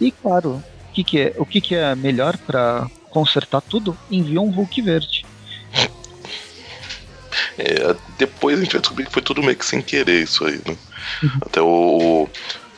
E 0.00 0.10
claro, 0.10 0.52
o 0.88 0.92
que, 0.92 1.04
que 1.04 1.20
é, 1.20 1.34
o 1.36 1.44
que, 1.44 1.60
que 1.60 1.74
é 1.74 1.94
melhor 1.94 2.38
pra 2.38 2.86
consertar 3.10 3.60
tudo? 3.60 3.96
Envia 4.10 4.40
um 4.40 4.50
Hulk 4.50 4.80
verde. 4.82 5.26
É, 7.58 7.94
depois 8.16 8.58
a 8.58 8.62
gente 8.62 8.72
vai 8.72 8.80
descobrir 8.80 9.04
que 9.04 9.12
foi 9.12 9.20
tudo 9.20 9.42
meio 9.42 9.56
que 9.56 9.66
sem 9.66 9.82
querer 9.82 10.22
isso 10.22 10.44
aí, 10.46 10.60
né? 10.66 10.76
Até 11.42 11.60
o, 11.60 12.26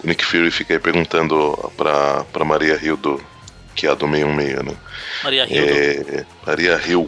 o 0.03 0.07
Nick 0.07 0.25
Fury 0.25 0.51
fica 0.51 0.75
aí 0.75 0.81
perguntando 0.81 1.71
pra, 1.77 2.25
pra 2.33 2.45
Maria 2.45 2.79
Hill 2.83 2.97
do, 2.97 3.23
que 3.75 3.87
é 3.87 3.91
a 3.91 3.95
do 3.95 4.07
616, 4.07 4.65
né? 4.65 4.77
Maria 5.23 5.45
Hildo. 5.49 5.73
É, 6.19 6.27
Maria 6.47 6.81
Hill 6.87 7.07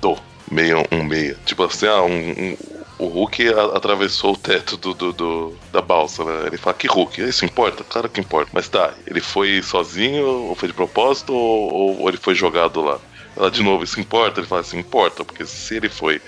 do 0.00 0.16
616. 0.48 1.36
Tipo 1.44 1.64
assim, 1.64 1.86
ah, 1.86 2.02
um, 2.02 2.30
um- 2.30 2.56
o 2.98 3.06
Hulk 3.06 3.48
atravessou 3.74 4.34
o 4.34 4.36
teto 4.36 4.76
do, 4.76 4.92
do- 4.92 5.12
do- 5.14 5.56
da 5.72 5.80
balsa, 5.80 6.22
né? 6.22 6.48
Ele 6.48 6.58
fala, 6.58 6.74
que 6.74 6.86
Hulk? 6.86 7.22
Isso 7.22 7.46
importa? 7.46 7.82
Claro 7.82 8.10
que 8.10 8.20
importa. 8.20 8.50
Mas 8.52 8.68
tá, 8.68 8.92
ele 9.06 9.20
foi 9.22 9.62
sozinho, 9.62 10.26
ou 10.26 10.54
foi 10.54 10.68
de 10.68 10.74
propósito, 10.74 11.32
ou, 11.32 11.98
ou 12.02 12.08
ele 12.10 12.18
foi 12.18 12.34
jogado 12.34 12.82
lá? 12.82 12.98
Ela, 13.34 13.50
de 13.50 13.62
novo, 13.62 13.84
isso 13.84 13.98
importa? 13.98 14.40
Ele 14.40 14.46
fala 14.46 14.60
assim, 14.60 14.78
importa, 14.78 15.24
porque 15.24 15.46
se 15.46 15.76
ele 15.76 15.88
foi 15.88 16.20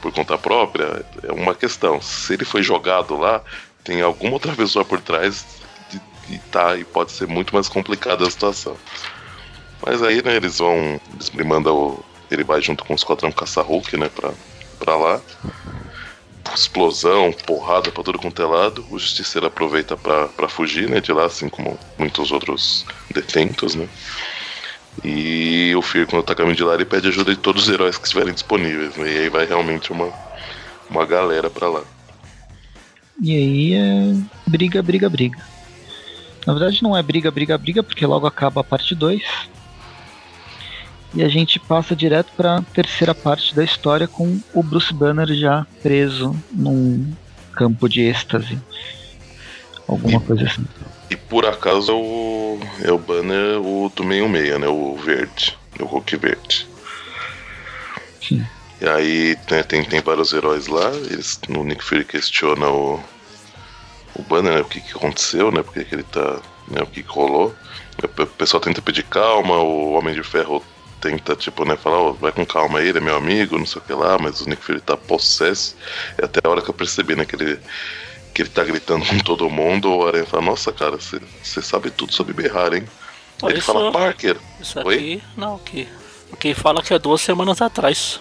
por 0.00 0.12
conta 0.12 0.38
própria, 0.38 1.04
é 1.24 1.32
uma 1.32 1.52
questão. 1.54 2.00
Se 2.00 2.34
ele 2.34 2.44
foi 2.44 2.62
jogado 2.62 3.16
lá, 3.18 3.42
tem 3.84 4.02
alguma 4.02 4.32
outra 4.32 4.54
pessoa 4.54 4.84
por 4.84 5.00
trás 5.00 5.44
e, 5.92 6.34
e 6.34 6.38
tá, 6.38 6.76
e 6.76 6.84
pode 6.84 7.12
ser 7.12 7.26
muito 7.26 7.54
mais 7.54 7.68
complicada 7.68 8.26
a 8.26 8.30
situação. 8.30 8.76
Mas 9.84 10.02
aí, 10.02 10.22
né, 10.22 10.36
eles 10.36 10.58
vão. 10.58 11.00
Eles 11.14 11.30
me 11.30 11.44
mandam 11.44 11.74
o. 11.74 12.04
Ele 12.30 12.44
vai 12.44 12.60
junto 12.60 12.84
com 12.84 12.92
o 12.92 12.96
Esquadrão 12.96 13.32
Caça-Hulk, 13.32 13.96
né, 13.96 14.08
pra, 14.08 14.32
pra 14.78 14.96
lá. 14.96 15.20
Explosão, 16.54 17.32
porrada 17.46 17.90
pra 17.92 18.02
tudo 18.02 18.18
quanto 18.18 18.42
é 18.42 18.44
lado. 18.44 18.84
O 18.90 18.98
Justiceiro 18.98 19.46
aproveita 19.46 19.96
pra, 19.96 20.28
pra 20.28 20.48
fugir, 20.48 20.88
né, 20.88 21.00
de 21.00 21.12
lá, 21.12 21.26
assim 21.26 21.48
como 21.48 21.78
muitos 21.98 22.30
outros 22.32 22.84
detentos, 23.12 23.74
né. 23.74 23.88
E 25.04 25.72
o 25.76 25.82
Fear, 25.82 26.06
quando 26.06 26.24
tá 26.24 26.34
caminho 26.34 26.56
de 26.56 26.64
lá, 26.64 26.74
ele 26.74 26.84
pede 26.84 27.08
ajuda 27.08 27.34
de 27.34 27.40
todos 27.40 27.64
os 27.64 27.68
heróis 27.68 27.96
que 27.96 28.04
estiverem 28.04 28.34
disponíveis, 28.34 28.96
né, 28.96 29.12
e 29.12 29.18
aí 29.18 29.28
vai 29.28 29.46
realmente 29.46 29.92
uma, 29.92 30.12
uma 30.90 31.06
galera 31.06 31.48
pra 31.48 31.68
lá. 31.68 31.82
E 33.22 33.36
aí 33.36 33.74
é 33.74 34.14
briga, 34.46 34.82
briga, 34.82 35.08
briga. 35.08 35.38
Na 36.46 36.54
verdade 36.54 36.82
não 36.82 36.96
é 36.96 37.02
briga, 37.02 37.30
briga, 37.30 37.58
briga, 37.58 37.82
porque 37.82 38.06
logo 38.06 38.26
acaba 38.26 38.62
a 38.62 38.64
parte 38.64 38.94
2. 38.94 39.22
E 41.14 41.22
a 41.22 41.28
gente 41.28 41.58
passa 41.58 41.94
direto 41.94 42.32
pra 42.36 42.62
terceira 42.72 43.14
parte 43.14 43.54
da 43.54 43.64
história 43.64 44.06
com 44.06 44.40
o 44.54 44.62
Bruce 44.62 44.94
Banner 44.94 45.26
já 45.34 45.66
preso 45.82 46.34
num 46.52 47.12
campo 47.52 47.88
de 47.88 48.02
êxtase. 48.02 48.58
Alguma 49.86 50.20
coisa 50.20 50.46
assim. 50.46 50.64
E 51.10 51.16
por 51.16 51.44
acaso 51.44 51.90
é 51.90 51.94
o, 51.94 52.58
é 52.84 52.92
o 52.92 52.98
banner 52.98 53.58
o 53.60 53.90
do 53.94 54.04
616, 54.04 54.60
né? 54.60 54.68
O 54.68 54.96
verde. 54.96 55.58
O 55.80 55.84
Hulk 55.84 56.16
verde. 56.16 56.66
Sim. 58.22 58.46
E 58.80 58.88
aí 58.88 59.38
né, 59.50 59.62
tem, 59.62 59.84
tem 59.84 60.00
vários 60.00 60.32
heróis 60.32 60.66
lá. 60.66 60.90
Eles, 61.10 61.38
o 61.48 61.64
Nick 61.64 61.84
Fury 61.84 62.04
questiona 62.04 62.68
o, 62.68 62.98
o 64.14 64.22
banner, 64.22 64.54
né, 64.54 64.60
o 64.60 64.64
que, 64.64 64.80
que 64.80 64.92
aconteceu, 64.92 65.50
né? 65.50 65.62
Porque 65.62 65.84
que 65.84 65.94
ele 65.94 66.02
tá. 66.04 66.40
Né, 66.68 66.80
o 66.82 66.86
que, 66.86 67.02
que 67.02 67.08
rolou. 67.10 67.54
O 68.02 68.26
pessoal 68.26 68.60
tenta 68.60 68.80
pedir 68.80 69.02
calma, 69.04 69.58
o 69.58 69.92
Homem 69.92 70.14
de 70.14 70.22
Ferro 70.22 70.64
tenta, 71.00 71.34
tipo, 71.36 71.64
né, 71.64 71.76
falar, 71.76 71.98
"Ô, 71.98 72.12
vai 72.14 72.30
com 72.32 72.44
calma 72.46 72.78
aí, 72.78 72.88
ele 72.88 72.98
é 72.98 73.00
meu 73.00 73.16
amigo, 73.16 73.58
não 73.58 73.66
sei 73.66 73.80
o 73.80 73.84
que 73.84 73.92
lá, 73.92 74.16
mas 74.18 74.40
o 74.40 74.48
Nick 74.48 74.62
Fury 74.64 74.80
tá 74.80 74.96
possesso. 74.96 75.76
E 76.18 76.24
até 76.24 76.40
a 76.42 76.48
hora 76.50 76.62
que 76.62 76.70
eu 76.70 76.74
percebi, 76.74 77.14
né, 77.16 77.24
que 77.24 77.36
ele 77.36 77.58
que 78.32 78.42
ele 78.42 78.48
tá 78.48 78.62
gritando 78.62 79.04
com 79.04 79.18
todo 79.18 79.50
mundo, 79.50 79.90
o 79.92 80.06
Aranha 80.06 80.24
fala, 80.24 80.44
nossa 80.44 80.70
cara, 80.72 80.96
você 80.98 81.60
sabe 81.60 81.90
tudo 81.90 82.12
sobre 82.14 82.32
berrar, 82.32 82.72
hein? 82.72 82.84
Aí 83.42 83.50
ele 83.50 83.58
isso- 83.58 83.72
fala, 83.72 83.90
Parker. 83.90 84.36
Isso 84.60 84.78
Oi? 84.86 84.94
aqui, 84.94 85.22
não, 85.36 85.58
que. 85.58 85.88
Quem 86.38 86.54
fala 86.54 86.80
que 86.80 86.94
é 86.94 86.98
duas 86.98 87.20
semanas 87.20 87.60
atrás. 87.60 88.20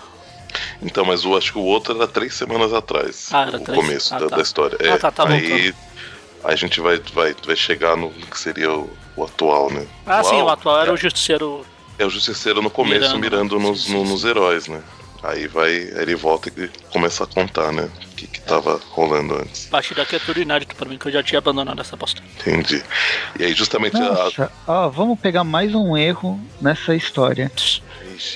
Então, 0.82 1.06
mas 1.06 1.26
o, 1.26 1.36
acho 1.38 1.52
que 1.54 1.58
o 1.60 1.64
outro 1.64 1.96
era 1.96 2.08
três 2.08 2.34
semanas 2.34 2.74
atrás. 2.74 3.30
Ah, 3.32 3.44
era 3.48 3.58
o 3.58 3.60
três? 3.60 3.80
começo 3.80 4.16
Ah, 4.16 4.20
da, 4.20 4.28
tá. 4.30 4.36
da 4.38 4.42
história. 4.42 4.78
Ah, 4.82 4.86
É, 4.86 4.98
tá, 4.98 5.12
tá 5.12 5.26
bom, 5.26 5.32
aí 5.34 5.74
a 6.44 6.56
gente 6.56 6.80
vai, 6.80 7.00
vai, 7.14 7.36
vai 7.46 7.56
chegar 7.56 7.96
no 7.98 8.10
que 8.12 8.40
seria 8.40 8.72
o, 8.74 8.90
o 9.16 9.24
atual, 9.24 9.70
né? 9.72 9.86
Ah, 10.06 10.24
sim, 10.24 10.42
o 10.42 10.50
atual 10.50 10.82
era 10.82 10.90
é, 10.90 10.94
o 10.94 10.98
Justiceiro. 10.98 11.66
É 11.98 12.06
o 12.06 12.10
Justiceiro 12.10 12.62
no 12.62 12.70
começo, 12.70 13.02
Mirando. 13.18 13.20
mirando, 13.20 13.60
nos, 13.60 13.88
no- 13.90 14.06
nos 14.06 14.24
heróis, 14.24 14.68
né? 14.68 14.82
Aí 15.22 15.48
vai, 15.48 15.68
aí 15.70 15.92
ele 16.02 16.16
volta 16.16 16.50
e 16.56 16.70
começa 16.94 17.26
a 17.26 17.28
contar, 17.28 17.74
né? 17.74 17.90
O 18.12 18.16
que, 18.16 18.26
que 18.26 18.40
tava 18.40 18.80
rolando 18.92 19.36
antes. 19.36 19.68
A 19.68 19.72
partir 19.72 19.94
daqui 19.94 20.16
é 20.16 20.20
tudo 20.20 20.40
inédito 20.42 20.74
pra 20.78 20.88
mim, 20.88 20.98
que 20.98 21.10
eu 21.10 21.12
já 21.12 21.22
tinha 21.22 21.40
abandonado 21.40 21.82
essa 21.82 21.98
bosta. 21.98 22.24
Entendi. 22.40 22.82
E 23.38 23.44
aí 23.44 23.54
justamente 23.54 23.98
a. 23.98 24.00
Nossa, 24.00 24.50
ó, 24.66 24.88
vamos 24.88 25.20
pegar 25.20 25.44
mais 25.44 25.76
um 25.76 25.98
erro 25.98 26.40
nessa 26.62 26.96
história. 26.96 27.52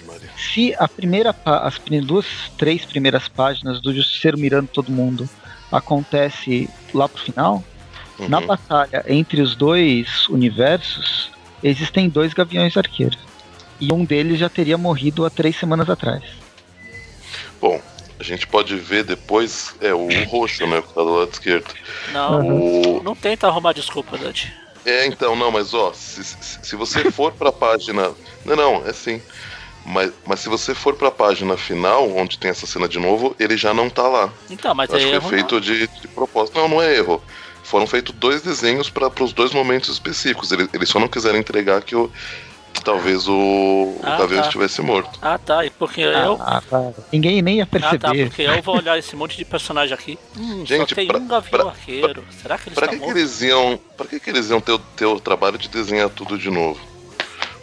Maria. 0.05 0.29
Se 0.37 0.73
a 0.77 0.87
primeira 0.87 1.33
pá- 1.33 1.59
as 1.67 1.79
duas, 2.03 2.25
três 2.57 2.85
primeiras 2.85 3.27
páginas 3.27 3.81
do 3.81 3.93
Justiceiro 3.93 4.37
mirando 4.37 4.67
todo 4.67 4.91
mundo 4.91 5.27
acontece 5.71 6.69
lá 6.93 7.07
pro 7.09 7.21
final, 7.21 7.63
Uhum. 8.19 8.29
na 8.29 8.39
batalha 8.39 9.03
entre 9.07 9.41
os 9.41 9.55
dois 9.55 10.27
universos, 10.29 11.31
existem 11.63 12.07
dois 12.07 12.31
gaviões 12.33 12.77
arqueiros. 12.77 13.17
E 13.79 13.91
um 13.91 14.05
deles 14.05 14.37
já 14.39 14.47
teria 14.49 14.77
morrido 14.77 15.25
há 15.25 15.29
três 15.31 15.57
semanas 15.57 15.89
atrás. 15.89 16.23
Bom, 17.59 17.81
a 18.19 18.23
gente 18.23 18.45
pode 18.45 18.75
ver 18.75 19.03
depois, 19.03 19.75
é 19.81 19.93
o 19.93 20.07
roxo, 20.29 20.65
né? 20.67 20.81
Que 20.81 20.87
tá 20.93 21.01
do 21.01 21.15
lado 21.19 21.31
esquerdo. 21.31 21.73
Não, 22.11 22.47
O, 22.47 23.03
não 23.03 23.15
tenta 23.15 23.47
arrumar 23.47 23.73
desculpa, 23.73 24.17
Dante. 24.17 24.53
É, 24.85 25.05
então, 25.07 25.35
não, 25.35 25.49
mas 25.49 25.73
ó, 25.73 25.91
se, 25.93 26.23
se, 26.23 26.35
se 26.61 26.75
você 26.75 27.09
for 27.09 27.31
pra 27.33 27.51
página. 27.53 28.11
Não, 28.45 28.55
não, 28.55 28.85
é 28.87 28.93
sim. 28.93 29.21
Mas, 29.85 30.11
mas 30.25 30.39
se 30.39 30.47
você 30.49 30.73
for 30.73 30.95
pra 30.95 31.11
página 31.11 31.57
final, 31.57 32.09
onde 32.15 32.37
tem 32.39 32.49
essa 32.51 32.65
cena 32.65 32.87
de 32.87 32.97
novo, 32.99 33.35
ele 33.39 33.57
já 33.57 33.73
não 33.73 33.89
tá 33.89 34.03
lá. 34.07 34.31
Então, 34.49 34.73
mas 34.73 34.89
Acho 34.89 35.05
é 35.05 35.09
que 35.09 35.13
erro. 35.15 35.21
foi 35.21 35.31
feito 35.31 35.59
de, 35.59 35.87
de 35.87 36.07
propósito. 36.07 36.57
Não, 36.57 36.67
não 36.69 36.81
é 36.81 36.95
erro. 36.95 37.21
Foram 37.63 37.85
feitos 37.85 38.13
dois 38.15 38.41
desenhos 38.41 38.89
para 38.89 39.11
os 39.23 39.33
dois 39.33 39.51
momentos 39.51 39.89
específicos. 39.89 40.51
Eles, 40.51 40.69
eles 40.73 40.87
só 40.89 40.99
não 40.99 41.07
quiseram 41.09 41.37
entregar 41.37 41.81
que, 41.81 41.95
o, 41.95 42.09
que 42.73 42.81
talvez 42.83 43.27
o, 43.27 43.33
o 43.33 43.99
Ah, 44.03 44.17
Gavião 44.17 44.41
tá. 44.41 44.47
estivesse 44.47 44.81
morto. 44.81 45.19
Ah, 45.21 45.37
tá. 45.37 45.65
E 45.65 45.69
porque 45.69 46.01
eu. 46.01 46.37
Ah, 46.41 46.61
cara. 46.69 46.93
Ninguém 47.11 47.41
nem 47.41 47.57
ia 47.57 47.63
Ah, 47.63 47.65
tá. 47.65 47.79
perceber. 48.09 48.27
Porque 48.29 48.41
eu 48.43 48.61
vou 48.61 48.77
olhar 48.77 48.97
esse 48.97 49.15
monte 49.17 49.35
de 49.37 49.43
personagem 49.43 49.93
aqui. 49.93 50.17
Hum, 50.37 50.65
Gente, 50.65 50.89
só 50.89 50.95
tem 50.95 51.07
pra- 51.07 51.17
um 51.17 51.27
gavião 51.27 51.59
pra- 51.61 51.69
arqueiro. 51.71 52.23
Será 52.41 52.57
que 52.57 52.69
ele 52.69 52.75
Pra 52.75 52.87
que, 52.87 52.97
que 52.99 53.09
eles 53.09 53.41
iam. 53.41 53.77
Pra 53.97 54.05
que, 54.07 54.19
que 54.19 54.29
eles 54.29 54.49
iam 54.49 54.61
ter, 54.61 54.71
o- 54.73 54.79
ter 54.79 55.05
o 55.05 55.19
trabalho 55.19 55.57
de 55.57 55.67
desenhar 55.67 56.09
tudo 56.09 56.37
de 56.37 56.49
novo? 56.49 56.79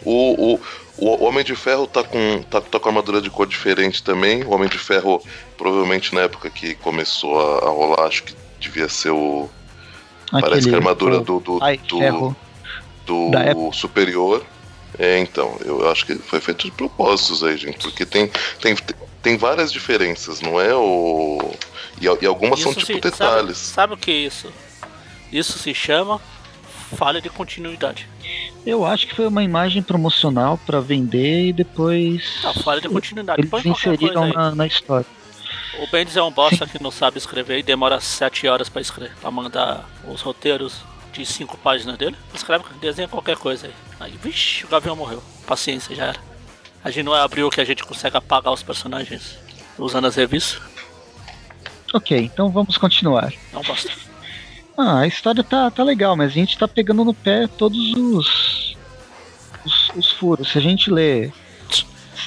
O, 0.03 0.53
o, 0.55 0.59
o 0.97 1.23
Homem 1.25 1.43
de 1.43 1.55
Ferro 1.55 1.87
tá 1.87 2.03
com, 2.03 2.43
tá, 2.43 2.61
tá 2.61 2.79
com 2.79 2.89
armadura 2.89 3.21
de 3.21 3.29
cor 3.29 3.47
diferente 3.47 4.03
também. 4.03 4.43
O 4.43 4.51
Homem 4.51 4.69
de 4.69 4.77
Ferro, 4.77 5.21
provavelmente 5.57 6.13
na 6.13 6.21
época 6.21 6.49
que 6.49 6.75
começou 6.75 7.39
a, 7.39 7.65
a 7.65 7.69
rolar, 7.69 8.07
acho 8.07 8.23
que 8.23 8.35
devia 8.59 8.87
ser 8.89 9.11
o. 9.11 9.49
parece 10.31 10.67
que 10.67 10.73
a 10.73 10.77
armadura 10.77 11.17
o- 11.17 11.21
do, 11.23 11.39
do, 11.39 11.59
Ai, 11.63 11.77
do, 11.77 11.97
ferro. 11.99 12.35
do 13.05 13.71
superior. 13.73 14.45
É, 14.99 15.17
então, 15.19 15.57
eu 15.63 15.89
acho 15.89 16.05
que 16.05 16.15
foi 16.15 16.39
feito 16.41 16.65
de 16.65 16.71
propósitos 16.71 17.43
aí, 17.43 17.55
gente, 17.57 17.77
porque 17.79 18.05
tem, 18.05 18.29
tem, 18.61 18.75
tem 19.23 19.37
várias 19.37 19.71
diferenças, 19.71 20.41
não 20.41 20.59
é 20.59 20.75
o. 20.75 21.39
E, 21.99 22.05
e 22.05 22.27
algumas 22.27 22.59
são 22.59 22.71
Isso 22.71 22.81
tipo 22.81 22.93
se- 22.93 22.99
detalhes. 22.99 23.57
Sabe, 23.57 23.73
sabe 23.73 23.93
o 23.93 23.97
que 23.97 24.11
é 24.11 24.15
isso? 24.15 24.51
Isso 25.31 25.57
se 25.57 25.73
chama 25.73 26.19
falha 26.97 27.21
de 27.21 27.29
continuidade. 27.29 28.07
Eu 28.65 28.85
acho 28.85 29.07
que 29.07 29.15
foi 29.15 29.27
uma 29.27 29.43
imagem 29.43 29.81
promocional 29.81 30.57
pra 30.65 30.79
vender 30.79 31.47
e 31.47 31.53
depois 31.53 32.39
Não, 32.43 32.53
falha 32.53 32.79
de 32.79 32.89
continuidade. 32.89 33.41
eles 33.41 33.65
inseriram 33.65 34.27
na, 34.27 34.53
na 34.53 34.67
história. 34.67 35.05
O 35.79 35.87
Bendis 35.87 36.15
é 36.15 36.21
um 36.21 36.31
bosta 36.31 36.67
que 36.67 36.81
não 36.81 36.91
sabe 36.91 37.17
escrever 37.17 37.57
e 37.59 37.63
demora 37.63 37.99
7 37.99 38.47
horas 38.47 38.69
pra 38.69 38.81
escrever, 38.81 39.15
pra 39.19 39.31
mandar 39.31 39.89
os 40.07 40.21
roteiros 40.21 40.81
de 41.11 41.25
5 41.25 41.57
páginas 41.57 41.97
dele. 41.97 42.15
Escreve, 42.33 42.63
desenha 42.79 43.07
qualquer 43.07 43.35
coisa 43.35 43.67
aí. 43.67 43.73
Aí, 43.99 44.19
vixi, 44.21 44.65
o 44.65 44.67
Gavião 44.67 44.95
morreu. 44.95 45.23
Paciência, 45.47 45.95
já 45.95 46.07
era. 46.07 46.19
A 46.83 46.91
gente 46.91 47.05
não 47.05 47.15
é 47.15 47.21
abril 47.21 47.49
que 47.49 47.61
a 47.61 47.65
gente 47.65 47.83
consegue 47.83 48.15
apagar 48.17 48.53
os 48.53 48.61
personagens 48.61 49.37
usando 49.77 50.05
as 50.05 50.15
revistas. 50.15 50.61
Ok, 51.93 52.17
então 52.17 52.49
vamos 52.49 52.77
continuar. 52.77 53.33
Não 53.51 53.61
bosta. 53.63 53.91
Ah, 54.77 54.99
a 54.99 55.07
história 55.07 55.43
tá, 55.43 55.69
tá 55.69 55.83
legal, 55.83 56.15
mas 56.15 56.31
a 56.31 56.33
gente 56.33 56.57
tá 56.57 56.67
pegando 56.67 57.03
no 57.05 57.13
pé 57.13 57.47
todos 57.47 57.93
os, 57.93 58.75
os, 59.65 59.89
os 59.95 60.11
furos. 60.13 60.51
Se 60.51 60.57
a 60.57 60.61
gente 60.61 60.89
lê 60.89 61.31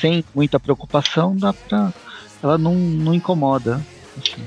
sem 0.00 0.24
muita 0.34 0.60
preocupação, 0.60 1.36
dá 1.36 1.52
pra. 1.52 1.92
Ela 2.42 2.58
não, 2.58 2.74
não 2.74 3.14
incomoda. 3.14 3.80
assim. 4.18 4.42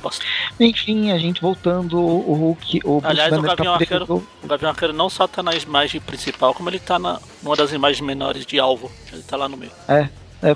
Bosta. 0.00 0.24
Enfim, 0.58 1.10
a 1.10 1.18
gente 1.18 1.42
voltando, 1.42 1.98
o 2.00 2.30
o 2.30 2.34
Hulk. 2.34 2.80
O 2.84 3.00
Aliás, 3.04 3.32
o 3.36 3.42
Gavião 3.42 3.76
tá. 3.76 3.82
Arqueiro- 3.82 4.26
O 4.42 4.46
Gavião 4.46 4.70
Arqueiro 4.70 4.94
não 4.94 5.10
só 5.10 5.26
tá 5.26 5.42
na 5.42 5.54
imagem 5.54 6.00
principal, 6.00 6.54
como 6.54 6.70
ele 6.70 6.78
tá 6.78 6.98
na, 6.98 7.20
numa 7.42 7.54
das 7.54 7.70
imagens 7.72 8.00
menores 8.00 8.46
de 8.46 8.58
alvo. 8.58 8.90
Ele 9.12 9.22
tá 9.22 9.36
lá 9.36 9.46
no 9.48 9.56
meio. 9.58 9.72
É, 9.88 10.08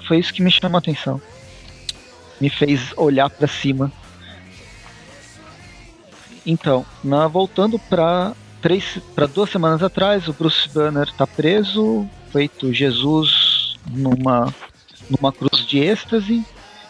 foi 0.07 0.19
isso 0.19 0.33
que 0.33 0.41
me 0.43 0.51
chamou 0.51 0.77
a 0.77 0.79
atenção. 0.79 1.21
me 2.41 2.49
fez 2.49 2.93
olhar 2.97 3.29
para 3.29 3.47
cima. 3.47 3.93
Então, 6.51 6.87
na, 7.05 7.29
voltando 7.29 7.79
para 7.79 8.35
duas 9.35 9.51
semanas 9.51 9.83
atrás, 9.83 10.27
o 10.29 10.33
Bruce 10.33 10.67
Banner 10.71 11.07
está 11.07 11.27
preso, 11.27 12.09
feito 12.33 12.73
Jesus 12.73 13.77
numa 13.91 14.53
numa 15.11 15.31
cruz 15.31 15.67
de 15.67 15.79
êxtase, 15.79 16.43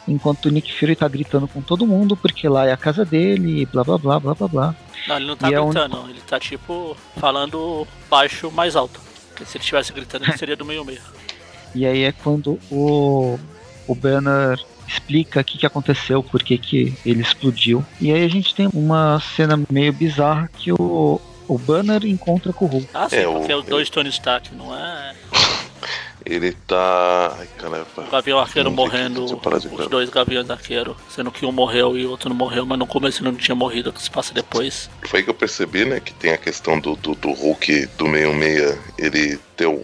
enquanto 0.07 0.47
o 0.47 0.51
Nick 0.51 0.73
Fury 0.73 0.95
tá 0.95 1.09
gritando 1.09 1.49
com 1.49 1.61
todo 1.61 1.87
mundo 1.87 2.17
porque 2.17 2.49
lá 2.49 2.67
é 2.67 2.73
a 2.73 2.77
casa 2.77 3.05
dele, 3.05 3.67
blá 3.67 3.83
blá 3.83 3.99
blá 3.99 4.21
blá 4.21 4.35
blá 4.35 4.49
blá. 4.49 4.77
Não, 5.09 5.17
ele 5.17 5.27
não 5.27 5.37
tá 5.37 5.51
E 5.51 5.55
é 5.55 5.61
gritando, 5.61 5.97
não. 5.97 6.09
ele 6.09 6.21
tá 6.21 6.39
tipo 6.39 6.97
falando 7.17 7.85
baixo 8.09 8.53
mais 8.53 8.77
alto. 8.77 9.01
Porque 9.31 9.45
se 9.45 9.57
ele 9.57 9.63
estivesse 9.63 9.93
gritando, 9.93 10.25
ele 10.25 10.39
seria 10.39 10.57
do 10.57 10.65
meio 10.65 10.85
meio. 10.85 11.01
E 11.75 11.85
aí 11.85 12.05
é 12.05 12.13
quando 12.13 12.61
o, 12.71 13.37
o 13.89 13.95
Banner 13.95 14.57
explica 14.89 15.41
o 15.41 15.45
que, 15.45 15.59
que 15.59 15.67
aconteceu, 15.67 16.23
por 16.23 16.43
que, 16.43 16.57
que 16.59 16.95
ele 17.05 17.21
explodiu. 17.23 17.85
E 18.01 18.13
aí 18.13 18.25
a 18.25 18.29
gente 18.29 18.55
tem 18.55 18.69
uma 18.73 19.21
cena 19.37 19.61
meio 19.71 19.93
bizarra 19.93 20.51
que 20.59 20.73
o, 20.73 21.21
o 21.47 21.59
Banner 21.59 22.05
encontra 22.07 22.53
com 22.53 22.65
o 22.65 22.69
Hulk. 22.69 22.89
Ah, 22.95 23.09
sim, 23.09 23.17
É, 23.17 23.29
o- 23.29 23.35
porque 23.35 23.53
é 23.53 23.57
os 23.57 23.65
dois 23.67 23.91
Tony 23.91 24.09
Stark, 24.09 24.55
não 24.55 24.75
é 24.75 25.15
Ele 26.27 26.53
tá. 26.67 27.37
Ai, 27.39 27.49
caramba. 27.57 27.87
o 27.97 28.11
Gavião 28.11 28.39
Arqueiro 28.39 28.69
que- 28.69 28.77
morrendo, 28.77 29.25
os 29.25 29.87
dois 29.89 30.11
Gaviões 30.11 30.51
Arqueiro, 30.51 30.95
sendo 31.09 31.31
que 31.31 31.47
um 31.47 31.53
morreu 31.53 31.97
e 31.97 32.05
o 32.05 32.11
outro 32.11 32.29
não 32.29 32.37
morreu, 32.37 32.67
mas 32.67 32.79
no 32.79 32.87
começo 32.87 33.23
ele 33.23 33.31
não 33.31 33.39
tinha 33.39 33.55
morrido, 33.55 33.89
o 33.89 33.93
que 33.93 34.03
se 34.03 34.11
passa 34.11 34.35
depois. 34.35 34.91
Foi 35.07 35.21
aí 35.21 35.25
que 35.25 35.31
eu 35.31 35.35
percebi, 35.35 35.85
né, 35.87 36.01
que 36.01 36.13
tem 36.13 36.33
a 36.33 36.37
questão 36.37 36.79
do, 36.79 36.97
do, 36.97 37.15
do 37.15 37.31
Hulk 37.33 37.87
do 37.97 38.05
66, 38.11 38.79
ele 38.99 39.39
ter 39.57 39.67
o. 39.67 39.83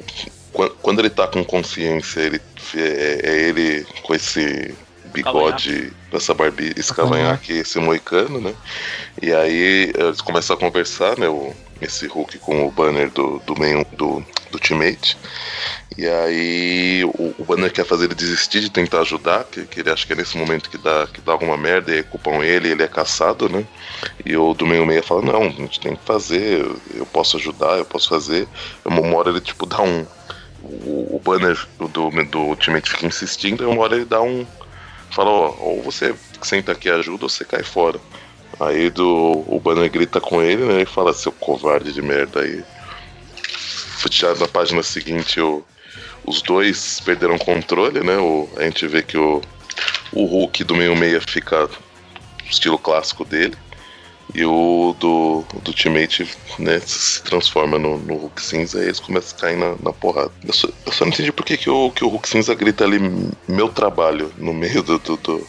quan- 0.52 0.70
Quando 0.82 0.98
ele 0.98 1.08
tá 1.08 1.26
com 1.26 1.42
consciência, 1.44 2.20
ele 2.20 2.40
é, 2.74 3.20
é 3.22 3.48
ele 3.48 3.86
com 4.02 4.14
esse 4.14 4.74
bigode, 5.14 5.92
essa 6.12 6.34
barbi, 6.34 6.72
esse 6.76 6.92
cavanhaque, 6.92 7.52
esse 7.52 7.78
moicano, 7.78 8.40
né? 8.40 8.54
E 9.22 9.32
aí 9.32 9.92
eles 9.96 10.20
começam 10.20 10.56
a 10.56 10.58
conversar, 10.58 11.18
né? 11.18 11.28
O, 11.28 11.54
esse 11.80 12.06
Hulk 12.06 12.38
com 12.38 12.66
o 12.66 12.70
banner 12.70 13.10
do, 13.10 13.40
do, 13.40 13.58
meio, 13.58 13.84
do, 13.96 14.24
do 14.50 14.58
teammate. 14.58 15.16
E 15.96 16.06
aí 16.06 17.04
o, 17.04 17.34
o 17.38 17.44
Banner 17.44 17.72
quer 17.72 17.84
fazer 17.84 18.06
ele 18.06 18.14
desistir 18.14 18.60
de 18.60 18.70
tentar 18.70 19.00
ajudar, 19.00 19.44
que, 19.44 19.64
que 19.64 19.80
ele 19.80 19.90
acha 19.90 20.06
que 20.06 20.12
é 20.12 20.16
nesse 20.16 20.36
momento 20.36 20.68
que 20.68 20.78
dá, 20.78 21.06
que 21.06 21.20
dá 21.20 21.32
alguma 21.32 21.56
merda 21.56 21.92
e 21.92 21.96
aí 21.96 22.02
culpam 22.02 22.42
ele, 22.42 22.70
ele 22.70 22.82
é 22.82 22.88
caçado, 22.88 23.48
né? 23.48 23.64
E 24.24 24.36
o 24.36 24.54
do 24.54 24.66
meio 24.66 24.84
meia 24.84 25.02
fala, 25.02 25.22
não, 25.22 25.42
a 25.42 25.48
gente 25.50 25.78
tem 25.78 25.94
que 25.94 26.04
fazer, 26.04 26.60
eu, 26.60 26.76
eu 26.94 27.06
posso 27.06 27.36
ajudar, 27.36 27.78
eu 27.78 27.84
posso 27.84 28.08
fazer. 28.08 28.48
Uma 28.84 29.16
hora 29.16 29.30
ele 29.30 29.40
tipo 29.40 29.66
dá 29.66 29.80
um. 29.80 30.04
O, 30.62 31.16
o 31.16 31.20
banner 31.22 31.58
do, 31.78 31.86
do, 31.88 32.10
do 32.10 32.56
teammate 32.56 32.90
fica 32.90 33.06
insistindo, 33.06 33.62
e 33.62 33.66
uma 33.66 33.82
hora 33.82 33.96
ele 33.96 34.06
dá 34.06 34.20
um. 34.20 34.46
Fala, 35.14 35.30
ó, 35.30 35.54
ou 35.60 35.82
você 35.82 36.12
senta 36.42 36.72
aqui 36.72 36.88
e 36.88 36.90
ajuda 36.90 37.24
ou 37.24 37.28
você 37.28 37.44
cai 37.44 37.62
fora. 37.62 38.00
Aí 38.58 38.90
do, 38.90 39.44
o 39.46 39.60
banner 39.60 39.90
grita 39.90 40.20
com 40.20 40.42
ele, 40.42 40.64
né? 40.64 40.82
E 40.82 40.86
fala, 40.86 41.12
seu 41.12 41.30
covarde 41.30 41.92
de 41.92 42.02
merda 42.02 42.40
aí. 42.40 42.64
Já 44.10 44.34
na 44.34 44.46
página 44.46 44.82
seguinte, 44.82 45.40
o, 45.40 45.64
os 46.26 46.42
dois 46.42 47.00
perderam 47.00 47.38
controle, 47.38 48.00
né? 48.00 48.16
O, 48.16 48.48
a 48.56 48.64
gente 48.64 48.86
vê 48.86 49.02
que 49.02 49.16
o, 49.16 49.40
o 50.12 50.24
Hulk 50.24 50.64
do 50.64 50.74
meio 50.74 50.96
meia 50.96 51.20
fica 51.20 51.68
estilo 52.50 52.78
clássico 52.78 53.24
dele. 53.24 53.56
E 54.32 54.44
o 54.44 54.94
do, 54.98 55.44
do 55.62 55.72
teammate 55.72 56.28
né, 56.58 56.80
se 56.80 57.22
transforma 57.22 57.78
no, 57.78 57.98
no 57.98 58.16
Hulk 58.16 58.40
cinza 58.40 58.80
e 58.80 58.84
eles 58.84 58.98
começam 59.00 59.36
a 59.36 59.40
cair 59.40 59.56
na, 59.58 59.76
na 59.82 59.92
porrada. 59.92 60.30
Eu 60.46 60.52
só, 60.52 60.68
eu 60.86 60.92
só 60.92 61.04
não 61.04 61.12
entendi 61.12 61.30
por 61.30 61.44
que, 61.44 61.56
que, 61.56 61.68
o, 61.68 61.90
que 61.90 62.04
o 62.04 62.08
Hulk 62.08 62.28
cinza 62.28 62.54
grita 62.54 62.84
ali 62.84 62.98
meu 63.46 63.68
trabalho 63.68 64.32
no 64.38 64.54
meio 64.54 64.82
do, 64.82 64.98
do, 64.98 65.16
do- 65.18 65.46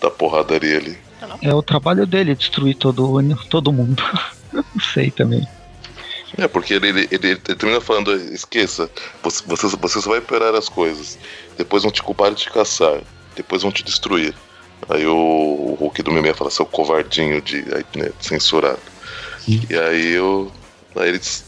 da 0.00 0.10
porradaria 0.10 0.78
ali. 0.78 0.98
É 1.42 1.52
o 1.52 1.62
trabalho 1.62 2.06
dele 2.06 2.34
destruir 2.34 2.76
todo, 2.76 3.20
todo 3.50 3.72
mundo. 3.72 4.02
Não 4.52 4.64
sei 4.94 5.10
também. 5.10 5.46
É, 6.36 6.46
porque 6.46 6.74
ele, 6.74 6.88
ele, 6.88 7.08
ele, 7.10 7.28
ele 7.28 7.36
termina 7.36 7.80
falando, 7.80 8.14
esqueça, 8.32 8.90
você, 9.22 9.42
você, 9.46 9.66
você 9.76 10.00
só 10.00 10.10
vai 10.10 10.20
piorar 10.20 10.54
as 10.54 10.68
coisas. 10.68 11.18
Depois 11.56 11.82
vão 11.82 11.92
te 11.92 12.02
culpar 12.02 12.32
e 12.32 12.34
te 12.36 12.50
caçar. 12.50 13.00
Depois 13.34 13.62
vão 13.62 13.72
te 13.72 13.82
destruir. 13.82 14.34
Aí 14.88 15.06
o, 15.06 15.14
o 15.16 15.76
Hulk 15.80 16.02
do 16.02 16.12
meme 16.12 16.32
fala, 16.34 16.50
seu 16.50 16.66
covardinho 16.66 17.40
de 17.42 17.56
aí, 17.74 17.84
né, 17.96 18.10
censurado. 18.20 18.78
E 19.48 19.66
aí, 19.78 20.12
eu, 20.12 20.50
aí 20.96 21.08
eles, 21.08 21.44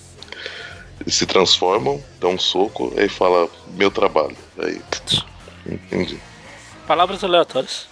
eles 1.00 1.14
se 1.14 1.26
transformam, 1.26 2.02
dão 2.18 2.32
um 2.32 2.38
soco, 2.38 2.92
aí 2.96 3.08
fala, 3.08 3.48
meu 3.76 3.90
trabalho. 3.90 4.36
Aí, 4.58 4.80
entendi. 5.66 6.18
Palavras 6.86 7.22
aleatórias. 7.22 7.86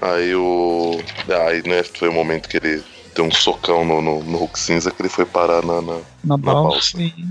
Aí 0.00 0.34
o. 0.34 1.00
Aí, 1.46 1.62
né, 1.68 1.82
foi 1.82 2.08
o 2.08 2.12
momento 2.12 2.48
que 2.48 2.56
ele 2.56 2.82
deu 3.14 3.24
um 3.26 3.30
socão 3.30 3.84
no, 3.84 4.00
no, 4.00 4.22
no 4.24 4.38
Hulk 4.38 4.58
cinza 4.58 4.90
que 4.90 5.00
ele 5.02 5.08
foi 5.08 5.24
parar 5.26 5.62
na- 5.64 5.82
na, 5.82 6.00
Na 6.24 6.36
balsa 6.36 6.96
balsa. 6.96 7.02
e, 7.02 7.26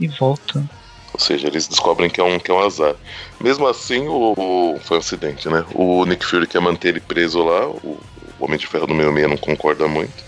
e 0.00 0.08
volta. 0.08 0.68
Ou 1.20 1.26
seja, 1.26 1.48
eles 1.48 1.68
descobrem 1.68 2.08
que 2.08 2.18
é 2.18 2.24
um, 2.24 2.38
que 2.38 2.50
é 2.50 2.54
um 2.54 2.60
azar. 2.60 2.94
Mesmo 3.44 3.66
assim, 3.68 4.08
o, 4.08 4.32
o- 4.38 4.80
foi 4.80 4.96
um 4.96 5.00
acidente, 5.00 5.50
né? 5.50 5.62
O 5.74 6.06
Nick 6.06 6.24
Fury 6.24 6.46
quer 6.46 6.62
manter 6.62 6.88
ele 6.88 7.00
preso 7.00 7.44
lá, 7.44 7.68
o, 7.68 7.98
o 8.38 8.44
Homem 8.44 8.58
de 8.58 8.66
Ferro 8.66 8.86
do 8.86 8.94
meio 8.94 9.12
meia 9.12 9.28
não 9.28 9.36
concorda 9.36 9.86
muito. 9.86 10.24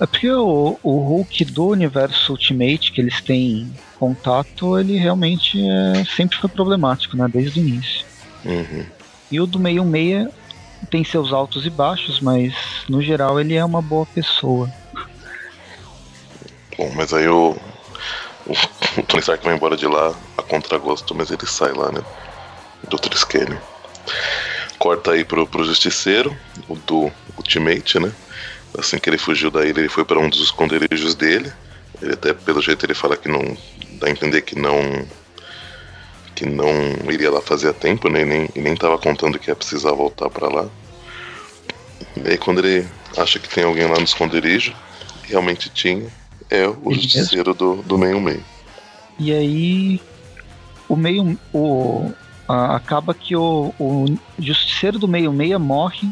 É 0.00 0.06
porque 0.06 0.28
o, 0.28 0.76
o 0.82 0.98
Hulk 1.08 1.44
do 1.44 1.68
universo 1.68 2.32
Ultimate 2.32 2.90
que 2.92 3.00
eles 3.00 3.20
têm 3.22 3.70
contato, 3.94 4.76
ele 4.76 4.96
realmente 4.96 5.56
é, 5.56 6.04
sempre 6.16 6.36
foi 6.36 6.50
problemático, 6.50 7.16
né? 7.16 7.28
Desde 7.32 7.60
o 7.60 7.62
início. 7.62 8.04
Uhum. 8.44 8.84
E 9.30 9.40
o 9.40 9.46
do 9.46 9.60
616 9.60 10.26
tem 10.90 11.04
seus 11.04 11.32
altos 11.32 11.64
e 11.64 11.70
baixos, 11.70 12.20
mas 12.20 12.52
no 12.88 13.00
geral 13.00 13.38
ele 13.38 13.54
é 13.54 13.64
uma 13.64 13.80
boa 13.80 14.06
pessoa. 14.06 14.68
Bom, 16.76 16.90
mas 16.96 17.12
aí 17.12 17.28
o, 17.28 17.56
o, 18.48 19.02
Tony 19.02 19.20
Stark 19.20 19.44
vai 19.44 19.54
embora 19.54 19.76
de 19.76 19.86
lá 19.86 20.14
a 20.36 20.42
contragosto, 20.42 21.14
mas 21.14 21.30
ele 21.30 21.46
sai 21.46 21.72
lá, 21.72 21.92
né? 21.92 22.02
Do 22.88 22.98
Triskelion. 22.98 23.58
Corta 24.78 25.12
aí 25.12 25.24
pro, 25.24 25.46
pro 25.46 25.64
Justiceiro, 25.64 26.36
o 26.68 26.74
do 26.76 27.10
Ultimate, 27.36 27.98
né? 27.98 28.12
Assim 28.78 28.98
que 28.98 29.10
ele 29.10 29.18
fugiu 29.18 29.50
da 29.50 29.64
ilha, 29.64 29.80
ele 29.80 29.88
foi 29.88 30.04
para 30.04 30.18
um 30.18 30.28
dos 30.28 30.40
esconderijos 30.40 31.14
dele. 31.14 31.52
Ele 32.00 32.12
até, 32.12 32.32
pelo 32.32 32.62
jeito, 32.62 32.84
ele 32.86 32.94
fala 32.94 33.16
que 33.16 33.28
não. 33.28 33.56
dá 33.92 34.06
a 34.06 34.10
entender 34.10 34.42
que 34.42 34.56
não. 34.58 35.06
que 36.34 36.46
não 36.46 36.70
iria 37.10 37.30
lá 37.30 37.40
fazer 37.40 37.68
a 37.68 37.72
tempo, 37.72 38.08
né? 38.08 38.22
E 38.22 38.24
nem, 38.24 38.48
e 38.54 38.60
nem 38.60 38.76
tava 38.76 38.98
contando 38.98 39.38
que 39.38 39.50
ia 39.50 39.56
precisar 39.56 39.92
voltar 39.92 40.30
para 40.30 40.48
lá. 40.48 40.68
E 42.16 42.28
aí, 42.28 42.38
quando 42.38 42.64
ele 42.64 42.86
acha 43.16 43.38
que 43.38 43.48
tem 43.48 43.64
alguém 43.64 43.86
lá 43.86 43.96
no 43.96 44.04
esconderijo, 44.04 44.74
realmente 45.24 45.68
tinha, 45.70 46.06
é 46.50 46.66
o 46.66 46.76
Ele 46.90 47.00
Justiceiro 47.00 47.54
do, 47.54 47.76
do 47.82 47.98
meio 47.98 48.20
meio. 48.20 48.42
E 49.18 49.32
aí 49.32 50.00
o 50.88 50.96
meio 50.96 51.38
o 51.52 52.10
a- 52.48 52.76
acaba 52.76 53.12
que 53.14 53.36
o, 53.36 53.72
o 53.78 54.06
justiceiro 54.38 54.98
do 54.98 55.06
66 55.06 55.58
morre 55.60 56.08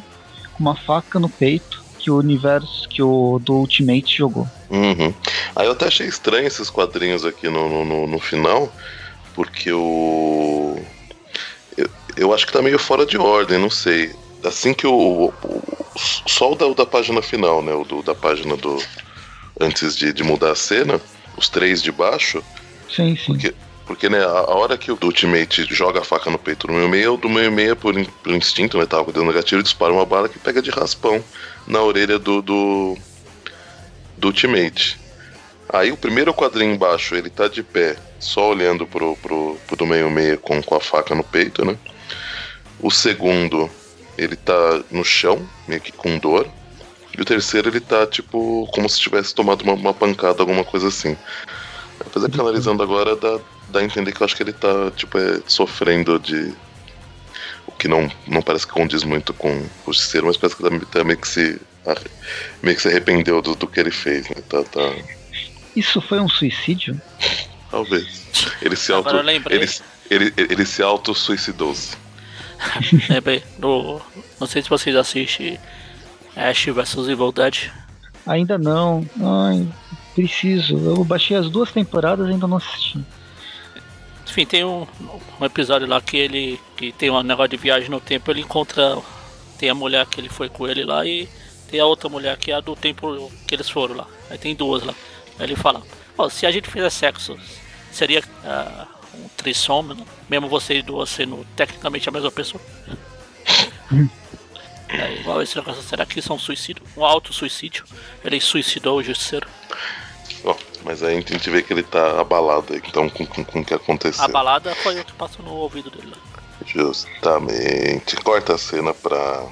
com 0.55 0.61
uma 0.64 0.74
faca 0.76 1.18
no 1.18 1.28
peito 1.28 1.84
que 1.99 2.11
o 2.11 2.16
universo 2.18 2.89
que 2.89 3.03
o 3.03 3.39
do 3.43 3.55
Ultimate 3.55 4.16
jogou. 4.16 4.47
Uhum. 4.70 5.12
Aí 5.55 5.66
eu 5.66 5.72
até 5.72 5.87
achei 5.87 6.07
estranho 6.07 6.47
esses 6.47 6.68
quadrinhos 6.70 7.24
aqui 7.24 7.49
no, 7.49 7.68
no, 7.68 7.84
no- 7.84 8.07
no 8.07 8.18
final, 8.18 8.70
porque 9.34 9.72
o. 9.72 10.76
Eu, 11.76 11.89
eu 12.16 12.34
acho 12.34 12.47
que 12.47 12.53
tá 12.53 12.61
meio 12.62 12.78
fora 12.78 13.05
de 13.07 13.16
ordem, 13.16 13.59
não 13.59 13.70
sei. 13.70 14.14
Assim 14.45 14.74
que 14.74 14.87
o. 14.87 14.93
o- 14.93 15.28
o- 15.45 15.62
só 16.28 16.53
o 16.53 16.55
da, 16.55 16.66
o 16.66 16.74
da 16.74 16.84
página 16.84 17.22
final, 17.22 17.62
né? 17.62 17.72
O 17.72 17.84
do, 17.84 18.03
da 18.03 18.14
página 18.14 18.57
do. 18.57 18.76
Antes 19.61 19.97
de, 19.97 20.13
de 20.13 20.23
mudar 20.23 20.53
a 20.53 20.57
cena, 20.57 21.01
os 21.37 21.49
três 21.49 21.83
de 21.83 21.91
baixo, 21.91 22.43
Sim, 22.89 23.17
sim. 23.17 23.25
Porque, 23.27 23.55
porque 23.87 24.09
né, 24.09 24.19
a, 24.25 24.29
a 24.29 24.55
hora 24.55 24.79
que 24.79 24.91
o 24.93 24.99
Ultimate 25.03 25.65
joga 25.75 26.01
a 26.01 26.05
faca 26.05 26.31
no 26.31 26.39
peito 26.39 26.67
do 26.67 26.73
meio 26.73 26.89
meia, 26.89 27.13
o 27.13 27.17
do 27.17 27.29
meio 27.29 27.51
meia, 27.51 27.75
por, 27.75 27.99
in- 27.99 28.05
por 28.23 28.33
instinto, 28.33 28.79
né, 28.79 28.87
tava 28.87 29.05
cuidando 29.05 29.27
do 29.27 29.33
gatilho, 29.33 29.63
dispara 29.63 29.93
uma 29.93 30.05
bala 30.07 30.29
que 30.29 30.39
pega 30.39 30.63
de 30.63 30.71
raspão 30.71 31.23
na 31.67 31.81
orelha 31.83 32.19
do, 32.19 32.41
do, 32.43 32.97
do 34.17 34.29
Ultimate. 34.29 34.99
Aí 35.73 35.91
o 35.91 35.97
primeiro 35.97 36.33
quadrinho 36.33 36.75
embaixo, 36.75 37.15
ele 37.17 37.29
tá 37.29 37.49
de 37.49 37.63
pé, 37.63 37.97
só 38.21 38.51
olhando 38.51 38.87
pro, 38.87 39.17
pro, 39.17 39.59
pro 39.67 39.77
do 39.77 39.87
meio 39.87 40.11
meia 40.11 40.37
com, 40.37 40.63
com 40.63 40.75
a 40.77 40.81
faca 40.81 41.15
no 41.15 41.25
peito, 41.25 41.65
né? 41.65 41.77
O 42.79 42.91
segundo, 42.91 43.69
ele 44.17 44.37
tá 44.37 44.81
no 44.91 45.05
chão, 45.05 45.45
meio 45.67 45.81
que 45.81 45.93
com 45.93 46.19
dor. 46.19 46.47
E 47.17 47.23
o 47.23 47.25
terceiro, 47.25 47.69
ele 47.69 47.81
tá, 47.81 48.07
tipo, 48.07 48.69
como 48.73 48.89
se 48.89 49.01
tivesse 49.01 49.35
tomado 49.35 49.62
uma, 49.62 49.73
uma 49.73 49.95
pancada, 49.95 50.43
alguma 50.43 50.64
coisa 50.64 50.89
assim. 50.89 51.17
Apesar 51.99 52.29
que 52.29 52.41
analisando 52.41 52.83
agora 52.83 53.17
dá, 53.17 53.39
dá 53.71 53.81
a 53.81 53.85
entender 53.85 54.12
que 54.12 54.21
eu 54.21 54.25
acho 54.27 54.37
que 54.37 54.43
ele 54.43 54.53
tá, 54.53 54.91
tipo, 54.95 55.19
é, 55.19 55.41
sofrendo 55.47 56.19
de. 56.19 56.53
O 57.67 57.73
que 57.73 57.89
não, 57.89 58.11
não 58.27 58.43
parece 58.43 58.67
que 58.67 58.73
condiz 58.73 59.03
muito 59.03 59.33
com 59.33 59.51
o 59.87 59.93
justiceiro, 59.93 60.27
mas 60.27 60.37
parece 60.37 60.57
que 60.57 60.62
tá, 60.62 60.99
tá 60.99 61.05
meio 61.05 61.19
que 61.19 61.27
se. 61.29 61.61
meio 62.62 62.77
que 62.77 62.83
se 62.83 62.89
arrependeu 62.89 63.41
do, 63.41 63.55
do 63.55 63.67
que 63.67 63.81
ele 63.81 63.91
fez, 63.91 64.29
né? 64.29 64.37
Tá, 64.49 64.62
tá. 64.62 64.95
Isso 65.75 66.01
foi 66.01 66.21
um 66.21 66.29
suicídio? 66.29 67.01
Talvez. 67.71 68.27
Ele 68.61 68.77
se 68.77 68.93
auto. 68.93 69.17
Ele, 69.17 69.69
ele, 70.11 70.35
ele 70.37 70.67
se 70.67 70.83
auto-suicidou-se. 70.83 71.97
Lembrei, 73.09 73.43
no, 73.59 74.01
não 74.41 74.47
sei 74.47 74.62
se 74.62 74.69
vocês 74.69 74.97
assistem 74.97 75.59
Ash 76.37 76.66
vs 76.66 77.09
Evil 77.09 77.32
Dead. 77.32 77.70
Ainda 78.26 78.59
não. 78.59 79.09
Ai, 79.20 79.66
preciso. 80.14 80.76
Eu 80.76 81.05
baixei 81.05 81.37
as 81.37 81.49
duas 81.49 81.72
temporadas 81.72 82.28
e 82.28 82.32
ainda 82.32 82.47
não 82.47 82.59
assisti. 82.59 83.03
Enfim, 84.26 84.45
tem 84.45 84.64
um, 84.64 84.87
um 85.41 85.45
episódio 85.45 85.87
lá 85.87 86.01
que 86.01 86.16
ele 86.16 86.61
que 86.76 86.93
tem 86.93 87.09
um 87.09 87.22
negócio 87.22 87.51
de 87.51 87.57
viagem 87.57 87.89
no 87.89 88.01
tempo, 88.01 88.30
ele 88.30 88.43
encontra 88.43 88.99
tem 89.57 89.70
a 89.70 89.74
mulher 89.74 90.05
que 90.07 90.20
ele 90.20 90.28
foi 90.28 90.49
com 90.49 90.68
ele 90.68 90.84
lá 90.84 91.07
e 91.07 91.28
tem 91.70 91.80
a 91.80 91.87
outra 91.87 92.09
mulher 92.09 92.37
que 92.37 92.51
é 92.51 92.55
a 92.55 92.61
do 92.61 92.76
tempo 92.76 93.32
que 93.47 93.55
eles 93.55 93.70
foram 93.70 93.97
lá. 93.97 94.07
Aí 94.28 94.37
tem 94.37 94.55
duas 94.55 94.82
lá. 94.82 94.95
Aí 95.39 95.47
ele 95.47 95.57
fala: 95.57 95.82
oh, 96.18 96.28
se 96.28 96.45
a 96.45 96.51
gente 96.51 96.68
fizer 96.68 96.91
sexo, 96.91 97.39
seria 97.91 98.20
uh, 98.20 98.87
um 99.18 99.28
trissome, 99.37 99.95
né? 99.95 100.05
mesmo 100.28 100.49
vocês 100.49 100.84
duas 100.84 101.09
sendo 101.09 101.47
tecnicamente 101.57 102.09
a 102.09 102.12
mesma 102.12 102.30
pessoa. 102.30 102.62
é 104.89 105.20
igual 105.20 105.43
esse 105.43 105.57
negócio, 105.57 105.82
será 105.82 106.07
que 106.07 106.18
isso 106.18 106.32
é 106.32 106.34
um 106.34 106.39
suicídio? 106.39 106.82
Um 106.97 107.05
auto-suicídio? 107.05 107.84
Ele 108.24 108.41
suicidou 108.41 108.99
o 108.99 109.03
justiceiro. 109.03 109.49
Bom, 110.45 110.57
mas 110.84 111.03
aí 111.03 111.16
a 111.16 111.20
gente 111.20 111.51
vê 111.51 111.62
que 111.62 111.72
ele 111.72 111.82
tá 111.82 112.20
abalado 112.20 112.74
então 112.76 113.09
com, 113.09 113.26
com, 113.26 113.45
com 113.45 113.61
o 113.61 113.64
que 113.64 113.74
aconteceu. 113.74 114.24
A 114.24 114.28
balada 114.28 114.74
foi 114.76 115.01
o 115.01 115.05
que 115.05 115.12
passou 115.12 115.45
no 115.45 115.53
ouvido 115.55 115.91
dele. 115.91 116.12
Justamente. 116.64 118.16
Corta 118.16 118.55
a 118.55 118.59
cena 118.59 118.95
pra, 118.95 119.45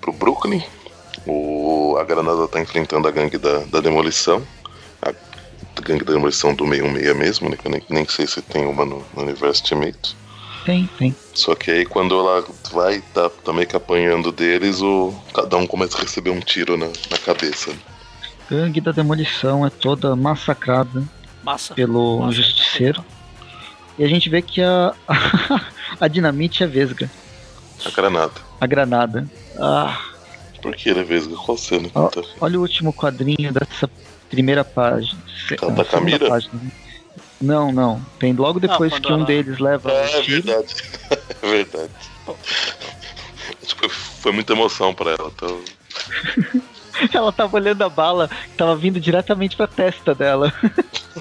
pro 0.00 0.12
Brooklyn. 0.12 0.62
O, 1.26 1.96
a 1.98 2.04
Granada 2.04 2.48
tá 2.48 2.60
enfrentando 2.60 3.06
a 3.06 3.10
gangue 3.10 3.38
da, 3.38 3.58
da 3.58 3.80
demolição. 3.80 4.42
A 5.02 5.12
gangue 5.82 6.04
da 6.04 6.12
demolição 6.12 6.54
do 6.54 6.64
616 6.64 7.16
mesmo, 7.16 7.50
né? 7.50 7.58
Eu 7.62 7.70
nem, 7.70 7.82
nem 7.88 8.08
sei 8.08 8.26
se 8.26 8.40
tem 8.40 8.66
uma 8.66 8.84
no, 8.84 9.04
no 9.14 9.22
universo 9.22 9.62
Ultimate. 9.62 10.16
Tem, 10.66 10.86
tem. 10.98 11.14
Só 11.32 11.54
que 11.54 11.70
aí 11.70 11.86
quando 11.86 12.18
ela 12.18 12.44
vai, 12.72 13.00
tá, 13.14 13.30
tá 13.30 13.52
meio 13.52 13.68
que 13.68 13.76
apanhando 13.76 14.32
deles, 14.32 14.82
o, 14.82 15.14
cada 15.32 15.56
um 15.56 15.64
começa 15.66 15.96
a 15.96 16.00
receber 16.00 16.30
um 16.30 16.40
tiro 16.40 16.76
na, 16.76 16.86
na 16.86 17.18
cabeça. 17.24 17.72
Gangue 18.50 18.80
da 18.80 18.90
demolição 18.90 19.64
é 19.64 19.70
toda 19.70 20.14
massacrada 20.16 21.04
Massa. 21.44 21.72
pelo 21.72 22.18
Massa. 22.18 22.32
justiceiro. 22.32 23.04
E 23.96 24.04
a 24.04 24.08
gente 24.08 24.28
vê 24.28 24.42
que 24.42 24.60
a, 24.60 24.92
a 26.00 26.08
dinamite 26.08 26.64
é 26.64 26.66
vesga. 26.66 27.08
A 27.84 27.90
granada. 27.90 28.34
A 28.60 28.66
granada. 28.66 29.30
Ah, 29.60 30.00
Por 30.60 30.74
que 30.74 30.88
ele 30.90 31.00
é 31.00 31.04
vesga? 31.04 31.36
Qual 31.36 31.56
cena? 31.56 31.88
que 31.88 31.96
ó, 31.96 32.08
tá? 32.08 32.22
olha 32.40 32.58
o 32.58 32.62
último 32.62 32.92
quadrinho 32.92 33.52
dessa 33.52 33.88
primeira 34.28 34.64
página. 34.64 35.16
Da 35.22 35.48
segunda 35.48 35.84
Camila? 35.84 36.28
página. 36.28 36.60
Não, 37.40 37.70
não. 37.72 38.00
Tem 38.18 38.32
logo 38.32 38.58
depois 38.58 38.92
quando 38.92 39.06
que 39.06 39.12
um 39.12 39.24
deles 39.24 39.58
leva 39.58 39.90
Ah, 39.90 40.04
é 40.18 40.22
tiro. 40.22 40.42
verdade. 40.42 40.74
é 41.42 41.46
verdade. 41.46 41.90
Tipo, 43.64 43.88
foi 43.88 44.32
muita 44.32 44.52
emoção 44.52 44.94
pra 44.94 45.10
ela. 45.10 45.30
Então... 45.34 45.60
Ela 47.12 47.30
tava 47.30 47.54
olhando 47.56 47.82
a 47.82 47.90
bala 47.90 48.26
que 48.28 48.56
tava 48.56 48.74
vindo 48.74 48.98
diretamente 48.98 49.54
pra 49.54 49.66
testa 49.66 50.14
dela. 50.14 50.50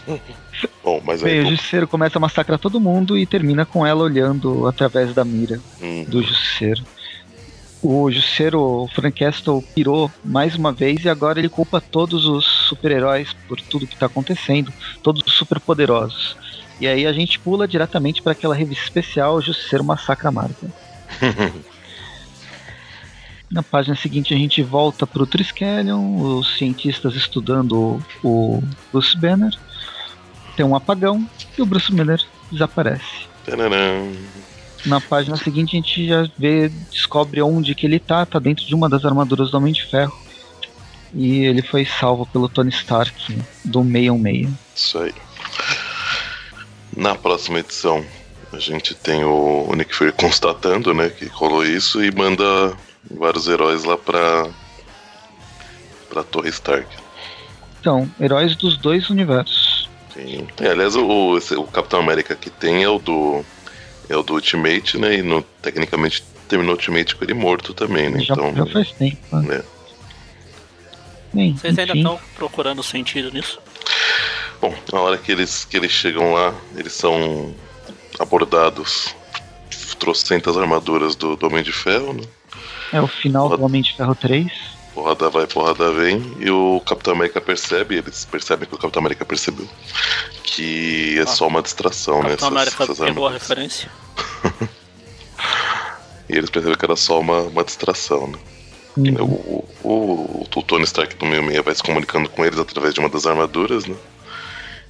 Bom, 0.81 1.01
mas 1.03 1.21
Bem, 1.21 1.39
o 1.41 1.43
aí. 1.43 1.49
justiceiro 1.49 1.85
começa 1.85 2.17
a 2.17 2.21
massacrar 2.21 2.57
todo 2.57 2.79
mundo 2.79 3.17
e 3.17 3.25
termina 3.25 3.65
com 3.65 3.85
ela 3.85 4.01
olhando 4.03 4.65
através 4.67 5.13
da 5.13 5.25
mira 5.25 5.59
Hum, 5.81 6.05
do 6.07 6.21
justiceiro. 6.23 6.81
O 7.87 8.09
justiceiro, 8.09 8.59
o 8.59 8.87
Frank 8.87 9.19
Castle, 9.19 9.63
pirou 9.75 10.11
mais 10.23 10.55
uma 10.55 10.71
vez 10.71 11.05
e 11.05 11.09
agora 11.09 11.37
ele 11.37 11.47
culpa 11.47 11.79
todos 11.79 12.25
os 12.25 12.43
super-heróis 12.43 13.31
por 13.47 13.61
tudo 13.61 13.85
que 13.85 13.95
tá 13.95 14.07
acontecendo, 14.07 14.73
todos 15.03 15.21
os 15.23 15.33
superpoderosos. 15.33 16.35
E 16.81 16.87
aí 16.87 17.05
a 17.05 17.13
gente 17.13 17.37
pula 17.37 17.67
diretamente 17.67 18.23
para 18.23 18.31
aquela 18.31 18.55
revista 18.55 18.85
especial, 18.85 19.35
o 19.35 19.41
Justiceiro 19.41 19.83
Massacra 19.83 20.31
Marvel. 20.31 20.71
Na 23.51 23.61
página 23.61 23.95
seguinte 23.95 24.33
a 24.33 24.37
gente 24.37 24.63
volta 24.63 25.05
pro 25.05 25.27
Triskelion, 25.27 26.39
os 26.39 26.57
cientistas 26.57 27.13
estudando 27.13 28.01
o, 28.23 28.57
o 28.57 28.63
Bruce 28.91 29.15
Banner. 29.15 29.55
Tem 30.57 30.65
um 30.65 30.75
apagão 30.75 31.29
e 31.55 31.61
o 31.61 31.67
Bruce 31.67 31.91
Banner 31.91 32.19
desaparece. 32.51 33.27
tararam. 33.45 34.11
Na 34.85 35.01
página 35.01 35.35
seguinte 35.35 35.75
a 35.75 35.79
gente 35.79 36.07
já 36.07 36.29
vê, 36.37 36.69
descobre 36.91 37.41
onde 37.41 37.73
que 37.73 37.85
ele 37.85 37.99
tá, 37.99 38.25
tá 38.25 38.37
dentro 38.37 38.65
de 38.65 38.75
uma 38.75 38.87
das 38.87 39.03
armaduras 39.03 39.49
do 39.49 39.57
Homem 39.57 39.73
de 39.73 39.83
Ferro. 39.83 40.13
E 41.13 41.45
ele 41.45 41.61
foi 41.61 41.85
salvo 41.85 42.25
pelo 42.25 42.49
Tony 42.49 42.69
Stark 42.69 43.35
do 43.63 43.81
616. 43.81 44.49
Isso 44.75 44.99
aí. 44.99 45.13
Na 46.95 47.15
próxima 47.15 47.59
edição, 47.59 48.05
a 48.53 48.59
gente 48.59 48.93
tem 48.93 49.23
o, 49.23 49.73
Nick 49.75 49.93
Fury 49.95 50.11
constatando, 50.11 50.93
né, 50.93 51.09
que 51.09 51.25
rolou 51.25 51.65
isso 51.65 52.03
e 52.03 52.11
manda 52.11 52.73
vários 53.09 53.47
heróis 53.47 53.83
lá 53.83 53.97
pra. 53.97 54.47
pra 56.09 56.23
Torre 56.23 56.49
Stark. 56.49 56.87
Então, 57.79 58.09
heróis 58.19 58.55
dos 58.55 58.77
dois 58.77 59.09
universos. 59.09 59.89
Sim. 60.13 60.47
É, 60.59 60.69
aliás, 60.69 60.95
o, 60.95 61.37
o 61.37 61.67
Capitão 61.67 61.99
América 61.99 62.35
que 62.35 62.49
tem 62.49 62.83
é 62.83 62.89
o 62.89 62.99
do. 62.99 63.45
É 64.09 64.15
o 64.17 64.23
do 64.23 64.33
Ultimate, 64.33 64.97
né? 64.97 65.15
E 65.15 65.21
no, 65.21 65.41
tecnicamente 65.61 66.23
terminou 66.47 66.73
o 66.73 66.77
Ultimate 66.77 67.15
com 67.15 67.23
ele 67.23 67.33
morto 67.33 67.73
também, 67.73 68.09
né? 68.09 68.19
Já, 68.21 68.33
Então. 68.33 68.55
já 68.55 68.65
faz 68.67 68.91
tempo. 68.91 69.35
né? 69.37 69.57
É. 69.57 69.63
Bem, 71.33 71.55
Vocês 71.55 71.77
ainda 71.77 71.91
enfim, 71.91 71.99
estão 71.99 72.19
procurando 72.35 72.81
sentido 72.83 73.31
nisso? 73.31 73.59
Bom, 74.61 74.73
na 74.91 74.99
hora 75.01 75.17
que 75.17 75.31
eles, 75.31 75.65
que 75.65 75.75
eles 75.75 75.91
chegam 75.91 76.31
lá, 76.33 76.53
eles 76.77 76.93
são 76.93 77.53
abordados 78.19 79.13
trocentas 79.99 80.57
armaduras 80.57 81.15
do, 81.15 81.35
do 81.35 81.47
Homem 81.47 81.63
de 81.63 81.71
Ferro, 81.71 82.13
né? 82.13 82.23
é 82.93 83.01
o 83.01 83.07
final 83.07 83.49
do 83.57 83.63
Homem 83.63 83.81
de 83.81 83.93
Ferro 83.95 84.15
3. 84.15 84.51
Porrada 84.95 85.29
vai, 85.29 85.45
porrada 85.45 85.91
vem, 85.91 86.35
e 86.39 86.49
o 86.49 86.81
Capitão 86.85 87.13
América 87.13 87.41
percebe, 87.41 87.97
eles 87.97 88.23
percebem 88.23 88.67
que 88.67 88.73
o 88.73 88.77
Capitão 88.77 89.01
América 89.01 89.25
percebeu 89.25 89.67
que 90.41 91.19
é 91.19 91.23
Ah. 91.23 91.27
só 91.27 91.47
uma 91.47 91.61
distração, 91.61 92.23
né? 92.23 92.29
Capitão 92.29 92.47
América 92.47 92.83
essas 92.83 92.97
pegou 92.97 93.27
a 93.27 93.31
referência. 93.31 93.91
E 96.27 96.35
eles 96.35 96.49
percebem 96.49 96.75
que 96.75 96.83
era 96.83 96.95
só 96.95 97.19
uma, 97.19 97.41
uma 97.41 97.63
distração, 97.63 98.25
né? 98.25 98.39
Uhum. 98.97 99.23
O, 99.23 99.67
o, 99.83 99.89
o, 99.91 100.47
o 100.55 100.63
Tony 100.63 100.83
Stark 100.85 101.15
do 101.17 101.25
66 101.25 101.63
vai 101.63 101.75
se 101.75 101.83
comunicando 101.83 102.27
com 102.29 102.43
eles 102.43 102.57
através 102.57 102.95
de 102.95 102.99
uma 102.99 103.09
das 103.09 103.27
armaduras, 103.27 103.85
né? 103.85 103.95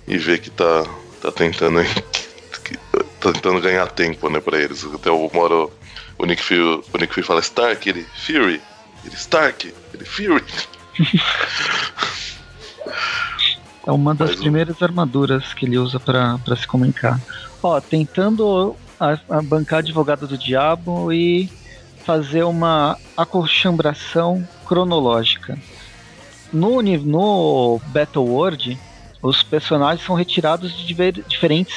E 0.07 0.17
vê 0.17 0.37
que 0.37 0.49
tá, 0.49 0.85
tá 1.21 1.33
tentando 1.33 1.81
tá 3.19 3.33
tentando 3.33 3.59
ganhar 3.59 3.85
tempo, 3.87 4.29
né, 4.29 4.39
pra 4.39 4.57
eles. 4.61 4.85
Até 4.85 5.11
uma 5.11 5.41
hora 5.41 5.67
o 6.17 6.25
Nick 6.25 6.41
Fury, 6.41 6.61
o 6.61 6.97
Nick 6.97 7.13
Fury 7.13 7.27
fala 7.27 7.41
Stark, 7.41 7.89
ele 7.89 8.05
Fury, 8.25 8.61
ele 9.05 9.15
Stark, 9.15 9.73
ele 9.93 10.05
Fury. 10.05 10.43
É 13.85 13.91
uma 13.91 14.15
das 14.15 14.29
Mais 14.29 14.39
um. 14.39 14.43
primeiras 14.43 14.81
armaduras 14.81 15.53
que 15.53 15.65
ele 15.65 15.77
usa 15.77 15.99
pra 15.99 16.39
se 16.57 16.65
comunicar. 16.67 17.19
Ó, 17.61 17.79
tentando 17.79 18.75
a, 18.99 19.17
a 19.29 19.41
bancar 19.41 19.79
advogado 19.79 20.27
do 20.27 20.37
diabo 20.37 21.11
e 21.13 21.49
fazer 22.03 22.43
uma 22.43 22.97
acochambração 23.15 24.47
cronológica. 24.67 25.57
No, 26.51 26.81
no 26.81 27.81
Battle 27.87 28.25
World, 28.25 28.79
os 29.21 29.43
personagens 29.43 30.05
são 30.05 30.15
retirados 30.15 30.75
de 30.75 30.85
diver- 30.85 31.23
diferentes 31.27 31.75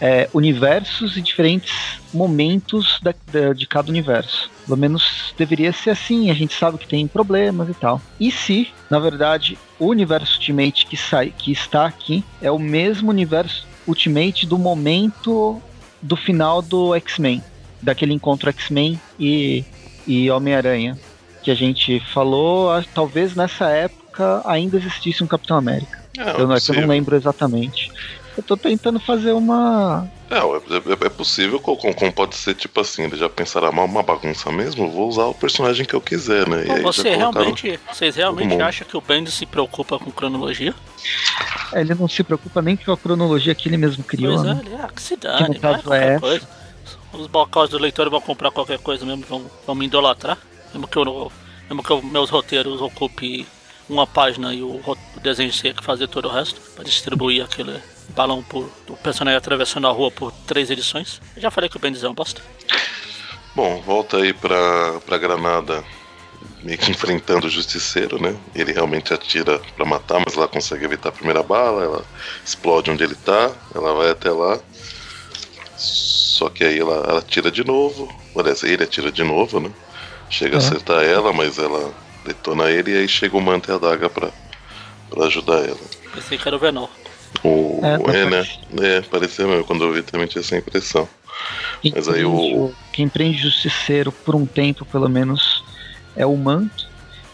é, 0.00 0.28
universos 0.34 1.16
e 1.16 1.22
diferentes 1.22 1.72
momentos 2.12 2.98
da- 3.02 3.14
da- 3.26 3.52
de 3.52 3.66
cada 3.66 3.90
universo. 3.90 4.50
Pelo 4.64 4.76
menos 4.78 5.32
deveria 5.38 5.72
ser 5.72 5.90
assim, 5.90 6.30
a 6.30 6.34
gente 6.34 6.54
sabe 6.54 6.78
que 6.78 6.88
tem 6.88 7.06
problemas 7.06 7.68
e 7.68 7.74
tal. 7.74 8.00
E 8.20 8.30
se, 8.30 8.68
na 8.90 8.98
verdade, 8.98 9.58
o 9.78 9.88
universo 9.88 10.34
Ultimate 10.38 10.86
que, 10.86 10.96
sai, 10.96 11.32
que 11.38 11.52
está 11.52 11.86
aqui 11.86 12.24
é 12.40 12.50
o 12.50 12.58
mesmo 12.58 13.10
universo 13.10 13.66
Ultimate 13.86 14.46
do 14.46 14.58
momento 14.58 15.60
do 16.02 16.16
final 16.16 16.60
do 16.60 16.94
X-Men, 16.96 17.42
daquele 17.82 18.12
encontro 18.12 18.50
X-Men 18.50 19.00
e, 19.18 19.64
e 20.06 20.30
Homem-Aranha, 20.30 20.98
que 21.42 21.50
a 21.50 21.54
gente 21.54 22.00
falou, 22.12 22.70
ah, 22.70 22.84
talvez 22.92 23.34
nessa 23.34 23.68
época 23.70 24.42
ainda 24.44 24.76
existisse 24.76 25.22
um 25.22 25.26
Capitão 25.26 25.56
América. 25.56 26.04
É, 26.18 26.30
eu, 26.40 26.46
não, 26.48 26.54
é 26.54 26.58
eu 26.68 26.74
não 26.74 26.88
lembro 26.88 27.14
exatamente. 27.16 27.90
Eu 28.36 28.42
tô 28.42 28.56
tentando 28.56 29.00
fazer 29.00 29.32
uma. 29.32 30.06
É, 30.30 30.36
é, 30.38 31.06
é 31.06 31.08
possível, 31.08 31.58
como, 31.60 31.78
como 31.94 32.12
pode 32.12 32.34
ser 32.36 32.54
tipo 32.54 32.80
assim, 32.80 33.04
eles 33.04 33.18
já 33.18 33.28
pensaram, 33.28 33.68
"Ah, 33.68 33.84
uma 33.84 34.02
bagunça 34.02 34.50
mesmo, 34.50 34.84
eu 34.86 34.90
vou 34.90 35.08
usar 35.08 35.24
o 35.24 35.34
personagem 35.34 35.86
que 35.86 35.94
eu 35.94 36.00
quiser, 36.00 36.48
né? 36.48 36.64
E 36.64 36.66
Bom, 36.66 36.72
aí 36.74 36.80
já 36.80 36.86
você 36.92 37.14
realmente, 37.14 37.80
vocês 37.92 38.16
realmente 38.16 38.60
acham 38.60 38.86
que 38.86 38.96
o 38.96 39.00
Bendis 39.00 39.34
se 39.34 39.46
preocupa 39.46 39.98
com 39.98 40.10
cronologia? 40.10 40.74
Ele 41.72 41.94
não 41.94 42.08
se 42.08 42.22
preocupa 42.24 42.60
nem 42.60 42.76
com 42.76 42.92
a 42.92 42.96
cronologia 42.96 43.54
que 43.54 43.68
ele 43.68 43.76
mesmo 43.76 44.02
criou. 44.04 44.34
pois 44.34 44.46
é, 44.48 44.54
né? 44.54 44.62
ele, 44.66 44.74
ah, 44.74 44.88
que 44.94 45.00
se 45.02 45.16
Que 45.16 45.22
dane, 45.22 45.54
no 45.54 45.60
vai 45.60 45.72
caso 45.72 45.82
qualquer 45.84 46.16
é 46.16 46.20
coisa. 46.20 46.48
Os 47.12 47.26
bocós 47.28 47.70
do 47.70 47.78
leitor 47.78 48.10
vão 48.10 48.20
comprar 48.20 48.50
qualquer 48.50 48.78
coisa 48.78 49.06
mesmo, 49.06 49.24
vão, 49.28 49.46
vão 49.66 49.74
me 49.74 49.86
idolatrar. 49.86 50.36
Mesmo 50.72 50.86
que, 50.86 50.96
eu, 50.98 51.32
mesmo 51.70 51.82
que 51.82 51.90
eu- 51.90 52.02
meus 52.02 52.30
roteiros 52.30 52.80
ocupem 52.80 53.46
uma 53.88 54.06
página 54.06 54.52
e 54.52 54.62
o, 54.62 54.80
o 54.84 55.20
desenho 55.22 55.52
tenha 55.52 55.72
que 55.72 55.84
fazer 55.84 56.08
todo 56.08 56.26
o 56.28 56.32
resto, 56.32 56.60
para 56.74 56.84
distribuir 56.84 57.44
aquele 57.44 57.80
balão 58.10 58.42
por, 58.42 58.70
do 58.86 58.94
personagem 58.94 59.38
atravessando 59.38 59.86
a 59.86 59.90
rua 59.90 60.10
por 60.10 60.32
três 60.46 60.70
edições. 60.70 61.20
Eu 61.34 61.42
já 61.42 61.50
falei 61.50 61.68
que 61.68 61.76
o 61.76 61.80
Bendis 61.80 62.04
é 62.04 62.08
um 62.08 62.14
bosta. 62.14 62.42
Bom, 63.54 63.80
volta 63.80 64.18
aí 64.18 64.32
pra, 64.32 65.00
pra 65.06 65.16
Granada, 65.16 65.82
meio 66.62 66.78
que 66.78 66.90
enfrentando 66.90 67.46
o 67.46 67.50
Justiceiro, 67.50 68.20
né? 68.20 68.36
Ele 68.54 68.72
realmente 68.72 69.14
atira 69.14 69.58
pra 69.74 69.86
matar, 69.86 70.20
mas 70.24 70.36
ela 70.36 70.48
consegue 70.48 70.84
evitar 70.84 71.08
a 71.08 71.12
primeira 71.12 71.42
bala, 71.42 71.82
ela 71.82 72.04
explode 72.44 72.90
onde 72.90 73.02
ele 73.02 73.14
tá, 73.14 73.50
ela 73.74 73.94
vai 73.94 74.10
até 74.10 74.30
lá. 74.30 74.58
Só 75.76 76.50
que 76.50 76.64
aí 76.64 76.78
ela, 76.78 76.96
ela 77.08 77.18
atira 77.20 77.50
de 77.50 77.64
novo, 77.64 78.14
parece 78.34 78.66
ele 78.66 78.84
atira 78.84 79.10
de 79.10 79.24
novo, 79.24 79.58
né? 79.58 79.70
Chega 80.28 80.56
a 80.56 80.58
acertar 80.58 81.02
ela, 81.04 81.32
mas 81.32 81.56
ela 81.56 81.94
detona 82.26 82.70
ele 82.70 82.92
e 82.92 82.98
aí 82.98 83.08
chega 83.08 83.36
o 83.36 83.40
Manta 83.40 83.72
e 83.72 83.74
a 83.74 83.78
Daga 83.78 84.10
pra, 84.10 84.30
pra 85.08 85.24
ajudar 85.26 85.64
ela. 85.64 85.78
Pensei 86.14 86.36
que 86.36 86.46
era 86.46 86.56
o 86.56 86.60
Venom. 86.60 86.88
O, 87.44 87.80
É, 88.10 88.30
né? 88.30 88.46
É, 88.82 89.00
pareceu 89.02 89.46
mesmo, 89.48 89.64
quando 89.64 89.84
eu 89.84 89.92
vi 89.92 90.02
também 90.02 90.26
tinha 90.26 90.40
essa 90.40 90.56
impressão. 90.56 91.08
Quem 91.82 91.92
Mas 91.94 92.08
aí 92.08 92.24
o- 92.24 92.72
Quem 92.92 93.08
prende 93.08 93.38
Justiceiro 93.38 94.10
por 94.10 94.34
um 94.34 94.46
tempo, 94.46 94.84
pelo 94.86 95.08
menos, 95.08 95.62
é 96.16 96.24
o 96.26 96.36
Manto. 96.36 96.88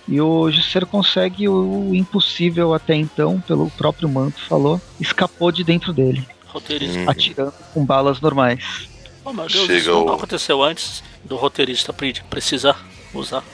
E 0.09 0.21
o 0.21 0.51
Justiceiro 0.51 0.87
consegue 0.87 1.49
o 1.49 1.95
impossível 1.95 2.75
até 2.75 2.95
então, 2.95 3.41
pelo 3.41 3.71
próprio 3.71 4.09
Manto 4.09 4.41
falou, 4.49 4.81
escapou 5.01 5.53
de 5.53 5.63
dentro 5.63 5.93
dele, 5.93 6.27
Roteirista. 6.47 6.99
Hum. 6.99 7.05
atirando 7.09 7.55
com 7.73 7.85
balas 7.87 8.21
normais. 8.21 8.89
Oh 9.25 9.33
meu 9.33 9.47
Deus, 9.47 9.67
Chega 9.67 9.79
isso 9.79 9.91
não 10.05 10.15
aconteceu 10.15 10.61
antes 10.63 11.05
do 11.25 11.37
roteirista 11.37 11.93
pre- 11.93 12.21
precisar 12.29 12.85
usar. 13.15 13.45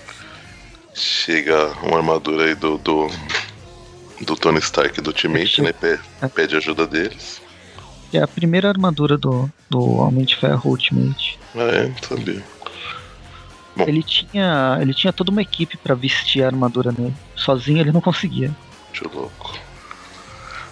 Chega 0.94 1.68
uma 1.82 1.98
armadura 1.98 2.44
aí 2.46 2.54
do, 2.54 2.78
do, 2.78 3.08
do 4.20 4.36
Tony 4.36 4.58
Stark 4.58 5.00
do 5.00 5.08
Ultimate, 5.08 5.62
né? 5.62 5.72
Pe- 5.72 5.98
Pede 6.34 6.56
ajuda 6.56 6.86
deles. 6.86 7.40
É 8.12 8.20
a 8.22 8.28
primeira 8.28 8.68
armadura 8.68 9.16
do, 9.18 9.50
do 9.68 9.80
Homem 9.98 10.24
de 10.24 10.34
Ferro 10.36 10.70
Ultimate. 10.70 11.38
Ah, 11.54 11.60
é, 11.62 11.88
não 11.88 11.96
sabia. 12.02 12.42
Bom. 13.76 13.84
Ele 13.86 14.02
tinha, 14.02 14.78
ele 14.80 14.94
tinha 14.94 15.12
toda 15.12 15.30
uma 15.30 15.42
equipe 15.42 15.76
pra 15.76 15.94
vestir 15.94 16.42
a 16.42 16.46
armadura 16.46 16.90
nele. 16.96 17.14
Sozinho 17.36 17.78
ele 17.80 17.92
não 17.92 18.00
conseguia. 18.00 18.50
Que 18.92 19.04
louco. 19.06 19.56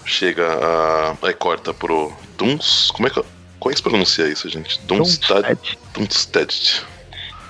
Chega 0.05 0.45
a. 0.47 1.27
Aí 1.27 1.33
corta 1.33 1.73
pro 1.73 2.11
Duns. 2.37 2.91
Como 2.91 3.07
é 3.07 3.11
que. 3.11 3.21
Como 3.59 3.71
é 3.71 3.73
que 3.73 3.77
se 3.77 3.83
pronuncia 3.83 4.27
isso, 4.27 4.47
gente? 4.49 4.79
Dunstad. 4.81 5.57
Dunstad. 5.93 6.83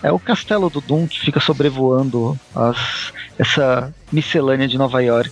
É 0.04 0.12
o 0.12 0.20
castelo 0.20 0.70
do 0.70 0.80
Doom 0.80 1.08
que 1.08 1.20
fica 1.20 1.39
sobrevoando 1.39 2.39
as, 2.56 3.12
essa 3.38 3.93
miscelânea 4.12 4.68
de 4.68 4.78
Nova 4.78 5.02
York 5.02 5.32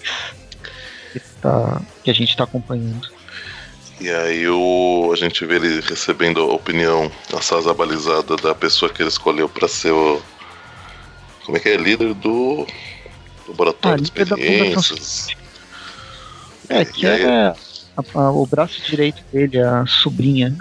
tá- 1.45 1.81
que 2.03 2.09
a 2.09 2.13
gente 2.13 2.35
tá 2.35 2.43
acompanhando. 2.43 3.07
E 3.99 4.09
aí 4.09 4.47
o, 4.47 5.11
a 5.13 5.15
gente 5.15 5.45
vê 5.45 5.55
ele 5.55 5.79
recebendo 5.81 6.41
a 6.41 6.53
opinião 6.53 7.09
assaz 7.33 7.65
balizada 7.73 8.35
da 8.35 8.53
pessoa 8.53 8.91
que 8.91 9.01
ele 9.01 9.09
escolheu 9.09 9.47
pra 9.47 9.67
ser 9.67 9.91
o. 9.91 10.21
Como 11.45 11.57
é 11.57 11.61
que 11.61 11.69
é? 11.69 11.77
Líder 11.77 12.13
do 12.15 12.65
laboratório 13.47 14.03
Ah, 14.03 14.03
de 14.03 14.25
da 14.25 14.35
experiências. 14.35 15.27
É, 16.67 16.83
que 16.83 17.05
aí- 17.05 17.21
é 17.21 17.47
a- 17.47 17.55
a- 18.15 18.31
o 18.31 18.45
braço 18.45 18.81
direito 18.81 19.23
dele, 19.31 19.61
a 19.61 19.85
sobrinha, 19.85 20.53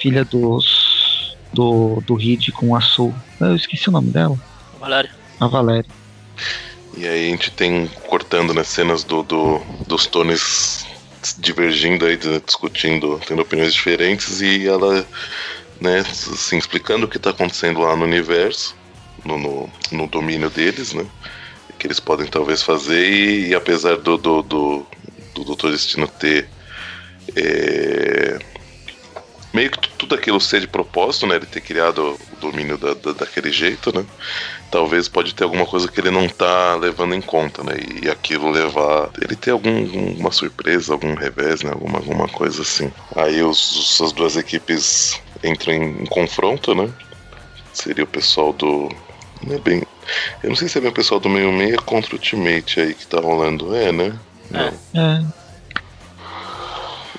filha 0.00 0.24
dos 0.24 1.36
do, 1.52 2.02
do 2.06 2.14
Reed 2.16 2.50
com 2.52 2.74
a 2.74 2.80
Sul. 2.80 3.14
Eu 3.40 3.54
esqueci 3.54 3.88
o 3.88 3.92
nome 3.92 4.10
dela. 4.10 4.36
Valéria. 4.80 5.10
A 5.38 5.46
Valéria. 5.46 5.90
E 6.96 7.06
aí 7.06 7.26
a 7.26 7.30
gente 7.30 7.50
tem 7.50 7.88
cortando 8.06 8.54
nas 8.54 8.68
cenas 8.68 9.04
do, 9.04 9.22
do- 9.22 9.60
dos 9.86 10.06
Tonys 10.06 10.84
divergindo 11.38 12.06
aí, 12.06 12.16
né, 12.24 12.40
discutindo, 12.44 13.20
tendo 13.26 13.42
opiniões 13.42 13.74
diferentes 13.74 14.40
e 14.40 14.66
ela, 14.66 15.06
né, 15.80 16.00
assim, 16.00 16.58
explicando 16.58 17.06
o 17.06 17.08
que 17.08 17.18
tá 17.18 17.30
acontecendo 17.30 17.80
lá 17.80 17.96
no 17.96 18.04
universo, 18.04 18.76
no, 19.24 19.38
no, 19.38 19.72
no 19.92 20.08
domínio 20.08 20.50
deles, 20.50 20.92
né, 20.94 21.06
que 21.78 21.86
eles 21.86 22.00
podem 22.00 22.26
talvez 22.28 22.62
fazer 22.62 23.08
e, 23.08 23.48
e 23.48 23.54
apesar 23.54 23.96
do, 23.98 24.16
do, 24.18 24.42
do, 24.42 24.86
do 25.34 25.44
Doutor 25.44 25.72
Destino 25.72 26.08
ter 26.08 26.50
é, 27.36 28.38
meio 29.54 29.70
que 29.70 29.88
tudo 29.96 30.14
aquilo 30.14 30.40
ser 30.40 30.60
de 30.60 30.68
propósito, 30.68 31.26
né, 31.26 31.36
ele 31.36 31.46
ter 31.46 31.60
criado 31.62 32.16
o 32.28 32.36
domínio 32.36 32.76
da, 32.78 32.94
da- 32.94 33.12
daquele 33.14 33.50
jeito, 33.50 33.90
né, 33.96 34.06
talvez 34.70 35.08
pode 35.08 35.34
ter 35.34 35.44
alguma 35.44 35.66
coisa 35.66 35.90
que 35.90 36.00
ele 36.00 36.10
não 36.10 36.28
tá 36.28 36.76
levando 36.76 37.14
em 37.14 37.22
conta, 37.22 37.62
né? 37.64 37.74
E 38.04 38.08
aquilo 38.10 38.50
levar. 38.50 39.10
Ele 39.22 39.36
ter 39.36 39.50
algum, 39.52 39.78
alguma 40.10 40.30
surpresa, 40.32 40.92
algum 40.92 41.14
revés, 41.14 41.62
né? 41.62 41.70
Alguma, 41.72 41.98
alguma 41.98 42.28
coisa 42.28 42.62
assim. 42.62 42.92
Aí 43.16 43.42
os, 43.42 43.72
os- 43.72 44.00
as 44.02 44.12
duas 44.12 44.36
equipes 44.36 45.20
entram 45.44 45.74
em, 45.74 46.02
em 46.02 46.06
confronto, 46.06 46.74
né? 46.74 46.92
Seria 47.72 48.04
o 48.04 48.08
pessoal 48.08 48.52
do. 48.52 48.88
Não 49.42 49.54
é 49.56 49.58
bem. 49.58 49.82
Eu 50.42 50.50
não 50.50 50.56
sei 50.56 50.68
se 50.68 50.78
é 50.78 50.80
bem 50.80 50.90
o 50.90 50.94
pessoal 50.94 51.20
do 51.20 51.28
meio 51.28 51.52
meia 51.52 51.76
contra 51.78 52.12
o 52.14 52.18
Ultimate 52.18 52.80
aí 52.80 52.94
que 52.94 53.06
tá 53.06 53.20
rolando. 53.20 53.74
É, 53.74 53.92
né? 53.92 54.20
É. 54.52 54.98
É, 54.98 55.18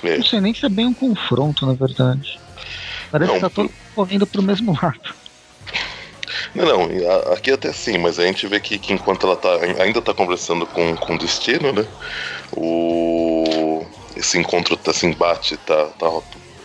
É. 0.04 0.16
não 0.16 0.24
sei 0.24 0.40
nem 0.40 0.54
se 0.54 0.64
é 0.64 0.68
bem 0.68 0.86
um 0.86 0.94
confronto, 0.94 1.66
na 1.66 1.74
verdade. 1.74 2.38
Parece 3.10 3.32
Não, 3.32 3.36
que 3.36 3.40
tá 3.40 3.50
todo 3.50 3.64
mundo 3.64 3.74
correndo 3.94 4.26
pro 4.26 4.42
mesmo 4.42 4.76
lado. 4.80 5.14
Não, 6.54 6.64
não, 6.64 7.32
aqui 7.32 7.50
até 7.50 7.72
sim, 7.72 7.98
mas 7.98 8.18
a 8.18 8.24
gente 8.24 8.46
vê 8.46 8.60
que, 8.60 8.78
que 8.78 8.92
enquanto 8.92 9.26
ela 9.26 9.36
tá, 9.36 9.48
ainda 9.82 10.00
tá 10.00 10.14
conversando 10.14 10.66
com, 10.66 10.96
com 10.96 11.14
o 11.14 11.18
destino, 11.18 11.72
né? 11.72 11.86
O, 12.52 13.84
esse 14.16 14.38
encontro, 14.38 14.76
tá, 14.76 14.90
esse 14.90 15.06
embate 15.06 15.56
tá, 15.58 15.86
tá, 15.98 16.06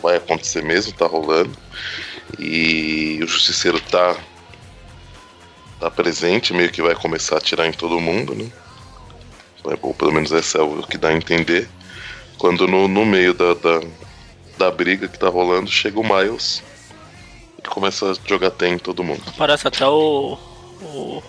vai 0.01 0.17
acontecer 0.17 0.63
mesmo, 0.63 0.93
tá 0.93 1.05
rolando. 1.05 1.55
E 2.39 3.19
o 3.23 3.27
justiceiro 3.27 3.79
tá, 3.79 4.15
tá 5.79 5.91
presente, 5.91 6.53
meio 6.53 6.71
que 6.71 6.81
vai 6.81 6.95
começar 6.95 7.35
a 7.35 7.37
atirar 7.37 7.67
em 7.67 7.73
todo 7.73 7.99
mundo, 7.99 8.33
né? 8.35 8.49
Ou 9.81 9.93
pelo 9.93 10.11
menos 10.11 10.31
esse 10.31 10.57
é 10.57 10.61
o 10.61 10.83
que 10.83 10.97
dá 10.97 11.09
a 11.09 11.13
entender. 11.13 11.69
Quando 12.43 12.67
no, 12.67 12.89
no 12.89 13.05
meio 13.05 13.33
da, 13.33 13.53
da, 13.53 13.79
da 14.57 14.69
briga 14.69 15.07
que 15.07 15.17
tá 15.17 15.29
rolando, 15.29 15.71
chega 15.71 15.97
o 15.97 16.03
Miles 16.03 16.61
e 17.57 17.61
começa 17.69 18.11
a 18.11 18.15
jogar 18.27 18.51
tem 18.51 18.73
em 18.73 18.77
todo 18.77 19.01
mundo. 19.01 19.23
Parece 19.37 19.65
até 19.65 19.87
o. 19.87 20.37
o. 20.81 21.23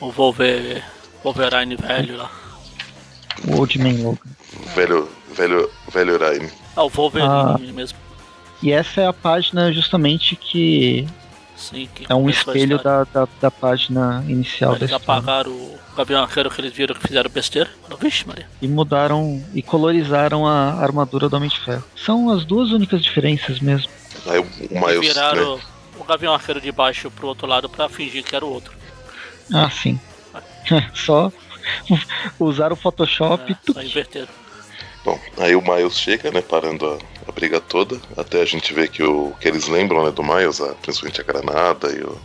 o 0.00 0.10
Wolver, 0.10 0.82
Wolverine 1.22 1.76
velho 1.76 2.16
lá. 2.16 2.32
O 3.46 3.60
Old 3.60 3.78
Man 3.78 4.02
Logan. 4.02 4.18
Velho, 4.74 5.08
velho, 5.32 5.70
velho 5.92 6.18
Ryan. 6.18 6.50
Ah, 6.74 6.82
o 6.82 6.88
Wolverine 6.88 7.30
Ah. 7.30 7.56
mesmo. 7.72 7.96
E 8.60 8.72
essa 8.72 9.00
é 9.00 9.06
a 9.06 9.12
página 9.12 9.72
justamente 9.72 10.34
que 10.34 11.06
Sim, 11.70 11.88
que 11.94 12.06
é 12.08 12.14
um 12.14 12.28
espelho 12.28 12.82
da, 12.82 13.04
da, 13.04 13.28
da 13.40 13.50
página 13.50 14.24
inicial 14.28 14.72
da 14.72 14.78
Eles 14.78 14.90
história. 14.90 15.20
apagaram 15.20 15.50
o 15.52 15.78
Gavião 15.96 16.22
Arqueiro 16.22 16.50
que 16.50 16.60
eles 16.60 16.72
viram 16.72 16.94
que 16.94 17.06
fizeram 17.06 17.30
besteira. 17.30 17.70
Vixe, 18.00 18.26
Maria. 18.26 18.46
E 18.60 18.66
mudaram 18.68 19.42
e 19.54 19.62
colorizaram 19.62 20.46
a 20.46 20.74
armadura 20.74 21.28
do 21.28 21.36
Homem 21.36 21.48
de 21.48 21.60
Ferro. 21.60 21.84
São 21.96 22.28
as 22.30 22.44
duas 22.44 22.70
únicas 22.70 23.02
diferenças 23.02 23.60
mesmo. 23.60 23.90
Aí 24.26 24.38
o, 24.38 24.42
o 24.42 24.46
E 24.70 24.80
Miles, 24.94 25.00
viraram 25.08 25.56
né? 25.56 25.62
o 25.98 26.04
Gavião 26.04 26.34
Arqueiro 26.34 26.60
de 26.60 26.72
baixo 26.72 27.10
pro 27.10 27.28
outro 27.28 27.46
lado 27.46 27.68
pra 27.68 27.88
fingir 27.88 28.24
que 28.24 28.34
era 28.34 28.44
o 28.44 28.52
outro. 28.52 28.72
Ah, 29.52 29.70
sim. 29.70 29.98
Só 30.94 31.30
usar 32.40 32.72
o 32.72 32.76
Photoshop 32.76 33.52
É, 33.52 33.56
e 33.70 33.72
só 33.72 33.82
inverteram. 33.82 34.28
Bom, 35.04 35.18
aí 35.38 35.56
o 35.56 35.62
Miles 35.62 35.98
chega, 35.98 36.30
né, 36.30 36.40
parando 36.40 36.86
a, 36.86 36.98
a 37.28 37.32
briga 37.32 37.60
toda. 37.60 38.00
Até 38.16 38.40
a 38.40 38.44
gente 38.44 38.72
vê 38.72 38.86
que 38.86 39.02
o 39.02 39.32
que 39.40 39.48
eles 39.48 39.66
lembram, 39.66 40.04
né, 40.04 40.12
do 40.12 40.22
Miles, 40.22 40.60
a, 40.60 40.74
principalmente 40.74 41.20
a 41.20 41.24
granada 41.24 41.90
e 41.90 42.02
o. 42.02 42.16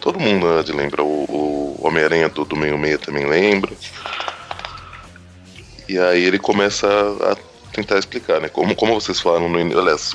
Todo 0.00 0.20
mundo 0.20 0.46
né, 0.46 0.62
lembra. 0.68 1.02
O, 1.02 1.24
o 1.24 1.86
Homem-Aranha 1.86 2.28
do, 2.28 2.44
do 2.44 2.56
meio 2.56 2.78
meia 2.78 2.98
também 2.98 3.26
lembra. 3.26 3.72
E 5.88 5.98
aí 5.98 6.22
ele 6.22 6.38
começa 6.38 6.86
a, 6.86 7.32
a 7.32 7.36
tentar 7.72 7.98
explicar, 7.98 8.40
né? 8.40 8.48
Como, 8.48 8.74
como 8.74 8.94
vocês 8.94 9.18
falaram 9.18 9.48
no 9.48 9.58
início. 9.58 9.80
Aliás, 9.80 10.14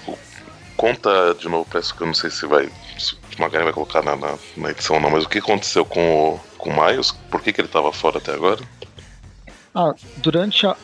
conta 0.78 1.34
de 1.34 1.50
novo, 1.50 1.68
peço 1.70 1.96
que 1.96 2.02
eu 2.02 2.08
não 2.08 2.14
sei 2.14 2.30
se 2.30 2.46
vai. 2.46 2.70
Se 3.00 3.16
o 3.16 3.42
Magari 3.42 3.64
vai 3.64 3.74
colocar 3.74 4.04
na, 4.04 4.16
na, 4.16 4.38
na 4.56 4.72
edição 4.72 5.00
não, 5.00 5.10
mas 5.10 5.26
o 5.26 5.30
que 5.30 5.40
aconteceu 5.40 5.84
com 5.84 6.34
o, 6.34 6.40
com 6.58 6.70
o 6.70 6.86
Miles? 6.86 7.12
Por 7.32 7.42
que, 7.42 7.52
que 7.52 7.62
ele 7.62 7.68
tava 7.68 7.92
fora 7.92 8.20
até 8.20 8.34
agora? 8.34 8.62
Ah, 9.74 9.94
durante 10.18 10.66
a, 10.66 10.78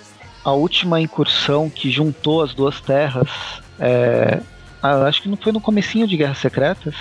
a 0.44 0.52
última 0.52 1.00
incursão 1.00 1.70
que 1.70 1.92
juntou 1.92 2.42
as 2.42 2.54
duas 2.54 2.82
terras, 2.82 3.30
é, 3.80 4.42
acho 4.82 5.22
que 5.22 5.30
não 5.30 5.38
foi 5.38 5.52
no 5.52 5.62
comecinho 5.62 6.08
de 6.08 6.18
Guerras 6.18 6.40
Secretas, 6.40 6.96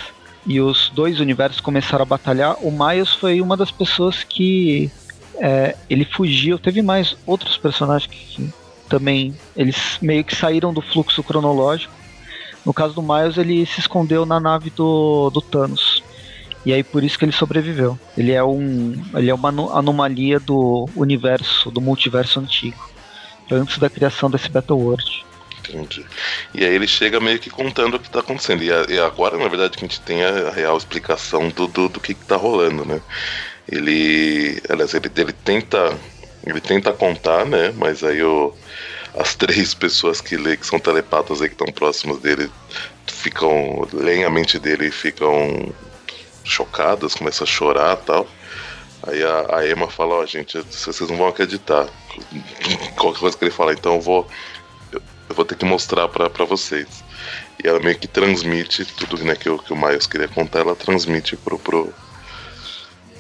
e 0.47 0.61
os 0.61 0.91
dois 0.91 1.20
universos 1.20 1.61
começaram 1.61 2.03
a 2.03 2.07
batalhar, 2.07 2.57
o 2.62 2.70
Miles 2.70 3.11
foi 3.11 3.41
uma 3.41 3.57
das 3.57 3.70
pessoas 3.70 4.24
que 4.24 4.91
é, 5.38 5.76
ele 5.88 6.05
fugiu. 6.05 6.59
Teve 6.59 6.82
mais 6.82 7.16
outros 7.26 7.57
personagens 7.57 8.11
que, 8.11 8.36
que 8.36 8.53
também 8.88 9.34
eles 9.57 9.99
meio 10.01 10.24
que 10.24 10.34
saíram 10.34 10.72
do 10.72 10.80
fluxo 10.80 11.22
cronológico. 11.22 11.93
No 12.64 12.74
caso 12.74 12.95
do 12.95 13.03
Miles, 13.03 13.38
ele 13.38 13.64
se 13.66 13.80
escondeu 13.80 14.26
na 14.26 14.41
nave 14.41 14.70
do, 14.70 15.30
do 15.30 15.41
Thanos. 15.41 16.03
E 16.64 16.72
aí 16.72 16.82
por 16.82 17.03
isso 17.03 17.18
que 17.18 17.24
ele 17.24 17.32
sobreviveu. 17.32 17.99
Ele 18.16 18.32
é 18.32 18.45
um, 18.45 18.93
ele 19.14 19.30
é 19.30 19.34
uma 19.34 19.49
ano- 19.49 19.72
anomalia 19.72 20.38
do 20.38 20.88
universo, 20.95 21.70
do 21.70 21.80
multiverso 21.80 22.38
antigo, 22.38 22.78
antes 23.51 23.78
da 23.78 23.90
criação 23.90 24.30
desse 24.30 24.48
Battle 24.48 24.78
World. 24.78 25.24
Entendi. 25.68 26.05
E 26.55 26.64
aí 26.64 26.74
ele 26.74 26.86
chega 26.86 27.20
meio 27.20 27.38
que 27.38 27.51
contando 27.51 27.94
o 27.94 28.01
que 28.01 28.11
tá 28.11 28.20
acontecendo. 28.20 28.62
E, 28.62 28.72
a, 28.72 28.86
e 28.88 28.98
agora, 28.98 29.36
na 29.38 29.48
verdade, 29.48 29.76
que 29.76 29.84
a 29.84 29.88
gente 29.88 30.01
tem 30.01 30.24
a 30.24 30.51
real 30.51 30.76
explicação 30.76 31.48
do, 31.48 31.66
do, 31.66 31.88
do 31.88 32.01
que, 32.01 32.14
que 32.14 32.24
tá 32.24 32.36
rolando, 32.36 32.84
né? 32.84 33.01
Ele. 33.68 34.61
Aliás, 34.68 34.94
ele, 34.94 35.11
ele 35.16 35.32
tenta. 35.32 35.96
Ele 36.44 36.61
tenta 36.61 36.92
contar, 36.92 37.44
né? 37.44 37.72
Mas 37.76 38.03
aí 38.03 38.22
o, 38.22 38.55
as 39.14 39.34
três 39.36 39.74
pessoas 39.74 40.20
que 40.20 40.36
lê, 40.36 40.57
que 40.57 40.66
são 40.66 40.78
telepatas 40.78 41.42
aí, 41.42 41.48
que 41.48 41.55
estão 41.55 41.72
próximas 41.72 42.18
dele, 42.18 42.51
ficam. 43.07 43.86
leem 43.92 44.24
a 44.24 44.30
mente 44.30 44.59
dele 44.59 44.88
e 44.88 44.92
ficam 44.92 45.72
chocadas, 46.42 47.14
começam 47.14 47.44
a 47.44 47.51
chorar 47.51 47.96
tal. 47.96 48.26
Aí 49.11 49.22
a, 49.24 49.58
a 49.58 49.68
Emma 49.68 49.88
fala, 49.88 50.14
ó, 50.14 50.22
oh, 50.22 50.26
gente, 50.26 50.58
vocês 50.58 51.00
não 51.11 51.16
vão 51.16 51.28
acreditar. 51.28 51.88
Qualquer 52.96 53.20
coisa 53.20 53.36
que 53.36 53.44
ele 53.44 53.50
falar, 53.50 53.72
então 53.72 53.94
eu 53.94 54.00
vou. 54.00 54.26
Eu 54.92 55.34
vou 55.34 55.44
ter 55.44 55.56
que 55.56 55.64
mostrar 55.64 56.08
para 56.08 56.44
vocês. 56.44 57.04
E 57.62 57.68
ela 57.68 57.80
meio 57.80 57.98
que 57.98 58.08
transmite 58.08 58.84
tudo 58.84 59.22
né, 59.24 59.34
que, 59.36 59.48
o, 59.48 59.58
que 59.58 59.72
o 59.72 59.76
Miles 59.76 60.06
queria 60.06 60.28
contar, 60.28 60.61
ela 60.61 60.74
transmite 60.74 61.36
pro, 61.36 61.58
pro, 61.58 61.92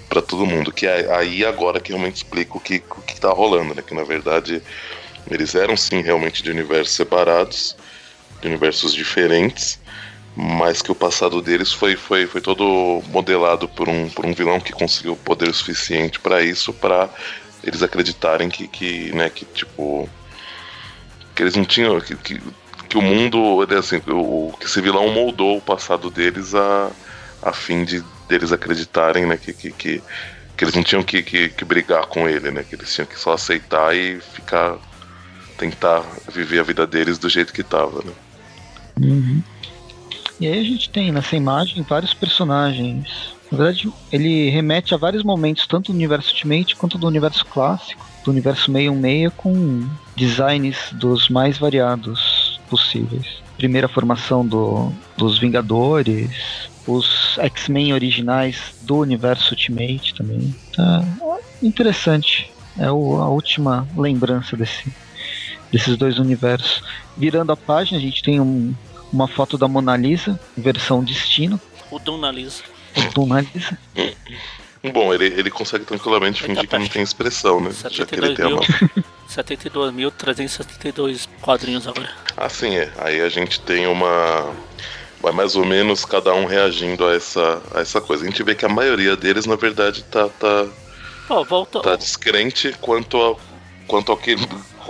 pra 0.08 0.22
todo 0.22 0.46
mundo. 0.46 0.72
Que 0.72 0.86
é 0.86 1.12
aí 1.14 1.44
agora 1.44 1.80
que 1.80 1.90
realmente 1.90 2.16
explica 2.16 2.56
o 2.56 2.60
que, 2.60 2.82
o 2.90 3.02
que 3.02 3.20
tá 3.20 3.30
rolando, 3.30 3.74
né? 3.74 3.82
Que 3.82 3.94
na 3.94 4.04
verdade 4.04 4.62
eles 5.30 5.54
eram 5.54 5.76
sim 5.76 6.02
realmente 6.02 6.42
de 6.42 6.50
universos 6.50 6.94
separados, 6.94 7.76
de 8.40 8.48
universos 8.48 8.94
diferentes, 8.94 9.78
mas 10.36 10.80
que 10.80 10.92
o 10.92 10.94
passado 10.94 11.42
deles 11.42 11.72
foi, 11.72 11.96
foi, 11.96 12.26
foi 12.26 12.40
todo 12.40 13.02
modelado 13.08 13.68
por 13.68 13.88
um, 13.88 14.08
por 14.08 14.24
um 14.24 14.32
vilão 14.32 14.60
que 14.60 14.72
conseguiu 14.72 15.16
poder 15.16 15.52
suficiente 15.52 16.20
para 16.20 16.42
isso, 16.42 16.72
para 16.72 17.10
eles 17.62 17.82
acreditarem 17.82 18.48
que, 18.48 18.66
que, 18.68 19.12
né, 19.12 19.28
que 19.28 19.44
tipo 19.44 20.08
que 21.34 21.42
eles 21.42 21.54
não 21.56 21.64
tinham 21.64 22.00
que, 22.00 22.16
que, 22.16 22.40
que 22.88 22.98
o 22.98 23.02
mundo, 23.02 23.66
assim, 23.78 24.00
o, 24.08 24.52
que 24.58 24.66
esse 24.66 24.80
vilão 24.80 25.08
moldou 25.12 25.58
o 25.58 25.60
passado 25.60 26.10
deles 26.10 26.54
a, 26.54 26.90
a 27.42 27.52
fim 27.52 27.84
de 27.84 28.02
deles 28.28 28.52
acreditarem, 28.52 29.26
né, 29.26 29.36
que, 29.36 29.52
que, 29.52 29.72
que, 29.72 30.02
que 30.56 30.64
eles 30.64 30.74
não 30.74 30.82
tinham 30.82 31.02
que, 31.02 31.22
que, 31.22 31.48
que 31.48 31.64
brigar 31.64 32.06
com 32.06 32.28
ele, 32.28 32.50
né, 32.50 32.64
que 32.68 32.76
eles 32.76 32.92
tinham 32.94 33.06
que 33.06 33.18
só 33.18 33.32
aceitar 33.32 33.94
e 33.96 34.20
ficar 34.20 34.78
tentar 35.58 36.02
viver 36.32 36.60
a 36.60 36.62
vida 36.62 36.86
deles 36.86 37.18
do 37.18 37.28
jeito 37.28 37.52
que 37.52 37.62
tava, 37.62 38.02
né. 38.02 38.12
Uhum. 38.98 39.42
E 40.40 40.46
aí 40.46 40.58
a 40.58 40.64
gente 40.64 40.88
tem 40.88 41.12
nessa 41.12 41.36
imagem 41.36 41.82
vários 41.82 42.14
personagens. 42.14 43.34
Na 43.52 43.58
verdade, 43.58 43.92
ele 44.10 44.48
remete 44.48 44.94
a 44.94 44.96
vários 44.96 45.22
momentos, 45.22 45.66
tanto 45.66 45.92
do 45.92 45.96
universo 45.96 46.30
Ultimate 46.30 46.76
quanto 46.76 46.96
do 46.96 47.06
universo 47.06 47.44
clássico 47.44 48.10
do 48.24 48.30
universo 48.30 48.66
616 48.72 49.32
com 49.36 49.88
designs 50.16 50.76
dos 50.92 51.28
mais 51.28 51.58
variados 51.58 52.60
possíveis. 52.68 53.26
Primeira 53.56 53.88
formação 53.88 54.46
do, 54.46 54.92
dos 55.16 55.38
Vingadores, 55.38 56.30
os 56.86 57.38
X-Men 57.38 57.92
originais 57.92 58.74
do 58.82 58.98
universo 58.98 59.52
Ultimate 59.52 60.14
também. 60.14 60.54
Tá 60.74 61.04
interessante. 61.62 62.50
É 62.78 62.90
o, 62.90 63.16
a 63.20 63.28
última 63.28 63.86
lembrança 63.96 64.56
desse, 64.56 64.92
desses 65.70 65.96
dois 65.96 66.18
universos. 66.18 66.82
Virando 67.16 67.52
a 67.52 67.56
página, 67.56 67.98
a 67.98 68.00
gente 68.00 68.22
tem 68.22 68.40
um, 68.40 68.74
uma 69.12 69.28
foto 69.28 69.58
da 69.58 69.68
Mona 69.68 69.96
Lisa, 69.96 70.38
versão 70.56 71.02
Destino. 71.02 71.60
O 71.90 71.98
Dona 71.98 72.30
Lisa. 72.30 72.62
O 72.96 73.14
Dona 73.14 73.40
Lisa. 73.40 73.78
Bom, 74.92 75.12
ele, 75.12 75.26
ele 75.26 75.50
consegue 75.50 75.84
tranquilamente 75.84 76.42
fingir 76.42 76.66
que 76.66 76.78
não 76.78 76.88
tem 76.88 77.02
expressão, 77.02 77.60
né? 77.60 77.70
Já 77.90 78.06
que 78.06 78.14
ele 78.14 78.34
tem 78.34 78.46
a 78.46 78.50
mão. 78.50 78.60
72.372 79.30 81.28
quadrinhos 81.40 81.86
agora. 81.86 82.10
Assim 82.36 82.76
é. 82.76 82.90
Aí 82.98 83.20
a 83.20 83.28
gente 83.28 83.60
tem 83.60 83.86
uma. 83.86 84.52
Vai 85.20 85.32
mais 85.32 85.54
ou 85.54 85.64
menos 85.64 86.04
cada 86.04 86.34
um 86.34 86.46
reagindo 86.46 87.06
a 87.06 87.14
essa, 87.14 87.62
a 87.74 87.80
essa 87.80 88.00
coisa. 88.00 88.24
A 88.24 88.26
gente 88.26 88.42
vê 88.42 88.54
que 88.54 88.64
a 88.64 88.68
maioria 88.68 89.14
deles, 89.16 89.46
na 89.46 89.54
verdade, 89.54 90.02
tá. 90.04 90.28
tá, 90.28 90.66
oh, 91.28 91.44
volta... 91.44 91.80
tá 91.80 91.94
descrente 91.94 92.74
quanto, 92.80 93.20
a, 93.22 93.36
quanto 93.86 94.10
ao 94.10 94.18
que. 94.18 94.34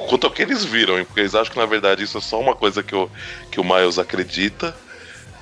Quanto 0.09 0.27
ao 0.27 0.33
que 0.33 0.43
eles 0.43 0.65
viram, 0.65 1.05
porque 1.05 1.21
eles 1.21 1.35
acham 1.35 1.53
que 1.53 1.59
na 1.59 1.67
verdade 1.67 2.05
isso 2.05 2.19
é 2.19 2.21
só 2.21 2.41
uma 2.41 2.55
coisa 2.55 2.83
que 2.83 2.95
o, 2.95 3.11
que 3.51 3.61
o 3.61 3.65
Miles 3.65 3.99
acredita, 3.99 4.75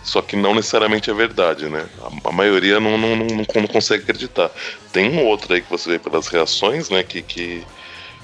só 0.03 0.23
que 0.23 0.37
não 0.37 0.55
necessariamente 0.55 1.11
é 1.11 1.15
verdade, 1.15 1.69
né? 1.69 1.87
A, 2.01 2.29
a 2.29 2.33
maioria 2.33 2.81
não, 2.81 2.97
não, 2.97 3.15
não, 3.17 3.27
não, 3.27 3.67
consegue 3.67 4.05
acreditar. 4.05 4.51
Tem 4.93 5.11
um 5.11 5.25
outro 5.27 5.53
aí 5.53 5.61
que 5.61 5.71
você 5.71 5.91
vê 5.91 5.99
pelas 5.99 6.29
reações, 6.29 6.89
né? 6.89 7.03
Que, 7.03 7.21
que, 7.21 7.63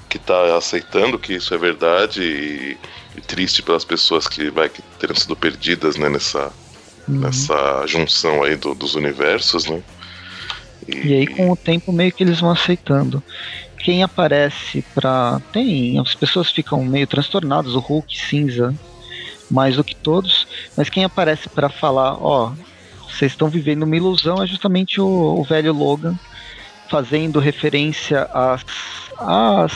que 0.09 0.19
tá 0.19 0.57
aceitando 0.57 1.19
que 1.19 1.35
isso 1.35 1.53
é 1.53 1.59
verdade 1.59 2.23
e, 2.23 2.79
e 3.17 3.21
triste 3.21 3.63
pelas 3.63 3.85
pessoas 3.85 4.27
que 4.27 4.51
vai 4.51 4.69
que 4.69 4.81
terem 4.99 5.17
sido 5.17 5.37
perdidas, 5.37 5.97
né? 5.97 6.09
Nessa, 6.09 6.53
uhum. 7.07 7.21
nessa 7.21 7.87
junção 7.87 8.43
aí 8.43 8.57
do, 8.57 8.75
dos 8.75 8.95
universos, 8.95 9.67
né? 9.67 9.83
E... 10.89 11.09
e 11.09 11.15
aí 11.15 11.27
com 11.27 11.51
o 11.51 11.57
tempo 11.57 11.93
meio 11.93 12.13
que 12.13 12.23
eles 12.23 12.41
vão 12.41 12.51
aceitando 12.51 13.23
quem 13.85 14.03
aparece 14.03 14.83
pra. 14.95 15.41
Tem. 15.53 15.99
As 15.99 16.15
pessoas 16.15 16.51
ficam 16.51 16.83
meio 16.83 17.07
transtornadas, 17.07 17.75
o 17.75 17.79
Hulk 17.79 18.19
cinza 18.19 18.75
mais 19.51 19.77
do 19.77 19.85
que 19.85 19.95
todos, 19.95 20.49
mas 20.75 20.89
quem 20.89 21.05
aparece 21.05 21.51
para 21.51 21.69
falar, 21.69 22.15
ó, 22.15 22.55
vocês 23.07 23.33
estão 23.33 23.49
vivendo 23.49 23.83
uma 23.83 23.95
ilusão 23.95 24.43
é 24.43 24.47
justamente 24.47 24.99
o, 25.03 25.07
o 25.07 25.45
velho 25.45 25.73
Logan 25.73 26.19
fazendo 26.89 27.39
referência 27.39 28.23
às, 28.33 28.65
às 29.19 29.73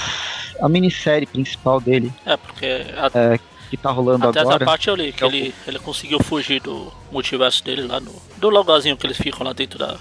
a 0.58 0.68
minissérie 0.70 1.26
principal 1.26 1.78
dele. 1.78 2.10
É, 2.24 2.36
porque 2.36 2.66
a, 2.66 3.10
é, 3.14 3.38
que 3.68 3.76
tá 3.76 3.90
rolando 3.90 4.26
até 4.26 4.40
agora. 4.40 4.56
Até 4.56 4.64
essa 4.64 4.70
parte 4.70 4.88
eu 4.88 4.96
li, 4.96 5.12
que 5.12 5.22
é 5.22 5.26
ele, 5.26 5.54
ele 5.66 5.78
conseguiu 5.78 6.18
fugir 6.20 6.60
do 6.60 6.90
multiverso 7.12 7.62
dele 7.62 7.82
lá 7.82 8.00
no. 8.00 8.14
Do 8.38 8.48
logozinho 8.48 8.96
que 8.96 9.06
eles 9.06 9.18
ficam 9.18 9.46
lá 9.46 9.52
dentro 9.52 9.78
da. 9.78 9.96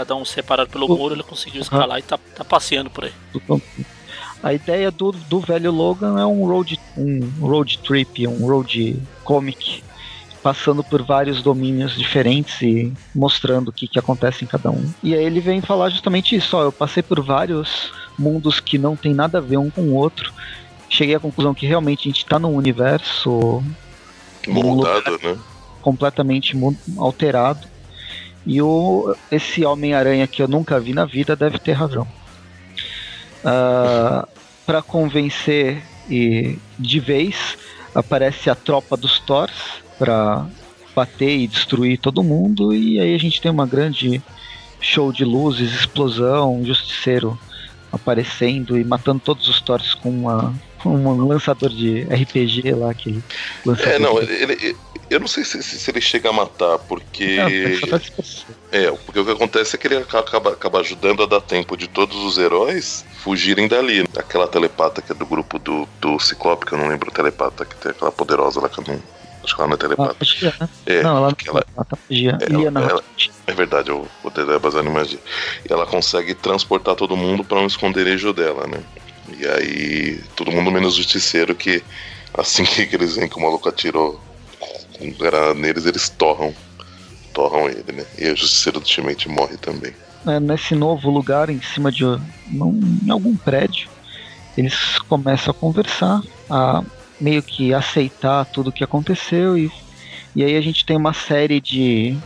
Cada 0.00 0.16
um 0.16 0.24
separado 0.24 0.70
pelo 0.70 0.86
o, 0.86 0.96
muro, 0.96 1.14
ele 1.14 1.22
conseguiu 1.22 1.60
escalar 1.60 1.98
e 1.98 2.02
tá, 2.02 2.18
tá 2.34 2.42
passeando 2.42 2.88
por 2.88 3.04
aí. 3.04 3.12
A 4.42 4.54
ideia 4.54 4.90
do, 4.90 5.12
do 5.12 5.40
velho 5.40 5.70
Logan 5.70 6.18
é 6.18 6.24
um 6.24 6.46
road, 6.46 6.80
um 6.96 7.20
road 7.38 7.78
trip, 7.80 8.26
um 8.26 8.46
road 8.46 8.98
comic, 9.22 9.84
passando 10.42 10.82
por 10.82 11.02
vários 11.02 11.42
domínios 11.42 11.94
diferentes 11.98 12.62
e 12.62 12.90
mostrando 13.14 13.68
o 13.68 13.72
que, 13.72 13.86
que 13.86 13.98
acontece 13.98 14.42
em 14.42 14.48
cada 14.48 14.70
um. 14.70 14.90
E 15.02 15.14
aí 15.14 15.22
ele 15.22 15.38
vem 15.38 15.60
falar 15.60 15.90
justamente 15.90 16.34
isso: 16.34 16.56
ó, 16.56 16.62
eu 16.62 16.72
passei 16.72 17.02
por 17.02 17.22
vários 17.22 17.92
mundos 18.18 18.58
que 18.58 18.78
não 18.78 18.96
tem 18.96 19.12
nada 19.12 19.36
a 19.36 19.42
ver 19.42 19.58
um 19.58 19.68
com 19.68 19.82
o 19.82 19.94
outro. 19.94 20.32
Cheguei 20.88 21.14
à 21.14 21.20
conclusão 21.20 21.52
que 21.52 21.66
realmente 21.66 22.08
a 22.08 22.10
gente 22.10 22.22
está 22.22 22.38
num 22.38 22.54
universo 22.54 23.62
moldado, 24.48 25.20
né? 25.22 25.38
Completamente 25.82 26.56
alterado. 26.96 27.68
E 28.46 28.60
o, 28.62 29.14
esse 29.30 29.64
Homem-Aranha 29.64 30.26
que 30.26 30.42
eu 30.42 30.48
nunca 30.48 30.80
vi 30.80 30.92
na 30.92 31.04
vida 31.04 31.36
deve 31.36 31.58
ter 31.58 31.72
razão. 31.72 32.02
Uh, 33.42 33.46
ah, 33.46 34.28
para 34.66 34.82
convencer 34.82 35.82
e 36.08 36.58
de 36.78 37.00
vez 37.00 37.56
aparece 37.94 38.50
a 38.50 38.54
tropa 38.54 38.96
dos 38.96 39.18
Thors 39.20 39.52
para 39.98 40.46
bater 40.94 41.38
e 41.38 41.46
destruir 41.46 41.98
todo 41.98 42.22
mundo 42.22 42.74
e 42.74 43.00
aí 43.00 43.14
a 43.14 43.18
gente 43.18 43.40
tem 43.40 43.50
uma 43.50 43.66
grande 43.66 44.22
show 44.80 45.12
de 45.12 45.24
luzes, 45.24 45.72
explosão, 45.72 46.56
um 46.56 46.64
justiceiro 46.64 47.38
aparecendo 47.92 48.78
e 48.78 48.84
matando 48.84 49.20
todos 49.20 49.48
os 49.48 49.60
Thors 49.60 49.94
com 49.94 50.10
uma 50.10 50.54
um 50.84 51.26
lançador 51.26 51.70
de 51.70 52.02
RPG 52.04 52.72
lá 52.72 52.94
que 52.94 53.22
É, 53.84 53.98
não, 53.98 54.20
ele, 54.20 54.32
ele, 54.32 54.76
eu 55.10 55.18
não 55.18 55.26
sei 55.26 55.44
se, 55.44 55.60
se, 55.60 55.90
ele 55.90 56.00
chega 56.00 56.28
a 56.28 56.32
matar, 56.32 56.78
porque. 56.78 57.36
é, 58.70 58.92
porque 58.92 59.18
o 59.18 59.24
que 59.24 59.32
acontece 59.32 59.74
é 59.74 59.78
que 59.78 59.88
ele 59.88 59.96
acaba, 59.96 60.52
acaba 60.52 60.78
ajudando 60.78 61.24
a 61.24 61.26
dar 61.26 61.40
tempo 61.40 61.76
de 61.76 61.88
todos 61.88 62.16
os 62.16 62.38
heróis 62.38 63.04
fugirem 63.18 63.66
dali. 63.66 64.08
Aquela 64.16 64.46
telepata 64.46 65.02
que 65.02 65.10
é 65.10 65.14
do 65.14 65.26
grupo 65.26 65.58
do, 65.58 65.88
do 66.00 66.18
Ciclope, 66.20 66.64
que 66.64 66.72
eu 66.74 66.78
não 66.78 66.88
lembro 66.88 67.10
o 67.10 67.12
telepata, 67.12 67.64
que 67.64 67.74
tem 67.74 67.90
aquela 67.90 68.12
poderosa 68.12 68.60
lá 68.60 68.68
que 68.68 68.78
eu 68.78 68.84
não. 68.86 69.02
Acho 69.42 69.56
que 69.56 69.60
ela 69.60 69.68
não 69.68 69.74
é 69.74 69.78
telepata. 69.78 70.16
Ah, 70.60 70.68
é, 70.86 71.02
não, 71.02 71.16
ela 71.16 71.36
ela, 71.44 71.66
magia. 72.08 72.38
Ela, 72.40 72.90
ela, 72.90 73.04
é 73.48 73.52
verdade, 73.52 73.90
poder 74.22 74.44
dela 74.44 74.56
é 74.56 74.60
baseado 74.60 74.86
em 74.86 74.92
magia. 74.92 75.18
E 75.68 75.72
ela 75.72 75.86
consegue 75.86 76.34
transportar 76.34 76.94
todo 76.94 77.16
mundo 77.16 77.42
para 77.42 77.58
um 77.58 77.66
esconderijo 77.66 78.32
dela, 78.32 78.66
né? 78.68 78.80
E 79.36 79.46
aí, 79.46 80.20
todo 80.36 80.52
mundo 80.52 80.70
menos 80.70 80.94
o 80.94 80.96
justiceiro 80.98 81.52
que 81.54 81.82
assim 82.32 82.62
que 82.86 82.94
eles 82.94 83.16
veem 83.16 83.28
que 83.28 83.36
o 83.36 83.40
maluco 83.40 83.68
atirou 83.68 84.20
neles, 85.56 85.86
eles 85.86 86.08
torram. 86.08 86.54
Torram 87.32 87.68
ele, 87.68 87.92
né? 87.92 88.04
E 88.18 88.28
o 88.28 88.36
Justiceiro 88.36 88.80
do 88.80 88.82
Ultimate 88.82 89.28
morre 89.28 89.56
também. 89.56 89.92
É, 90.26 90.38
nesse 90.38 90.74
novo 90.74 91.10
lugar, 91.10 91.48
em 91.48 91.62
cima 91.62 91.90
de 91.90 92.04
um, 92.04 92.20
em 93.04 93.10
algum 93.10 93.36
prédio, 93.36 93.88
eles 94.56 94.98
começam 95.08 95.52
a 95.52 95.54
conversar, 95.54 96.22
a 96.48 96.82
meio 97.20 97.42
que 97.42 97.72
aceitar 97.72 98.44
tudo 98.46 98.70
o 98.70 98.72
que 98.72 98.82
aconteceu 98.82 99.56
e, 99.56 99.70
e 100.34 100.42
aí 100.42 100.56
a 100.56 100.60
gente 100.60 100.84
tem 100.84 100.96
uma 100.96 101.12
série 101.12 101.60
de 101.60 102.16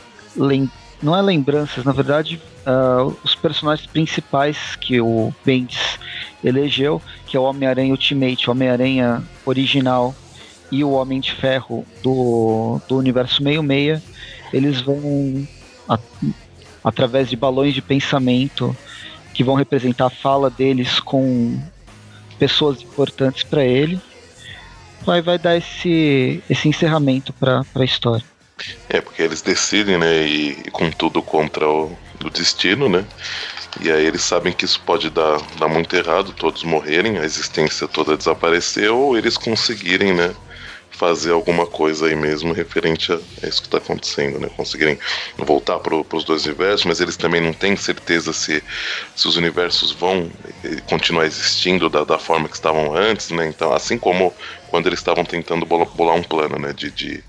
não 1.02 1.16
é 1.16 1.20
lembranças, 1.20 1.84
na 1.84 1.92
verdade, 1.92 2.40
uh, 2.66 3.16
os 3.22 3.34
personagens 3.34 3.86
principais 3.86 4.76
que 4.76 5.00
o 5.00 5.32
Bendis 5.44 5.98
elegeu, 6.42 7.00
que 7.26 7.36
é 7.36 7.40
o 7.40 7.44
Homem-Aranha 7.44 7.92
Ultimate, 7.92 8.48
o 8.48 8.52
Homem-Aranha 8.52 9.22
original 9.44 10.14
e 10.74 10.82
o 10.82 10.90
Homem 10.90 11.20
de 11.20 11.30
Ferro 11.32 11.86
do, 12.02 12.80
do 12.88 12.96
universo 12.96 13.44
meio-meia, 13.44 14.02
eles 14.52 14.80
vão, 14.80 15.46
a, 15.88 15.96
através 16.82 17.30
de 17.30 17.36
balões 17.36 17.72
de 17.72 17.80
pensamento 17.80 18.76
que 19.32 19.44
vão 19.44 19.54
representar 19.54 20.06
a 20.06 20.10
fala 20.10 20.50
deles 20.50 20.98
com 20.98 21.62
pessoas 22.40 22.82
importantes 22.82 23.44
para 23.44 23.64
ele, 23.64 24.00
vai, 25.06 25.22
vai 25.22 25.38
dar 25.38 25.56
esse, 25.56 26.42
esse 26.50 26.68
encerramento 26.68 27.32
para 27.32 27.64
a 27.72 27.84
história. 27.84 28.24
É, 28.88 29.00
porque 29.00 29.22
eles 29.22 29.42
decidem, 29.42 29.96
né, 29.96 30.26
e, 30.26 30.70
com 30.72 30.90
tudo 30.90 31.22
contra 31.22 31.68
o, 31.68 31.96
o 32.24 32.30
destino, 32.30 32.88
né? 32.88 33.04
E 33.80 33.90
aí 33.90 34.06
eles 34.06 34.22
sabem 34.22 34.52
que 34.52 34.64
isso 34.64 34.80
pode 34.80 35.08
dar, 35.10 35.40
dar 35.58 35.68
muito 35.68 35.94
errado, 35.94 36.32
todos 36.32 36.64
morrerem, 36.64 37.18
a 37.18 37.24
existência 37.24 37.86
toda 37.86 38.16
desaparecer, 38.16 38.90
ou 38.90 39.16
eles 39.16 39.36
conseguirem, 39.36 40.12
né, 40.12 40.34
fazer 40.94 41.32
alguma 41.32 41.66
coisa 41.66 42.06
aí 42.06 42.14
mesmo 42.16 42.52
referente 42.52 43.12
a, 43.12 43.16
isso 43.46 43.60
que 43.60 43.66
está 43.68 43.78
acontecendo, 43.78 44.38
né? 44.38 44.48
Conseguirem 44.56 44.98
voltar 45.38 45.80
para 45.80 45.94
os 45.94 46.24
dois 46.24 46.44
universos, 46.46 46.84
mas 46.86 47.00
eles 47.00 47.16
também 47.16 47.40
não 47.40 47.52
têm 47.52 47.76
certeza 47.76 48.32
se, 48.32 48.62
se 49.14 49.28
os 49.28 49.36
universos 49.36 49.92
vão 49.92 50.30
eh, 50.62 50.80
continuar 50.86 51.26
existindo 51.26 51.88
da, 51.90 52.04
da 52.04 52.18
forma 52.18 52.48
que 52.48 52.54
estavam 52.54 52.94
antes, 52.96 53.30
né? 53.30 53.46
Então, 53.46 53.72
assim 53.72 53.98
como 53.98 54.34
quando 54.66 54.86
eles 54.86 55.00
estavam 55.00 55.24
tentando 55.24 55.66
bolar 55.66 56.14
um 56.16 56.22
plano, 56.22 56.58
né? 56.58 56.72
De, 56.72 56.90
de 56.90 57.24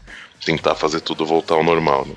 tentar 0.45 0.75
fazer 0.75 1.01
tudo 1.01 1.25
voltar 1.25 1.55
ao 1.55 1.63
normal, 1.63 2.05
né? 2.05 2.15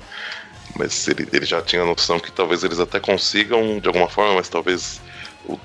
Mas 0.77 1.07
ele, 1.07 1.27
ele 1.33 1.45
já 1.45 1.61
tinha 1.61 1.81
a 1.81 1.85
noção 1.85 2.19
que 2.19 2.31
talvez 2.31 2.63
eles 2.63 2.79
até 2.79 2.99
consigam 2.99 3.79
de 3.79 3.87
alguma 3.87 4.07
forma, 4.07 4.35
mas 4.35 4.49
talvez 4.49 5.01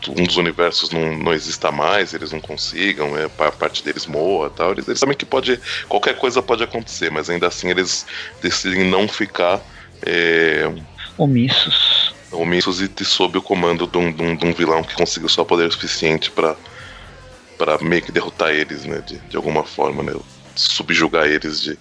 um 0.09 0.25
dos 0.25 0.37
universos 0.37 0.91
não, 0.91 1.17
não 1.17 1.33
exista 1.33 1.71
mais, 1.71 2.15
eles 2.15 2.33
não 2.33 2.41
consigam, 2.41 3.17
é, 3.17 3.25
a 3.25 3.53
parte 3.53 3.85
deles 3.85 4.07
morra 4.07 4.51
tal. 4.51 4.73
Eles, 4.73 4.87
eles, 4.89 5.01
sabem 5.01 5.17
que 5.17 5.27
pode. 5.27 5.61
qualquer 5.89 6.17
coisa 6.17 6.43
pode 6.43 6.63
acontecer, 6.63 7.11
mas 7.11 7.29
ainda 7.29 7.49
assim 7.49 7.69
eles 7.69 8.07
decidem 8.43 8.85
não 8.85 9.07
ficar. 9.09 9.61
É, 10.05 10.71
omissos. 11.19 12.15
Omissos 12.33 12.81
e, 12.81 12.91
e 13.01 13.05
sob 13.05 13.39
o 13.39 13.43
comando 13.43 13.87
de 13.87 13.99
um, 13.99 14.13
de, 14.13 14.23
um, 14.23 14.37
de 14.37 14.47
um, 14.47 14.53
vilão 14.53 14.83
que 14.83 14.95
conseguiu 14.95 15.29
só 15.29 15.45
poder 15.45 15.71
suficiente 15.71 16.31
para 16.31 16.57
para 17.57 17.79
meio 17.79 18.03
que 18.03 18.11
derrotar 18.11 18.51
eles, 18.51 18.85
né? 18.85 19.01
De, 19.07 19.17
de 19.19 19.37
alguma 19.37 19.63
forma, 19.63 20.03
né? 20.03 20.13
Subjugar 20.57 21.27
eles 21.27 21.61
de, 21.61 21.79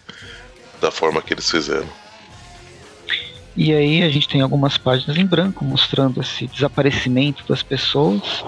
da 0.80 0.91
forma 0.91 1.22
que 1.22 1.34
eles 1.34 1.49
fizeram. 1.49 1.89
E 3.56 3.72
aí 3.72 4.01
a 4.01 4.10
gente 4.10 4.28
tem 4.28 4.41
algumas 4.41 4.78
páginas 4.78 5.16
em 5.18 5.26
branco 5.26 5.64
mostrando 5.64 6.20
esse 6.22 6.47
desaparecimento 6.47 7.43
das 7.47 7.62
pessoas. 7.62 8.43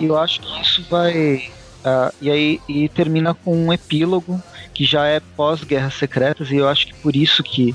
E 0.00 0.06
eu 0.06 0.18
acho 0.18 0.40
que 0.40 0.62
isso 0.62 0.84
vai. 0.88 1.50
Uh, 1.84 2.14
e 2.20 2.30
aí 2.30 2.60
e 2.68 2.88
termina 2.88 3.34
com 3.34 3.56
um 3.56 3.72
epílogo 3.72 4.40
que 4.72 4.84
já 4.84 5.06
é 5.06 5.20
pós-Guerras 5.20 5.94
Secretas, 5.94 6.50
e 6.50 6.56
eu 6.56 6.68
acho 6.68 6.86
que 6.86 6.94
por 6.94 7.14
isso 7.14 7.42
que 7.42 7.74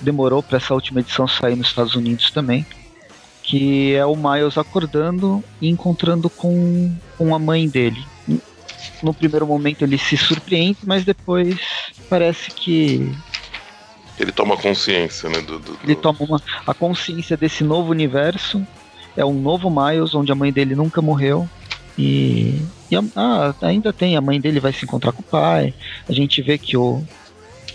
demorou 0.00 0.42
para 0.42 0.58
essa 0.58 0.74
última 0.74 1.00
edição 1.00 1.26
sair 1.26 1.56
nos 1.56 1.68
Estados 1.68 1.94
Unidos 1.94 2.30
também. 2.30 2.64
Que 3.42 3.94
é 3.94 4.04
o 4.04 4.16
Miles 4.16 4.58
acordando 4.58 5.42
e 5.60 5.68
encontrando 5.68 6.28
com, 6.28 6.92
com 7.16 7.34
a 7.34 7.38
mãe 7.38 7.68
dele. 7.68 8.04
No 9.02 9.12
primeiro 9.12 9.46
momento 9.46 9.82
ele 9.82 9.98
se 9.98 10.16
surpreende, 10.16 10.78
mas 10.84 11.04
depois 11.04 11.58
parece 12.08 12.50
que 12.50 13.12
ele 14.18 14.32
toma 14.32 14.56
consciência, 14.56 15.28
né? 15.28 15.40
Do, 15.40 15.58
do, 15.58 15.78
ele 15.84 15.94
toma 15.94 16.18
uma, 16.20 16.42
a 16.66 16.72
consciência 16.72 17.36
desse 17.36 17.62
novo 17.62 17.90
universo. 17.90 18.66
É 19.16 19.24
um 19.24 19.34
novo 19.34 19.70
Miles, 19.70 20.14
onde 20.14 20.32
a 20.32 20.34
mãe 20.34 20.52
dele 20.52 20.74
nunca 20.74 21.02
morreu. 21.02 21.48
E, 21.98 22.60
e 22.90 22.96
a, 22.96 23.02
ah, 23.14 23.54
ainda 23.62 23.92
tem, 23.92 24.16
a 24.16 24.20
mãe 24.20 24.40
dele 24.40 24.60
vai 24.60 24.72
se 24.72 24.84
encontrar 24.84 25.12
com 25.12 25.20
o 25.20 25.24
pai. 25.24 25.74
A 26.08 26.12
gente 26.12 26.42
vê 26.42 26.58
que 26.58 26.76
o, 26.76 27.02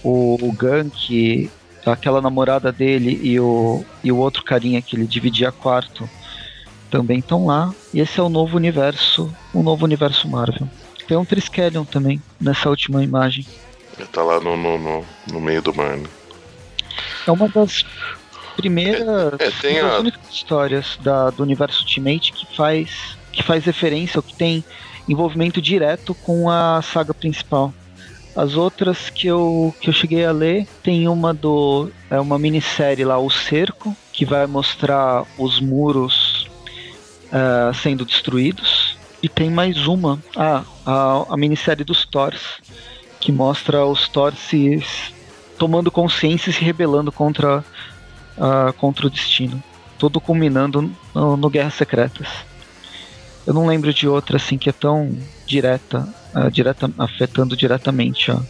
o, 0.03 0.37
o 0.41 0.51
Gank, 0.51 1.49
aquela 1.85 2.21
namorada 2.21 2.71
dele 2.71 3.19
e 3.23 3.39
o, 3.39 3.83
e 4.03 4.11
o 4.11 4.17
outro 4.17 4.43
carinha 4.43 4.81
que 4.81 4.95
ele 4.95 5.07
dividia 5.07 5.51
quarto 5.51 6.09
também 6.89 7.19
estão 7.19 7.45
lá. 7.45 7.73
E 7.93 7.99
esse 7.99 8.19
é 8.19 8.23
o 8.23 8.29
novo 8.29 8.57
universo, 8.57 9.33
o 9.53 9.63
novo 9.63 9.85
universo 9.85 10.27
Marvel. 10.27 10.67
Tem 11.07 11.17
um 11.17 11.25
Triskelion 11.25 11.85
também 11.85 12.21
nessa 12.39 12.69
última 12.69 13.03
imagem. 13.03 13.45
Ele 13.97 14.07
tá 14.07 14.23
lá 14.23 14.39
no, 14.39 14.55
no, 14.55 14.77
no, 14.77 15.05
no 15.31 15.41
meio 15.41 15.61
do 15.61 15.73
mar, 15.73 15.97
né? 15.97 16.07
É 17.27 17.31
uma 17.31 17.47
das 17.47 17.85
primeiras 18.55 19.33
é, 19.63 19.73
é, 19.73 19.79
a... 19.81 19.99
únicas 19.99 20.21
histórias 20.29 20.97
da, 21.01 21.29
do 21.29 21.43
universo 21.43 21.81
Ultimate 21.81 22.31
que 22.31 22.55
faz, 22.55 23.17
que 23.31 23.43
faz 23.43 23.65
referência 23.65 24.19
ou 24.19 24.23
que 24.23 24.33
tem 24.33 24.63
envolvimento 25.07 25.61
direto 25.61 26.13
com 26.13 26.49
a 26.49 26.81
saga 26.81 27.13
principal. 27.13 27.73
As 28.35 28.55
outras 28.55 29.09
que 29.09 29.27
eu, 29.27 29.75
que 29.81 29.89
eu 29.89 29.93
cheguei 29.93 30.25
a 30.25 30.31
ler, 30.31 30.65
tem 30.81 31.07
uma 31.07 31.33
do. 31.33 31.91
É 32.09 32.19
uma 32.19 32.39
minissérie 32.39 33.03
lá, 33.03 33.19
O 33.19 33.29
Cerco, 33.29 33.95
que 34.13 34.23
vai 34.23 34.47
mostrar 34.47 35.25
os 35.37 35.59
muros 35.59 36.49
uh, 37.27 37.73
sendo 37.73 38.05
destruídos. 38.05 38.97
E 39.21 39.27
tem 39.27 39.51
mais 39.51 39.85
uma, 39.85 40.17
ah, 40.35 40.63
a, 40.85 41.25
a 41.29 41.37
minissérie 41.37 41.83
dos 41.83 42.05
Thors, 42.05 42.41
que 43.19 43.31
mostra 43.31 43.85
os 43.85 44.07
Thors 44.07 44.39
se 44.39 44.83
tomando 45.61 45.91
consciência 45.91 46.49
e 46.49 46.53
se 46.53 46.63
rebelando 46.63 47.11
contra, 47.11 47.63
uh, 48.35 48.73
contra 48.77 49.05
o 49.05 49.09
destino. 49.11 49.63
Tudo 49.99 50.19
culminando 50.19 50.91
no, 51.13 51.37
no 51.37 51.49
Guerras 51.51 51.75
Secretas. 51.75 52.27
Eu 53.45 53.53
não 53.53 53.67
lembro 53.67 53.93
de 53.93 54.07
outra 54.07 54.37
assim 54.37 54.57
que 54.57 54.69
é 54.69 54.73
tão 54.73 55.15
direta, 55.45 56.11
uh, 56.33 56.49
direta 56.49 56.91
afetando 56.97 57.55
diretamente 57.55 58.31
a, 58.31 58.41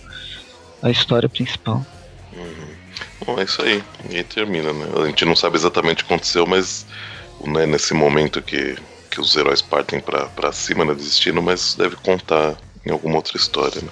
a 0.82 0.90
história 0.90 1.28
principal. 1.28 1.86
Uhum. 2.32 2.76
Bom, 3.26 3.38
é 3.38 3.44
isso 3.44 3.62
aí. 3.62 3.84
E 4.10 4.16
aí 4.16 4.24
termina, 4.24 4.72
né? 4.72 4.86
A 5.04 5.06
gente 5.08 5.26
não 5.26 5.36
sabe 5.36 5.58
exatamente 5.58 6.04
o 6.04 6.06
que 6.06 6.14
aconteceu, 6.14 6.48
mas 6.48 6.86
né, 7.46 7.66
nesse 7.66 7.94
momento 7.94 8.42
que, 8.42 8.78
que 9.10 9.20
os 9.20 9.36
heróis 9.36 9.62
partem 9.62 10.00
para 10.00 10.54
cima 10.54 10.86
né, 10.86 10.94
do 10.94 11.04
destino, 11.04 11.42
mas 11.42 11.76
deve 11.76 11.98
contar 11.98 12.56
em 12.86 12.92
alguma 12.92 13.18
outra 13.18 13.36
história, 13.36 13.82
né? 13.82 13.90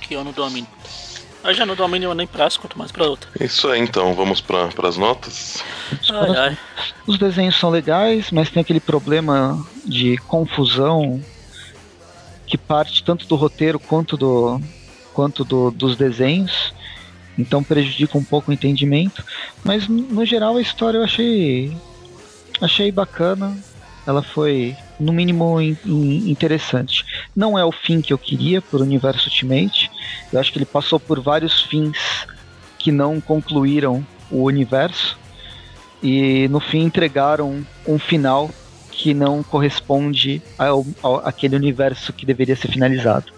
Que 0.00 0.14
eu 0.14 0.24
não 0.24 0.32
domino. 0.32 0.66
Mas 1.42 1.56
já 1.56 1.64
não 1.64 1.74
domínio 1.74 2.12
nem 2.14 2.26
pra 2.26 2.44
essa, 2.44 2.58
quanto 2.58 2.78
mais 2.78 2.92
pra 2.92 3.08
outra. 3.08 3.30
Isso 3.40 3.68
aí, 3.68 3.80
então. 3.80 4.14
Vamos 4.14 4.40
pra, 4.40 4.68
pras 4.68 4.96
notas? 4.96 5.62
Ai, 6.10 6.36
ai. 6.36 6.58
Os 7.06 7.18
desenhos 7.18 7.56
são 7.56 7.70
legais, 7.70 8.30
mas 8.30 8.50
tem 8.50 8.60
aquele 8.60 8.80
problema 8.80 9.66
de 9.84 10.16
confusão 10.18 11.20
que 12.46 12.58
parte 12.58 13.02
tanto 13.02 13.26
do 13.26 13.36
roteiro 13.36 13.78
quanto 13.78 14.16
do 14.16 14.60
quanto 15.14 15.44
do, 15.44 15.70
dos 15.70 15.96
desenhos. 15.96 16.74
Então 17.38 17.64
prejudica 17.64 18.18
um 18.18 18.24
pouco 18.24 18.50
o 18.50 18.54
entendimento. 18.54 19.24
Mas 19.64 19.88
no 19.88 20.24
geral 20.26 20.56
a 20.56 20.62
história 20.62 20.98
eu 20.98 21.04
achei 21.04 21.76
achei 22.60 22.92
bacana. 22.92 23.56
Ela 24.06 24.22
foi 24.22 24.76
no 25.00 25.12
mínimo 25.12 25.60
in, 25.60 25.76
in, 25.84 26.30
interessante. 26.30 27.04
Não 27.34 27.58
é 27.58 27.64
o 27.64 27.72
fim 27.72 28.00
que 28.00 28.12
eu 28.12 28.18
queria 28.18 28.60
para 28.60 28.78
o 28.78 28.82
universo 28.82 29.28
Ultimate. 29.28 29.90
Eu 30.32 30.38
acho 30.38 30.52
que 30.52 30.58
ele 30.58 30.66
passou 30.66 31.00
por 31.00 31.20
vários 31.20 31.62
fins 31.62 32.26
que 32.78 32.92
não 32.92 33.20
concluíram 33.20 34.06
o 34.30 34.44
universo 34.44 35.18
e 36.02 36.48
no 36.48 36.60
fim 36.60 36.80
entregaram 36.80 37.66
um 37.86 37.98
final 37.98 38.50
que 38.90 39.12
não 39.14 39.42
corresponde 39.42 40.42
ao, 40.58 40.86
ao 41.02 41.26
aquele 41.26 41.56
universo 41.56 42.12
que 42.12 42.26
deveria 42.26 42.56
ser 42.56 42.68
finalizado. 42.68 43.32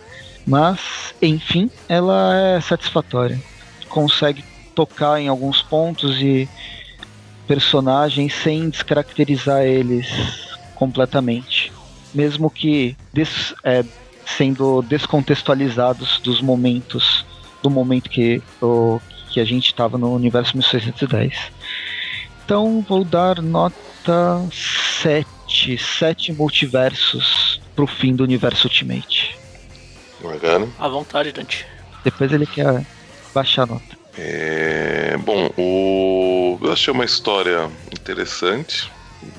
Mas, 0.47 1.15
enfim, 1.21 1.71
ela 1.89 2.37
é 2.37 2.61
satisfatória. 2.61 3.41
Consegue 3.89 4.45
tocar 4.75 5.21
em 5.21 5.29
alguns 5.29 5.63
pontos 5.63 6.21
e 6.21 6.49
personagens 7.47 8.35
sem 8.35 8.69
descaracterizar 8.69 9.63
eles 9.63 10.52
completamente. 10.83 11.73
Mesmo 12.13 12.51
que 12.51 12.97
des, 13.13 13.55
é, 13.63 13.85
sendo 14.27 14.83
descontextualizados 14.83 16.19
dos 16.19 16.41
momentos 16.41 17.25
do 17.63 17.71
momento 17.71 18.11
que, 18.11 18.43
o, 18.61 19.01
que 19.31 19.39
a 19.39 19.45
gente 19.45 19.67
estava 19.67 19.97
no 19.97 20.13
universo 20.13 20.57
1610. 20.57 21.35
Então 22.45 22.85
vou 22.89 23.05
dar 23.05 23.41
nota 23.41 24.45
7, 25.01 25.79
7 25.79 26.33
multiversos 26.33 27.61
pro 27.77 27.87
fim 27.87 28.17
do 28.17 28.25
universo 28.25 28.67
Ultimate. 28.67 29.39
Bacana. 30.21 30.69
À 30.81 30.89
vontade, 30.89 31.31
Dante. 31.31 31.65
Depois 32.03 32.33
ele 32.33 32.47
quer 32.47 32.85
baixar 33.33 33.63
a 33.63 33.67
nota. 33.67 33.97
É, 34.19 35.17
bom, 35.19 35.49
o, 35.57 36.59
eu 36.61 36.73
achei 36.73 36.93
uma 36.93 37.05
história 37.05 37.71
interessante 37.93 38.91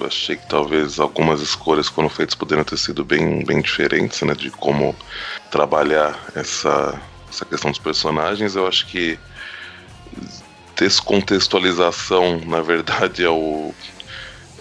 achei 0.02 0.36
que 0.36 0.48
talvez 0.48 1.00
algumas 1.00 1.42
escolhas 1.42 1.90
que 1.90 1.96
foram 1.96 2.10
feitas 2.10 2.36
poderiam 2.36 2.64
ter 2.64 2.78
sido 2.78 3.04
bem, 3.04 3.44
bem 3.46 3.62
diferentes, 3.62 4.22
né? 4.22 4.34
De 4.34 4.50
como 4.52 4.96
trabalhar 5.52 6.20
essa, 6.36 7.00
essa 7.30 7.46
questão 7.46 7.72
dos 7.72 7.80
personagens. 7.80 8.56
Eu 8.56 8.68
acho 8.68 8.86
que 8.88 9.20
descontextualização, 10.76 12.40
na 12.46 12.62
verdade, 12.62 13.24
é 13.24 13.30
o, 13.30 13.74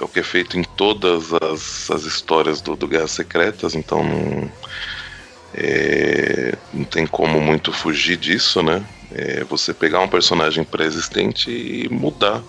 é 0.01 0.05
o 0.05 0.09
que 0.09 0.21
é 0.21 0.23
feito 0.23 0.59
em 0.59 0.65
todas 0.65 1.33
as, 1.35 1.91
as 1.91 2.05
histórias 2.05 2.61
do, 2.61 2.77
do 2.77 2.89
Guerras 2.89 3.13
Secretas, 3.13 3.75
então 3.75 4.03
não, 4.05 4.53
É, 5.55 6.57
não 6.73 6.85
tem 6.85 7.07
como 7.07 7.39
muito 7.39 7.73
fugir 7.75 8.17
disso, 8.17 8.63
né? 8.63 8.83
É 9.11 9.45
você 9.45 9.75
pegar 9.75 10.01
um 10.01 10.09
personagem 10.09 10.65
pré-existente 10.65 11.51
e 11.51 11.89
mudar. 11.91 12.43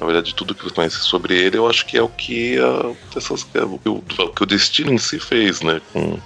Na 0.00 0.06
verdade, 0.06 0.34
tudo 0.34 0.54
que 0.54 0.64
você 0.64 0.74
conhece 0.74 1.00
sobre 1.00 1.36
ele, 1.36 1.58
eu 1.58 1.68
acho 1.68 1.84
que 1.84 1.98
é 1.98 2.02
o 2.02 2.08
que, 2.08 2.58
a, 2.58 3.18
essas, 3.18 3.46
o, 3.84 3.90
o, 3.90 4.02
que 4.32 4.42
o 4.42 4.46
destino 4.46 4.94
em 4.94 4.98
si 4.98 5.18
fez, 5.18 5.60
né? 5.60 5.78
Com, 5.92 6.18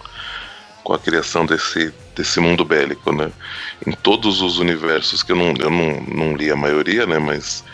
com 0.84 0.92
a 0.92 0.98
criação 0.98 1.44
desse, 1.44 1.92
desse 2.14 2.38
mundo 2.38 2.64
bélico, 2.64 3.12
né? 3.12 3.32
Em 3.84 3.90
todos 3.90 4.40
os 4.40 4.58
universos, 4.60 5.24
que 5.24 5.32
eu 5.32 5.36
não, 5.36 5.54
eu 5.58 5.70
não, 5.70 6.00
não 6.02 6.36
li 6.36 6.52
a 6.52 6.56
maioria, 6.56 7.04
né? 7.04 7.18
Mas 7.18 7.64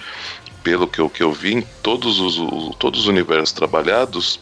pelo 0.62 0.88
que 0.88 1.02
eu, 1.02 1.10
que 1.10 1.22
eu 1.22 1.32
vi, 1.32 1.56
em 1.56 1.62
todos 1.82 2.18
os, 2.18 2.76
todos 2.76 3.00
os 3.00 3.06
universos 3.06 3.52
trabalhados, 3.52 4.40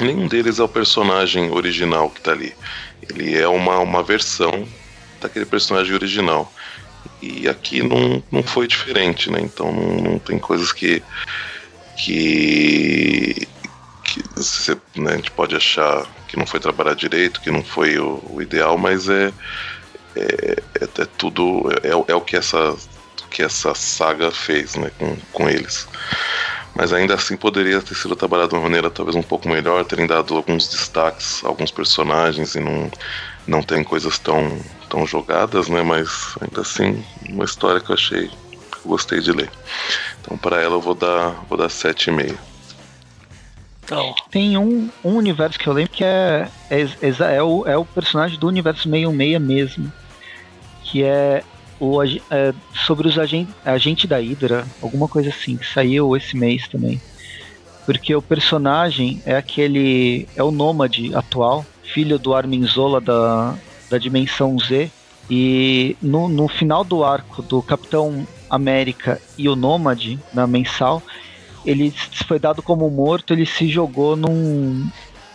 nenhum 0.00 0.28
deles 0.28 0.60
é 0.60 0.62
o 0.62 0.68
personagem 0.68 1.50
original 1.50 2.08
que 2.08 2.20
tá 2.20 2.30
ali. 2.30 2.54
Ele 3.10 3.36
é 3.36 3.48
uma, 3.48 3.80
uma 3.80 4.02
versão 4.04 4.64
daquele 5.20 5.44
personagem 5.44 5.92
original. 5.92 6.52
E 7.20 7.48
aqui 7.48 7.82
não, 7.82 8.22
não 8.30 8.42
foi 8.42 8.66
diferente, 8.66 9.30
né? 9.30 9.40
Então 9.40 9.72
não, 9.72 10.12
não 10.12 10.18
tem 10.18 10.38
coisas 10.38 10.72
que. 10.72 11.02
que. 11.96 13.48
que 14.04 15.00
né, 15.00 15.12
a 15.12 15.16
gente 15.16 15.30
pode 15.32 15.56
achar 15.56 16.06
que 16.28 16.36
não 16.36 16.46
foi 16.46 16.60
trabalhar 16.60 16.94
direito, 16.94 17.40
que 17.40 17.50
não 17.50 17.62
foi 17.62 17.98
o, 17.98 18.22
o 18.30 18.42
ideal, 18.42 18.78
mas 18.78 19.08
é. 19.08 19.32
É, 20.16 20.62
é, 20.80 20.84
é 20.84 21.04
tudo. 21.16 21.70
É, 21.82 21.90
é, 21.90 22.14
o 22.14 22.20
que 22.20 22.36
essa, 22.36 22.76
que 23.30 23.42
essa 23.42 23.74
saga 23.74 24.30
fez 24.30 24.74
né, 24.76 24.90
com, 24.98 25.16
com 25.32 25.48
eles 25.48 25.86
mas 26.74 26.92
ainda 26.92 27.14
assim 27.14 27.36
poderia 27.36 27.82
ter 27.82 27.96
sido 27.96 28.14
trabalhado 28.14 28.50
de 28.50 28.54
uma 28.54 28.62
maneira 28.62 28.88
talvez 28.88 29.16
um 29.16 29.22
pouco 29.22 29.48
melhor, 29.48 29.84
terem 29.84 30.06
dado 30.06 30.36
alguns 30.36 30.68
destaques 30.68 31.42
alguns 31.44 31.72
personagens 31.72 32.54
e 32.54 32.60
não, 32.60 32.88
não 33.48 33.62
tem 33.62 33.82
coisas 33.82 34.16
tão, 34.18 34.60
tão 34.88 35.06
jogadas, 35.06 35.68
né? 35.68 35.82
Mas 35.82 36.36
ainda 36.40 36.60
assim, 36.60 37.04
uma 37.28 37.44
história 37.44 37.80
que 37.80 37.90
eu 37.90 37.94
achei 37.94 38.28
que 38.28 38.78
eu 38.84 38.90
gostei 38.90 39.20
de 39.20 39.32
ler. 39.32 39.50
Então 40.20 40.36
para 40.36 40.60
ela 40.60 40.74
eu 40.76 40.80
vou 40.80 40.94
dar 40.94 41.30
vou 41.48 41.58
dar 41.58 41.68
7,5. 41.68 42.36
Então. 43.88 44.14
Tem 44.30 44.58
um, 44.58 44.90
um 45.02 45.16
universo 45.16 45.58
que 45.58 45.66
eu 45.66 45.72
lembro 45.72 45.92
que 45.92 46.04
é, 46.04 46.46
é, 46.68 46.82
é, 46.82 47.36
é, 47.36 47.42
o, 47.42 47.66
é 47.66 47.74
o 47.74 47.86
personagem 47.86 48.38
do 48.38 48.46
universo 48.46 48.82
66 48.82 49.40
mesmo. 49.40 49.90
Que 50.84 51.04
é 51.04 51.42
o, 51.80 52.02
é, 52.02 52.52
sobre 52.86 53.08
os 53.08 53.18
agentes 53.18 53.54
agente 53.64 54.06
da 54.06 54.18
Hydra, 54.18 54.66
alguma 54.82 55.08
coisa 55.08 55.30
assim, 55.30 55.56
que 55.56 55.66
saiu 55.66 56.14
esse 56.14 56.36
mês 56.36 56.68
também. 56.68 57.00
Porque 57.86 58.14
o 58.14 58.20
personagem 58.20 59.22
é 59.24 59.34
aquele. 59.34 60.28
é 60.36 60.42
o 60.42 60.50
nômade 60.50 61.14
atual, 61.14 61.64
filho 61.82 62.18
do 62.18 62.34
Armin 62.34 62.66
Zola 62.66 63.00
da, 63.00 63.54
da 63.90 63.98
Dimensão 63.98 64.58
Z. 64.58 64.90
E 65.30 65.96
no, 66.00 66.28
no 66.28 66.48
final 66.48 66.82
do 66.82 67.04
arco 67.04 67.42
do 67.42 67.62
Capitão 67.62 68.26
América 68.48 69.20
e 69.36 69.48
o 69.48 69.54
Nômade, 69.54 70.18
na 70.32 70.46
mensal, 70.46 71.02
ele 71.66 71.92
foi 72.26 72.38
dado 72.38 72.62
como 72.62 72.88
morto, 72.88 73.34
ele 73.34 73.44
se 73.44 73.68
jogou 73.68 74.16
num, 74.16 74.88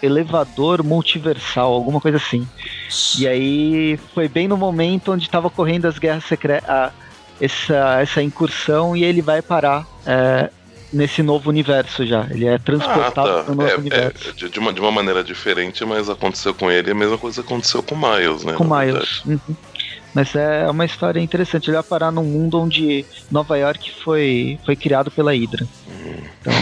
elevador 0.03 0.83
multiversal, 0.83 1.73
alguma 1.73 2.01
coisa 2.01 2.17
assim. 2.17 2.45
E 3.17 3.25
aí 3.25 3.97
foi 4.13 4.27
bem 4.27 4.49
no 4.49 4.57
momento 4.57 5.13
onde 5.13 5.23
estava 5.23 5.49
correndo 5.49 5.85
as 5.85 5.97
guerras 5.97 6.25
secretas, 6.25 6.91
essa, 7.39 8.01
essa 8.01 8.21
incursão, 8.21 8.97
e 8.97 9.03
ele 9.05 9.21
vai 9.21 9.41
parar 9.41 9.87
é, 10.05 10.49
nesse 10.93 11.23
novo 11.23 11.49
universo 11.49 12.05
já. 12.05 12.27
Ele 12.29 12.45
é 12.45 12.57
transportado 12.57 13.29
ah, 13.29 13.37
tá. 13.37 13.43
para 13.43 13.51
o 13.51 13.55
novo 13.55 13.69
é, 13.69 13.75
universo. 13.75 14.29
É, 14.29 14.47
de, 14.47 14.59
uma, 14.59 14.71
de 14.71 14.79
uma 14.79 14.91
maneira 14.91 15.23
diferente, 15.23 15.83
mas 15.83 16.09
aconteceu 16.09 16.53
com 16.53 16.71
ele 16.71 16.91
a 16.91 16.95
mesma 16.95 17.17
coisa 17.17 17.41
que 17.41 17.47
aconteceu 17.47 17.81
com 17.81 17.95
Miles, 17.95 18.43
né? 18.43 18.53
Com 18.53 18.63
Miles. 18.63 19.25
Uhum. 19.25 19.39
Mas 20.13 20.35
é 20.35 20.69
uma 20.69 20.85
história 20.85 21.19
interessante. 21.19 21.69
Ele 21.69 21.77
vai 21.77 21.83
parar 21.83 22.11
num 22.11 22.23
mundo 22.23 22.61
onde 22.61 23.03
Nova 23.31 23.57
York 23.57 23.91
foi, 24.03 24.59
foi 24.63 24.75
criado 24.75 25.09
pela 25.09 25.33
Hydra. 25.33 25.67
Então 26.39 26.53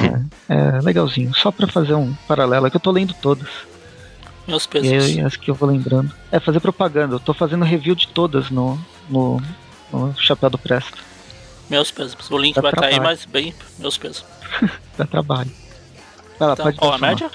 é, 0.48 0.78
é 0.78 0.82
legalzinho. 0.82 1.34
Só 1.36 1.52
para 1.52 1.68
fazer 1.68 1.94
um 1.94 2.14
paralelo, 2.28 2.68
é 2.68 2.70
que 2.70 2.78
eu 2.78 2.82
tô 2.82 2.92
lendo 2.92 3.14
todas. 3.14 3.50
Meus 4.48 4.66
pesos. 4.66 5.16
E 5.16 5.22
as 5.22 5.36
que 5.36 5.52
eu 5.52 5.56
vou 5.56 5.70
lembrando. 5.70 6.12
É 6.32 6.40
fazer 6.40 6.62
propaganda. 6.62 7.16
Eu 7.16 7.20
tô 7.20 7.34
fazendo 7.34 7.66
review 7.66 7.94
de 7.94 8.08
todas 8.08 8.50
no, 8.50 8.80
no, 9.10 9.42
no 9.92 10.16
Chapéu 10.18 10.50
do 10.50 10.58
Presto. 10.58 11.04
Meus 11.72 11.90
pesos. 11.90 12.30
O 12.30 12.38
link 12.38 12.56
Dá 12.56 12.62
vai 12.62 12.72
trabalho. 12.72 12.98
cair, 12.98 13.02
mas 13.02 13.24
bem, 13.24 13.56
meus 13.80 13.98
pesos. 13.98 14.26
Dá 14.98 15.06
trabalho. 15.06 15.50
Vai 16.38 16.50
lá, 16.50 16.54
então, 16.54 16.66
pode 16.66 16.78
qual 16.78 16.94
a 16.94 16.98
média? 16.98 17.32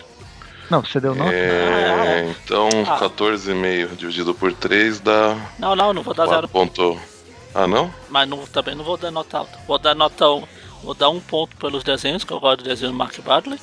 Não, 0.71 0.83
você 0.83 1.01
deu 1.01 1.15
nota? 1.15 1.33
É, 1.33 2.29
então 2.29 2.69
ah. 2.87 2.99
14,5 3.01 3.97
dividido 3.97 4.35
por 4.35 4.53
3 4.53 5.01
dá. 5.01 5.37
Não, 5.59 5.75
não, 5.75 5.95
não 5.95 6.03
vou 6.03 6.13
dar 6.13 6.27
0. 6.27 6.49
Ponto... 6.49 7.01
Ah, 7.55 7.67
não? 7.67 7.91
Mas 8.11 8.29
não, 8.29 8.45
também 8.47 8.75
não 8.75 8.85
vou 8.85 8.99
dar 8.99 9.11
nota 9.11 9.39
alta. 9.39 9.59
Vou 9.67 9.79
dar 9.79 9.95
nota 9.95 10.29
1. 10.29 10.45
Vou 10.83 10.93
dar 10.93 11.09
um 11.09 11.21
ponto 11.21 11.57
pelos 11.57 11.83
desenhos, 11.83 12.23
que 12.23 12.33
eu 12.33 12.39
gosto 12.39 12.59
do 12.59 12.65
desenho 12.65 12.93
do 12.93 12.99
Mark 12.99 13.19
Bradley. 13.21 13.59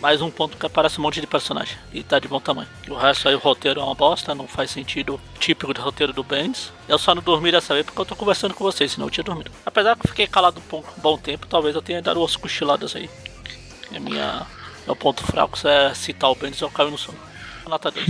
Mais 0.00 0.20
um 0.20 0.30
ponto 0.30 0.56
que 0.56 0.66
aparece 0.66 0.98
um 0.98 1.02
monte 1.02 1.20
de 1.20 1.26
personagem. 1.26 1.76
E 1.92 2.02
tá 2.02 2.18
de 2.18 2.28
bom 2.28 2.38
tamanho. 2.38 2.68
O 2.88 2.94
resto 2.94 3.28
aí, 3.28 3.34
o 3.34 3.38
roteiro 3.38 3.80
é 3.80 3.82
uma 3.82 3.94
bosta, 3.94 4.34
não 4.34 4.46
faz 4.46 4.70
sentido 4.70 5.20
típico 5.38 5.72
do 5.72 5.80
roteiro 5.80 6.12
do 6.12 6.22
Bendis. 6.22 6.70
Eu 6.86 6.98
só 6.98 7.14
não 7.14 7.22
dormi 7.22 7.50
dessa 7.50 7.72
vez 7.72 7.86
porque 7.86 8.00
eu 8.00 8.04
tô 8.04 8.14
conversando 8.14 8.54
com 8.54 8.62
vocês, 8.62 8.92
senão 8.92 9.06
eu 9.06 9.10
tinha 9.10 9.24
dormido. 9.24 9.50
Apesar 9.64 9.96
que 9.96 10.06
eu 10.06 10.10
fiquei 10.10 10.26
calado 10.26 10.62
um 10.72 10.82
bom 10.98 11.16
tempo, 11.16 11.46
talvez 11.46 11.74
eu 11.74 11.82
tenha 11.82 12.02
dado 12.02 12.20
umas 12.20 12.36
cochiladas 12.36 12.94
aí. 12.94 13.08
É 13.92 13.98
minha 13.98 14.46
meu 14.86 14.94
ponto 14.94 15.24
fraco 15.24 15.58
é 15.66 15.92
citar 15.94 16.30
o 16.30 16.34
Bendis 16.34 16.60
eu 16.60 16.70
caio 16.70 16.90
no 16.90 16.98
sono. 16.98 17.18
Nota 17.66 17.90
2. 17.90 18.06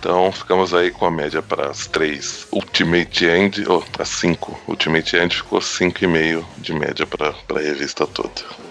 Então 0.00 0.30
ficamos 0.30 0.72
aí 0.72 0.92
com 0.92 1.06
a 1.06 1.10
média 1.10 1.42
para 1.42 1.70
as 1.70 1.88
três 1.88 2.46
Ultimate 2.52 3.24
End, 3.26 3.68
ou 3.68 3.84
oh, 3.84 4.02
as 4.02 4.08
cinco 4.08 4.58
Ultimate 4.68 5.16
End 5.16 5.34
ficou 5.34 5.58
5,5 5.58 6.44
de 6.58 6.72
média 6.72 7.04
para 7.04 7.30
a 7.30 7.58
revista 7.58 8.06
toda. 8.06 8.67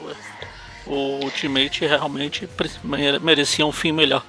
O 0.88 1.24
Ultimate 1.24 1.86
realmente 1.86 2.48
merecia 3.22 3.66
um 3.66 3.72
fim 3.72 3.92
melhor. 3.92 4.24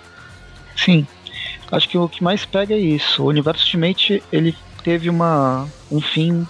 Sim. 0.76 1.06
Acho 1.70 1.88
que 1.88 1.98
o 1.98 2.08
que 2.08 2.22
mais 2.22 2.44
pega 2.44 2.74
é 2.74 2.78
isso. 2.78 3.22
O 3.22 3.26
universo 3.26 3.64
Ultimate 3.64 4.22
ele 4.32 4.56
teve 4.82 5.10
uma, 5.10 5.68
um 5.90 6.00
fim 6.00 6.46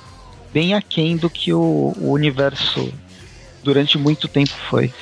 bem 0.53 0.75
aquém 0.75 1.17
do 1.17 1.29
que 1.29 1.53
o, 1.53 1.93
o 1.97 2.13
universo 2.13 2.93
durante 3.63 3.99
muito 3.99 4.29
tempo 4.29 4.53
foi. 4.71 4.93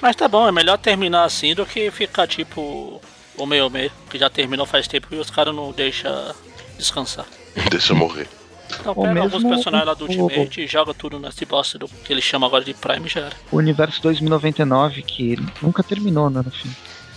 Mas 0.00 0.16
tá 0.16 0.28
bom, 0.28 0.48
é 0.48 0.52
melhor 0.52 0.78
terminar 0.78 1.24
assim 1.24 1.54
do 1.54 1.66
que 1.66 1.90
ficar 1.90 2.26
tipo 2.26 3.00
o 3.36 3.46
meu 3.46 3.68
meio, 3.70 3.90
que 4.10 4.18
já 4.18 4.28
terminou 4.28 4.66
faz 4.66 4.88
tempo 4.88 5.08
e 5.12 5.16
os 5.16 5.30
caras 5.30 5.54
não 5.54 5.72
deixam 5.72 6.34
descansar. 6.76 7.26
Deixa 7.70 7.94
morrer. 7.94 8.28
Então 8.80 8.94
pega 8.94 9.14
mesmo, 9.14 9.22
alguns 9.22 9.44
personagens 9.44 9.86
lá 9.86 9.94
do 9.94 10.04
Ultimate 10.04 10.60
o... 10.60 10.62
e 10.62 10.66
joga 10.66 10.94
tudo 10.94 11.18
nesse 11.18 11.44
bosta 11.44 11.78
do 11.78 11.88
que 11.88 12.12
eles 12.12 12.24
chamam 12.24 12.48
agora 12.48 12.64
de 12.64 12.74
Prime 12.74 13.08
já 13.08 13.20
era. 13.22 13.36
O 13.50 13.56
universo 13.56 14.02
2099 14.02 15.02
que 15.02 15.38
nunca 15.62 15.82
terminou, 15.82 16.28
né, 16.30 16.42
no 16.44 16.50
fim. 16.50 16.70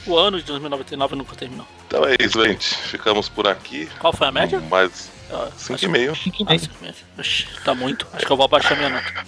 O 0.06 0.18
ano 0.18 0.40
de 0.40 0.46
2099 0.46 1.16
nunca 1.16 1.36
terminou. 1.36 1.66
Então 1.88 2.04
é 2.06 2.16
isso, 2.20 2.44
gente. 2.44 2.76
Ficamos 2.76 3.30
por 3.30 3.48
aqui. 3.48 3.88
Qual 4.00 4.12
foi 4.12 4.28
a 4.28 4.32
média? 4.32 4.60
Mais 4.62 5.12
5,5. 5.58 6.70
Ah, 7.18 7.64
tá 7.64 7.76
muito. 7.76 8.08
Acho 8.14 8.26
que 8.26 8.32
eu 8.32 8.38
vou 8.38 8.46
abaixar 8.46 8.78
minha 8.78 8.90
nota. 8.90 9.26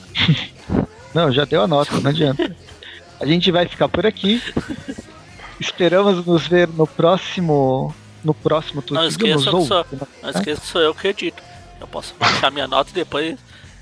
não, 1.14 1.32
já 1.32 1.46
deu 1.46 1.62
a 1.62 1.68
nota, 1.68 2.00
não 2.00 2.10
adianta. 2.10 2.56
A 3.20 3.26
gente 3.26 3.52
vai 3.52 3.68
ficar 3.68 3.88
por 3.88 4.06
aqui. 4.06 4.42
Esperamos 5.60 6.26
nos 6.26 6.48
ver 6.48 6.68
no 6.68 6.88
próximo. 6.88 7.94
No 8.24 8.34
próximo 8.34 8.82
tudo. 8.82 8.96
Não 8.96 9.08
esqueça, 9.08 9.38
que 9.38 9.44
sou, 9.44 9.86
não 10.22 10.30
esqueça 10.30 10.62
que 10.62 10.68
sou 10.68 10.82
eu 10.82 10.96
que 10.96 11.08
edito. 11.10 11.44
Eu 11.84 11.88
posso 11.88 12.16
baixar 12.18 12.50
minha 12.50 12.66
nota 12.66 12.92
e 12.92 12.94
depois, 12.94 13.38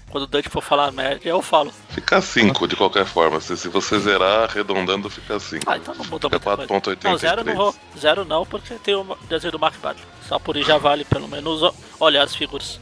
quando 0.09 0.23
o 0.23 0.27
Dante 0.27 0.49
for 0.49 0.61
falar 0.61 0.87
a 0.87 0.91
média, 0.91 1.29
eu 1.29 1.39
falo. 1.39 1.71
Fica 1.89 2.19
5 2.19 2.67
de 2.67 2.75
qualquer 2.75 3.05
forma. 3.05 3.39
Se, 3.39 3.55
se 3.55 3.69
você 3.69 3.99
zerar 3.99 4.49
arredondando, 4.49 5.07
fica 5.07 5.39
5. 5.39 5.69
Ah, 5.69 5.77
então 5.77 5.93
não 5.93 6.05
muda 6.05 6.27
fica 6.27 6.57
4.83. 6.57 7.03
Não, 7.03 7.17
zero 7.17 7.43
não 7.43 7.55
vou. 7.55 7.75
Zero 7.97 8.25
não, 8.25 8.43
porque 8.43 8.73
tem 8.75 8.95
o 8.95 9.15
desenho 9.29 9.51
do 9.51 9.59
Mark 9.59 9.79
Badley. 9.79 10.03
Só 10.27 10.39
por 10.39 10.57
aí 10.57 10.63
já 10.63 10.79
vale 10.79 11.05
pelo 11.05 11.27
menos 11.27 11.61
olhar 11.99 12.23
as 12.23 12.35
figuras. 12.35 12.79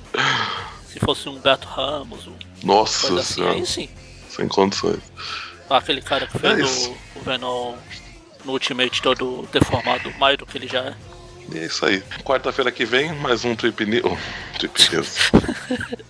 Se 0.88 1.00
fosse 1.02 1.28
um 1.28 1.38
Beto 1.38 1.68
Ramos, 1.68 2.26
um 2.26 2.34
Nossa 2.64 3.20
assim, 3.20 3.46
aí 3.46 3.66
sim. 3.66 3.90
Sem 4.30 4.48
condições. 4.48 5.02
Aquele 5.70 6.02
cara 6.02 6.28
que 6.28 6.40
fez 6.40 6.60
é 6.60 6.90
o, 6.90 6.98
o 7.20 7.24
Venom 7.24 7.76
no 8.46 8.54
Ultimate 8.54 9.02
todo 9.02 9.48
deformado, 9.52 10.12
mais 10.18 10.38
do 10.38 10.46
que 10.46 10.58
ele 10.58 10.68
já 10.68 10.80
é. 10.80 10.96
E 11.54 11.58
é 11.58 11.66
isso 11.66 11.86
aí. 11.86 12.02
Quarta-feira 12.24 12.72
que 12.72 12.86
vem, 12.86 13.14
mais 13.14 13.44
um 13.44 13.56
Trip 13.56 13.86
News. 13.86 14.04
Oh, 14.06 14.58
trip 14.58 14.92
News. 14.92 15.32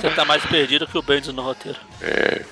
Você 0.00 0.10
tá 0.10 0.24
mais 0.24 0.44
perdido 0.44 0.86
que 0.86 0.96
o 0.96 1.02
Bendis 1.02 1.32
no 1.32 1.42
roteiro. 1.42 1.78
É. 2.00 2.42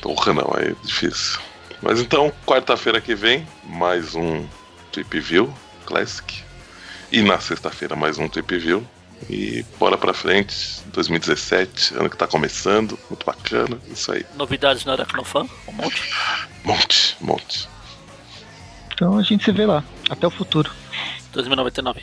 Porra, 0.00 0.32
não, 0.32 0.50
é 0.56 0.74
difícil. 0.84 1.38
Mas 1.82 2.00
então, 2.00 2.32
quarta-feira 2.46 3.00
que 3.00 3.14
vem, 3.14 3.46
mais 3.64 4.14
um 4.14 4.46
Trip 4.92 5.20
View 5.20 5.54
Classic. 5.86 6.42
E 7.12 7.22
na 7.22 7.40
sexta-feira, 7.40 7.96
mais 7.96 8.18
um 8.18 8.28
Trip 8.28 8.58
View. 8.58 8.86
E 9.28 9.64
bora 9.78 9.98
pra 9.98 10.14
frente, 10.14 10.80
2017, 10.86 11.94
ano 11.94 12.08
que 12.08 12.16
tá 12.16 12.26
começando, 12.26 12.98
muito 13.10 13.26
bacana, 13.26 13.78
isso 13.88 14.10
aí. 14.12 14.24
Novidades 14.34 14.84
no 14.84 14.92
Aracnofan? 14.92 15.46
Um 15.68 15.72
monte? 15.72 16.10
Monte, 16.64 17.16
monte. 17.20 17.68
Então 19.00 19.16
a 19.16 19.22
gente 19.22 19.42
se 19.42 19.50
vê 19.50 19.64
lá. 19.64 19.82
Até 20.10 20.26
o 20.26 20.30
futuro. 20.30 20.70
2099. 21.32 22.02